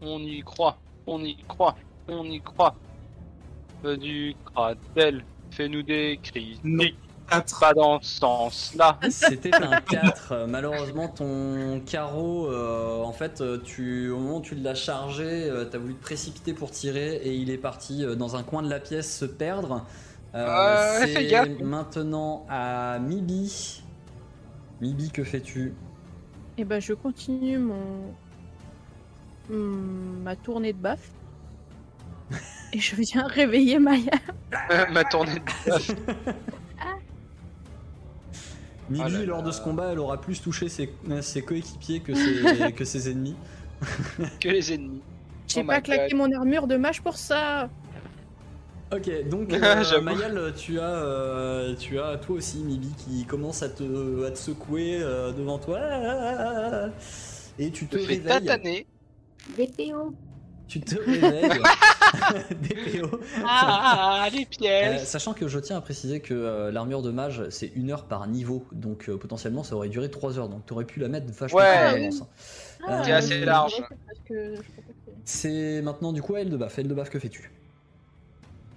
On 0.00 0.18
y 0.20 0.40
croit. 0.42 0.78
On 1.06 1.22
y 1.22 1.36
croit. 1.48 1.76
On 2.08 2.24
y 2.24 2.40
croit. 2.40 2.74
Du 3.84 4.34
Kratel. 4.44 5.24
Fais-nous 5.50 5.82
des 5.82 6.18
cris. 6.22 6.60
Non. 6.62 6.84
4. 7.28 7.60
Pas 7.60 7.72
dans 7.72 8.00
ce 8.00 8.18
sens-là. 8.18 8.98
C'était 9.10 9.54
un 9.54 9.80
4. 9.80 10.32
Euh, 10.32 10.46
Malheureusement, 10.46 11.08
ton 11.08 11.80
carreau, 11.86 12.46
euh, 12.48 13.02
en 13.02 13.12
fait, 13.12 13.40
euh, 13.40 13.58
tu, 13.58 14.10
au 14.10 14.18
moment 14.18 14.38
où 14.38 14.42
tu 14.42 14.54
l'as 14.54 14.74
chargé, 14.74 15.24
euh, 15.24 15.64
t'as 15.64 15.78
voulu 15.78 15.94
te 15.94 16.02
précipiter 16.02 16.52
pour 16.52 16.70
tirer 16.70 17.16
et 17.16 17.34
il 17.34 17.50
est 17.50 17.58
parti 17.58 18.04
euh, 18.04 18.14
dans 18.14 18.36
un 18.36 18.42
coin 18.42 18.62
de 18.62 18.68
la 18.68 18.80
pièce 18.80 19.18
se 19.18 19.24
perdre. 19.24 19.86
Euh, 20.34 21.06
fais 21.06 21.26
gaffe. 21.26 21.48
maintenant 21.60 22.46
à 22.48 22.98
Mibi. 22.98 23.82
Mibi, 24.80 25.10
que 25.10 25.24
fais-tu 25.24 25.74
Et 26.58 26.64
ben 26.64 26.80
je 26.80 26.94
continue 26.94 27.58
mon 27.58 28.14
Hmm, 29.50 30.22
ma 30.22 30.36
tournée 30.36 30.72
de 30.72 30.78
baffe. 30.78 31.10
Et 32.72 32.78
je 32.78 32.96
viens 32.96 33.26
réveiller 33.26 33.78
Maya. 33.78 34.12
Ma 34.92 35.04
tournée 35.04 35.34
de 35.34 35.70
baffe. 35.70 35.90
Mibi, 38.88 39.10
là 39.12 39.24
lors 39.26 39.38
là. 39.38 39.44
de 39.44 39.50
ce 39.50 39.60
combat, 39.60 39.92
elle 39.92 39.98
aura 39.98 40.20
plus 40.20 40.40
touché 40.40 40.68
ses, 40.68 40.92
ses 41.22 41.42
coéquipiers 41.42 42.00
que 42.00 42.14
ses, 42.14 42.72
que 42.76 42.84
ses 42.84 43.10
ennemis. 43.10 43.36
que 44.40 44.48
les 44.48 44.72
ennemis. 44.72 45.02
J'ai 45.46 45.62
Oh 45.62 45.64
pas 45.64 45.80
claqué 45.80 46.14
God. 46.14 46.18
mon 46.18 46.32
armure 46.36 46.66
de 46.66 46.76
mage 46.76 47.02
pour 47.02 47.16
ça. 47.16 47.68
Ok, 48.92 49.28
donc 49.28 49.52
euh. 49.52 50.00
Mayal, 50.02 50.52
tu 50.56 50.78
as, 50.78 50.82
euh, 50.84 51.74
tu 51.76 51.98
as 51.98 52.16
toi 52.18 52.36
aussi 52.36 52.58
Mibi 52.58 52.92
qui 52.98 53.24
commence 53.24 53.62
à 53.62 53.68
te, 53.68 54.24
à 54.26 54.30
te 54.30 54.38
secouer 54.38 54.98
euh, 55.00 55.32
devant 55.32 55.58
toi. 55.58 55.80
Et 57.58 57.70
tu 57.70 57.86
te 57.86 57.96
Je 57.98 58.02
fais 58.04 58.14
réveilles. 58.14 58.44
tataner. 58.46 58.86
DPO. 59.56 60.14
Tu 60.68 60.80
te 60.80 60.96
réveilles. 60.98 61.60
DPO. 62.50 63.20
Ah, 63.46 64.28
les 64.32 64.42
Euh, 64.42 64.44
pièces. 64.50 65.08
sachant 65.08 65.32
que 65.32 65.48
je 65.48 65.58
tiens 65.58 65.76
à 65.76 65.80
préciser 65.80 66.20
que 66.20 66.34
euh, 66.34 66.70
l'armure 66.70 67.02
de 67.02 67.10
mage 67.10 67.44
c'est 67.50 67.72
une 67.74 67.90
heure 67.90 68.04
par 68.04 68.26
niveau, 68.26 68.66
donc 68.72 69.08
euh, 69.08 69.16
potentiellement 69.16 69.62
ça 69.62 69.74
aurait 69.76 69.88
duré 69.88 70.10
3 70.10 70.38
heures, 70.38 70.48
donc 70.48 70.66
tu 70.66 70.72
aurais 70.74 70.84
pu 70.84 71.00
la 71.00 71.08
mettre 71.08 71.26
vachement 71.32 71.58
Ouais. 71.58 71.92
plus 71.92 71.98
en 71.98 72.06
avance. 72.06 72.22
Ah, 72.86 73.02
C'est 73.04 73.12
assez 73.12 73.40
large. 73.40 73.82
que- 74.28 74.54
C'est 75.24 75.80
maintenant 75.82 76.12
du 76.12 76.20
coup 76.22 76.36
elle 76.36 76.50
de 76.50 76.56
baf. 76.56 76.78
Elle 76.78 76.88
de 76.88 76.94
baf, 76.94 77.08
que 77.10 77.18
fais-tu? 77.18 77.50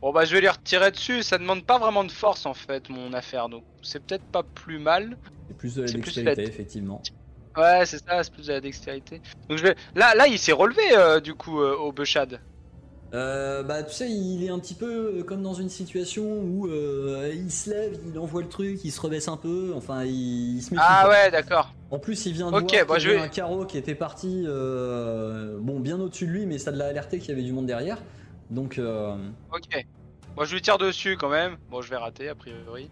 Bon 0.05 0.11
bah 0.11 0.23
je 0.23 0.35
vais 0.35 0.41
les 0.41 0.49
retirer 0.49 0.91
dessus, 0.91 1.23
ça 1.23 1.39
demande 1.39 1.65
pas 1.65 1.79
vraiment 1.79 2.03
de 2.03 2.11
force 2.11 2.45
en 2.45 2.53
fait 2.53 2.89
mon 2.91 3.11
affaire 3.13 3.49
donc 3.49 3.63
c'est 3.81 3.97
peut-être 4.05 4.23
pas 4.25 4.43
plus 4.43 4.77
mal. 4.77 5.17
C'est 5.47 5.57
plus 5.57 5.73
de 5.77 5.81
la 5.81 5.87
dextérité, 5.91 6.43
effectivement. 6.43 7.01
Ouais 7.57 7.87
c'est 7.87 7.97
ça, 7.97 8.21
c'est 8.21 8.31
plus 8.31 8.45
de 8.45 8.53
la 8.53 8.61
dextérité. 8.61 9.19
Donc 9.49 9.57
je 9.57 9.63
vais. 9.63 9.75
Là 9.95 10.13
là 10.13 10.27
il 10.27 10.37
s'est 10.37 10.51
relevé 10.51 10.83
euh, 10.91 11.19
du 11.19 11.33
coup 11.33 11.59
euh, 11.59 11.75
au 11.75 11.91
Bechad. 11.91 12.39
Euh, 13.15 13.63
bah 13.63 13.81
tu 13.81 13.95
sais, 13.95 14.07
il 14.07 14.43
est 14.43 14.49
un 14.49 14.59
petit 14.59 14.75
peu 14.75 15.23
comme 15.27 15.41
dans 15.41 15.55
une 15.55 15.69
situation 15.69 16.23
où 16.23 16.67
il 16.67 17.51
se 17.51 17.71
lève, 17.71 17.97
il 18.07 18.19
envoie 18.19 18.43
le 18.43 18.47
truc, 18.47 18.81
il 18.83 18.91
se 18.91 19.01
rebaisse 19.01 19.27
un 19.27 19.37
peu, 19.37 19.73
enfin 19.75 20.03
il, 20.05 20.57
il 20.57 20.61
se 20.61 20.69
méfie. 20.71 20.85
Ah 20.87 21.09
ouais 21.09 21.31
d'accord. 21.31 21.73
En 21.89 21.97
plus, 21.97 22.27
il 22.27 22.33
vient 22.33 22.51
de 22.51 22.57
Ok, 22.57 22.73
voir 22.73 22.85
bah, 22.85 22.99
je 22.99 23.09
vais- 23.09 23.17
un 23.19 23.27
carreau 23.27 23.65
qui 23.65 23.79
était 23.79 23.95
parti, 23.95 24.43
bon, 24.45 25.79
bien 25.79 25.99
au-dessus 25.99 26.27
de 26.27 26.31
lui, 26.31 26.45
mais 26.45 26.59
ça 26.59 26.69
l'a 26.69 26.85
alerté 26.85 27.17
qu'il 27.17 27.29
y 27.29 27.31
avait 27.31 27.41
du 27.41 27.53
monde 27.53 27.65
derrière. 27.65 27.97
Donc, 28.49 28.77
euh, 28.77 29.15
Ok. 29.53 29.85
Moi 30.35 30.45
je 30.45 30.53
lui 30.53 30.61
tire 30.61 30.77
dessus 30.77 31.15
quand 31.17 31.29
même. 31.29 31.57
Bon 31.69 31.81
je 31.81 31.89
vais 31.89 31.95
rater 31.97 32.27
a 32.29 32.35
priori. 32.35 32.89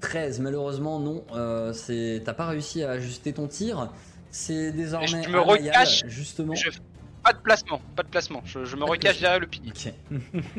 13, 0.00 0.40
malheureusement, 0.40 0.98
non. 1.00 1.24
Euh, 1.34 1.72
c'est- 1.72 2.22
T'as 2.24 2.32
pas 2.34 2.46
réussi 2.46 2.82
à 2.82 2.90
ajuster 2.92 3.32
ton 3.32 3.46
tir. 3.48 3.90
C'est 4.30 4.72
désormais. 4.72 5.06
Je 5.22 5.28
me 5.28 5.40
recache. 5.40 6.04
Justement. 6.06 6.54
Je- 6.54 6.70
Pas 7.24 7.32
de 7.32 7.38
placement, 7.38 7.80
pas 7.96 8.04
de 8.04 8.08
placement. 8.08 8.40
Je, 8.44 8.64
je 8.64 8.76
me 8.76 8.82
Pas 8.82 8.86
recache 8.92 9.20
derrière 9.20 9.40
le 9.40 9.46
pilier. 9.48 9.72
Ok. 9.74 9.92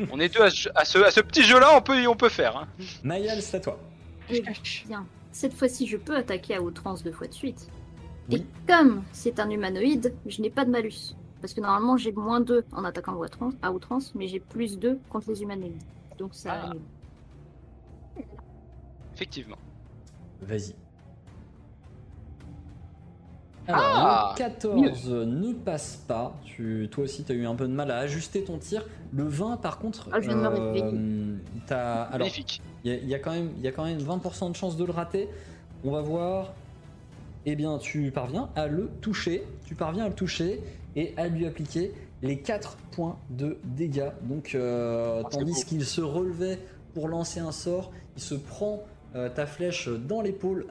On 0.12 0.20
est 0.20 0.28
deux 0.32 0.42
à, 0.42 0.50
ce- 0.50 0.68
à 0.74 0.84
ce, 0.84 0.98
à 0.98 1.10
ce 1.10 1.20
petit 1.20 1.42
jeu 1.42 1.58
là 1.58 1.70
on 1.74 1.80
peut 1.80 2.06
on 2.06 2.14
peut 2.16 2.28
faire. 2.28 2.56
Hein. 2.58 2.68
Mayal, 3.02 3.40
c'est 3.42 3.56
à 3.56 3.60
toi. 3.60 3.78
Eh 4.28 4.40
bien, 4.42 5.06
cette 5.32 5.54
fois-ci, 5.54 5.86
je 5.88 5.96
peux 5.96 6.14
attaquer 6.16 6.54
à 6.56 6.62
outrance 6.62 7.02
deux 7.02 7.10
fois 7.12 7.26
de 7.26 7.32
suite. 7.34 7.68
Oui. 8.30 8.36
Et 8.36 8.70
comme 8.70 9.02
c'est 9.12 9.40
un 9.40 9.48
humanoïde, 9.50 10.14
je 10.26 10.40
n'ai 10.42 10.50
pas 10.50 10.64
de 10.64 10.70
malus. 10.70 11.16
Parce 11.40 11.54
que 11.54 11.60
normalement, 11.60 11.96
j'ai 11.96 12.12
moins 12.12 12.40
2 12.40 12.64
en 12.72 12.84
attaquant 12.84 13.12
à 13.12 13.16
outrance, 13.16 13.54
à 13.62 13.72
outrance, 13.72 14.14
mais 14.14 14.28
j'ai 14.28 14.40
plus 14.40 14.78
2 14.78 14.98
contre 15.08 15.28
les 15.30 15.42
humanoïdes. 15.42 15.82
Donc 16.18 16.34
ça 16.34 16.70
Ah. 16.70 16.72
Effectivement. 19.14 19.56
Vas-y. 20.42 20.74
Alors, 23.68 23.80
Ah, 23.82 24.32
le 24.34 24.38
14 24.38 25.10
ne 25.10 25.52
passe 25.52 25.96
pas. 26.08 26.34
Tu, 26.44 26.88
toi 26.90 27.04
aussi, 27.04 27.22
tu 27.24 27.32
as 27.32 27.34
eu 27.34 27.46
un 27.46 27.54
peu 27.54 27.68
de 27.68 27.72
mal 27.72 27.90
à 27.90 27.98
ajuster 27.98 28.42
ton 28.42 28.58
tir. 28.58 28.82
Le 29.12 29.24
20, 29.24 29.58
par 29.58 29.78
contre. 29.78 30.08
Ah, 30.12 30.20
je 30.20 30.26
viens 30.28 30.36
de 30.36 30.42
me 30.42 30.48
réveiller. 30.48 30.82
euh, 30.84 31.36
t'as- 31.66 32.02
alors, 32.04 32.26
il 32.84 32.90
y, 32.90 32.94
a- 32.94 32.98
il 32.98 33.08
y 33.08 33.14
a 33.14 33.18
quand 33.18 33.30
même, 33.32 33.50
il 33.58 33.62
y 33.62 33.68
a 33.68 33.72
quand 33.72 33.84
même 33.84 33.98
20% 33.98 34.50
de 34.50 34.56
chance 34.56 34.76
de 34.76 34.84
le 34.84 34.92
rater. 34.92 35.28
On 35.84 35.90
va 35.92 36.00
voir. 36.00 36.52
Eh 37.46 37.56
bien, 37.56 37.78
tu 37.78 38.10
parviens 38.10 38.50
à 38.54 38.66
le 38.66 38.88
toucher. 39.00 39.44
Tu 39.64 39.74
parviens 39.74 40.04
à 40.04 40.08
le 40.08 40.14
toucher 40.14 40.60
et 40.96 41.14
à 41.16 41.28
lui 41.28 41.46
appliquer 41.46 41.92
les 42.22 42.40
4 42.40 42.76
points 42.92 43.18
de 43.30 43.58
dégâts. 43.64 44.10
Donc, 44.22 44.54
euh, 44.54 45.22
Ah, 45.24 45.28
tandis 45.30 45.64
qu'il 45.64 45.84
se 45.84 46.00
relevait 46.00 46.58
pour 46.94 47.08
lancer 47.08 47.40
un 47.40 47.52
sort, 47.52 47.92
il 48.16 48.22
se 48.22 48.34
prend 48.34 48.82
euh, 49.14 49.28
ta 49.28 49.46
flèche 49.46 49.88
dans 49.88 50.20
l'épaule. 50.20 50.66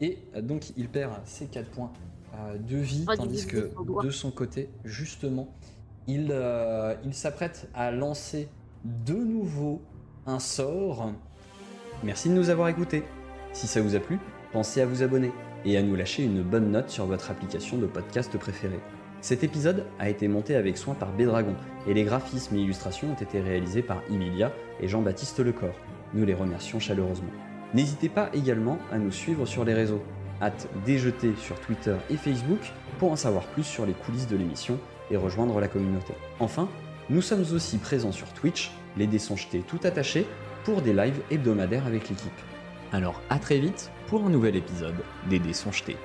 Et 0.00 0.18
euh, 0.34 0.42
donc, 0.42 0.72
il 0.76 0.88
perd 0.88 1.14
ses 1.24 1.46
4 1.46 1.70
points 1.70 1.92
euh, 2.34 2.58
de 2.58 2.76
vie, 2.76 3.04
Oh, 3.08 3.16
tandis 3.16 3.46
que 3.46 3.70
de 4.02 4.10
son 4.10 4.30
côté, 4.30 4.68
justement, 4.84 5.48
il, 6.06 6.34
il 7.04 7.14
s'apprête 7.14 7.68
à 7.74 7.90
lancer 7.90 8.48
de 8.84 9.14
nouveau 9.14 9.80
un 10.26 10.38
sort. 10.38 11.10
Merci 12.02 12.28
de 12.28 12.34
nous 12.34 12.50
avoir 12.50 12.68
écoutés. 12.68 13.04
Si 13.54 13.66
ça 13.66 13.80
vous 13.80 13.94
a 13.94 14.00
plu, 14.00 14.18
pensez 14.54 14.80
à 14.80 14.86
vous 14.86 15.02
abonner 15.02 15.32
et 15.64 15.76
à 15.76 15.82
nous 15.82 15.96
lâcher 15.96 16.22
une 16.22 16.40
bonne 16.40 16.70
note 16.70 16.88
sur 16.88 17.06
votre 17.06 17.32
application 17.32 17.76
de 17.76 17.86
podcast 17.86 18.38
préférée. 18.38 18.78
Cet 19.20 19.42
épisode 19.42 19.84
a 19.98 20.08
été 20.08 20.28
monté 20.28 20.54
avec 20.54 20.78
soin 20.78 20.94
par 20.94 21.10
Bédragon 21.10 21.56
et 21.88 21.94
les 21.94 22.04
graphismes 22.04 22.54
et 22.54 22.60
illustrations 22.60 23.10
ont 23.10 23.20
été 23.20 23.40
réalisés 23.40 23.82
par 23.82 24.00
Emilia 24.08 24.52
et 24.80 24.86
Jean-Baptiste 24.86 25.40
Lecor. 25.40 25.74
Nous 26.14 26.24
les 26.24 26.34
remercions 26.34 26.78
chaleureusement. 26.78 27.32
N'hésitez 27.74 28.08
pas 28.08 28.30
également 28.32 28.78
à 28.92 28.98
nous 28.98 29.10
suivre 29.10 29.44
sur 29.44 29.64
les 29.64 29.74
réseaux. 29.74 30.02
Hâte 30.40 30.68
déjeter 30.86 31.32
sur 31.36 31.58
Twitter 31.58 31.96
et 32.08 32.16
Facebook 32.16 32.60
pour 33.00 33.10
en 33.10 33.16
savoir 33.16 33.46
plus 33.46 33.64
sur 33.64 33.86
les 33.86 33.94
coulisses 33.94 34.28
de 34.28 34.36
l'émission 34.36 34.78
et 35.10 35.16
rejoindre 35.16 35.58
la 35.58 35.66
communauté. 35.66 36.14
Enfin, 36.38 36.68
nous 37.10 37.22
sommes 37.22 37.44
aussi 37.52 37.78
présents 37.78 38.12
sur 38.12 38.32
Twitch, 38.34 38.70
les 38.96 39.08
dés 39.08 39.18
jetés 39.18 39.64
tout 39.66 39.80
attachés, 39.82 40.28
pour 40.62 40.80
des 40.80 40.92
lives 40.92 41.20
hebdomadaires 41.32 41.86
avec 41.86 42.08
l'équipe. 42.08 42.53
Alors 42.94 43.20
à 43.28 43.40
très 43.40 43.58
vite 43.58 43.90
pour 44.06 44.24
un 44.24 44.30
nouvel 44.30 44.54
épisode 44.54 44.94
des 45.28 45.40
dés 45.40 45.52
sont 45.52 45.72
jetés. 45.72 45.96